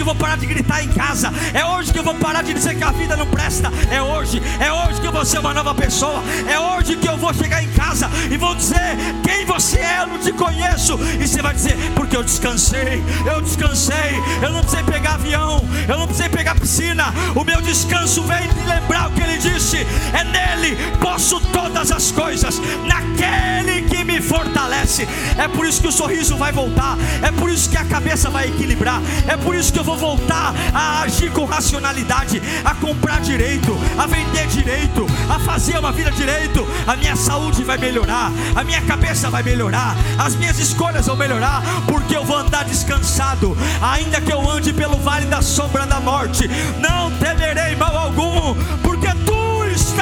Que 0.00 0.02
eu 0.02 0.06
vou 0.06 0.14
parar 0.14 0.38
de 0.38 0.46
gritar 0.46 0.82
em 0.82 0.88
casa. 0.88 1.30
É 1.52 1.62
hoje 1.62 1.92
que 1.92 1.98
eu 1.98 2.02
vou 2.02 2.14
parar 2.14 2.40
de 2.40 2.54
dizer 2.54 2.74
que 2.74 2.82
a 2.82 2.90
vida 2.90 3.14
não 3.18 3.26
presta. 3.26 3.70
É 3.90 4.00
hoje, 4.00 4.40
é 4.58 4.72
hoje 4.72 4.98
que 4.98 5.06
eu 5.06 5.12
vou 5.12 5.26
ser 5.26 5.40
uma 5.40 5.52
nova 5.52 5.74
pessoa. 5.74 6.22
É 6.48 6.58
hoje 6.58 6.96
que 6.96 7.06
eu 7.06 7.18
vou 7.18 7.34
chegar 7.34 7.62
em 7.62 7.68
casa 7.72 8.08
e 8.30 8.38
vou 8.38 8.54
dizer 8.54 8.96
quem 9.22 9.44
você 9.44 9.78
é, 9.78 10.00
eu 10.00 10.06
não 10.06 10.18
te 10.18 10.32
conheço. 10.32 10.98
E 11.20 11.28
você 11.28 11.42
vai 11.42 11.52
dizer, 11.52 11.76
porque 11.94 12.16
eu 12.16 12.22
descansei, 12.22 13.04
eu 13.26 13.42
descansei, 13.42 14.22
eu 14.40 14.50
não 14.50 14.60
precisei 14.60 14.84
pegar 14.84 15.16
avião, 15.16 15.62
eu 15.86 15.98
não 15.98 16.06
precisei 16.06 16.30
pegar 16.30 16.54
piscina, 16.54 17.12
o 17.36 17.44
meu 17.44 17.60
descanso 17.60 18.22
vem 18.22 18.48
de 18.48 18.66
lembrar 18.66 19.10
o 19.10 19.12
que 19.12 19.22
ele 19.22 19.36
disse: 19.36 19.86
é 20.14 20.24
nele 20.24 20.78
posso 20.98 21.38
todas 21.52 21.92
as 21.92 22.10
coisas, 22.10 22.58
naquele 22.86 23.69
me 24.04 24.20
fortalece. 24.20 25.06
É 25.36 25.48
por 25.48 25.66
isso 25.66 25.80
que 25.80 25.88
o 25.88 25.92
sorriso 25.92 26.36
vai 26.36 26.52
voltar, 26.52 26.96
é 27.22 27.30
por 27.30 27.50
isso 27.50 27.68
que 27.68 27.76
a 27.76 27.84
cabeça 27.84 28.30
vai 28.30 28.48
equilibrar, 28.48 29.00
é 29.26 29.36
por 29.36 29.54
isso 29.54 29.72
que 29.72 29.78
eu 29.78 29.84
vou 29.84 29.96
voltar 29.96 30.54
a 30.74 31.02
agir 31.02 31.30
com 31.30 31.44
racionalidade, 31.44 32.42
a 32.64 32.74
comprar 32.74 33.20
direito, 33.20 33.76
a 33.98 34.06
vender 34.06 34.46
direito, 34.48 35.06
a 35.28 35.38
fazer 35.38 35.78
uma 35.78 35.92
vida 35.92 36.10
direito. 36.10 36.66
A 36.86 36.96
minha 36.96 37.16
saúde 37.16 37.64
vai 37.64 37.78
melhorar, 37.78 38.32
a 38.54 38.64
minha 38.64 38.80
cabeça 38.82 39.30
vai 39.30 39.42
melhorar, 39.42 39.96
as 40.18 40.34
minhas 40.36 40.58
escolhas 40.58 41.06
vão 41.06 41.16
melhorar, 41.16 41.62
porque 41.86 42.16
eu 42.16 42.24
vou 42.24 42.36
andar 42.36 42.64
descansado, 42.64 43.56
ainda 43.80 44.20
que 44.20 44.32
eu 44.32 44.50
ande 44.50 44.72
pelo 44.72 44.98
vale 44.98 45.26
da 45.26 45.42
sombra 45.42 45.86
da 45.86 46.00
morte, 46.00 46.48
não 46.80 47.10
temerei 47.18 47.76
mal 47.76 47.96
algum, 47.96 48.54
porque 48.82 49.08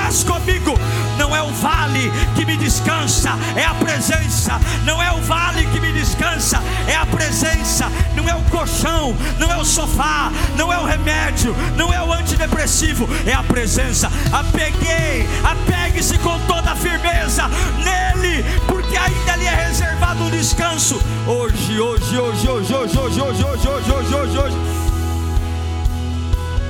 estás 0.08 0.24
comigo. 0.24 0.74
Não 1.18 1.34
é 1.36 1.42
o 1.42 1.50
vale 1.52 2.10
que 2.34 2.44
me 2.44 2.56
descansa, 2.56 3.30
é 3.54 3.64
a 3.64 3.74
presença. 3.74 4.58
Não 4.84 5.02
é 5.02 5.12
o 5.12 5.20
vale 5.22 5.66
que 5.66 5.80
me 5.80 5.92
descansa, 5.92 6.62
é 6.86 6.94
a 6.94 7.06
presença. 7.06 7.90
Não 8.14 8.28
é 8.28 8.34
o 8.34 8.42
colchão, 8.50 9.14
não 9.38 9.50
é 9.50 9.56
o 9.56 9.64
sofá, 9.64 10.32
não 10.56 10.72
é 10.72 10.78
o 10.78 10.84
remédio, 10.84 11.54
não 11.76 11.92
é 11.92 12.02
o 12.02 12.12
antidepressivo, 12.12 13.08
é 13.26 13.32
a 13.32 13.42
presença. 13.42 14.10
Apeguei, 14.32 15.28
apegue-se 15.44 16.18
com 16.18 16.38
toda 16.46 16.72
a 16.72 16.76
firmeza 16.76 17.48
nele, 17.78 18.44
porque 18.66 18.96
ainda 18.96 19.36
lhe 19.36 19.46
é 19.46 19.66
reservado 19.66 20.24
um 20.24 20.30
descanso. 20.30 21.00
Hoje, 21.26 21.78
hoje, 21.78 22.18
hoje, 22.18 22.48
hoje, 22.48 22.74
hoje, 22.74 22.98
hoje, 22.98 23.20
hoje, 23.20 23.44
hoje, 23.44 23.68
hoje, 23.68 23.92
hoje, 23.92 24.14
hoje. 24.14 24.38
hoje. 24.38 24.56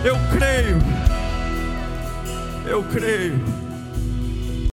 Eu 0.04 0.16
creio. 0.32 0.97
Eu 2.68 2.82
creio. 2.82 3.67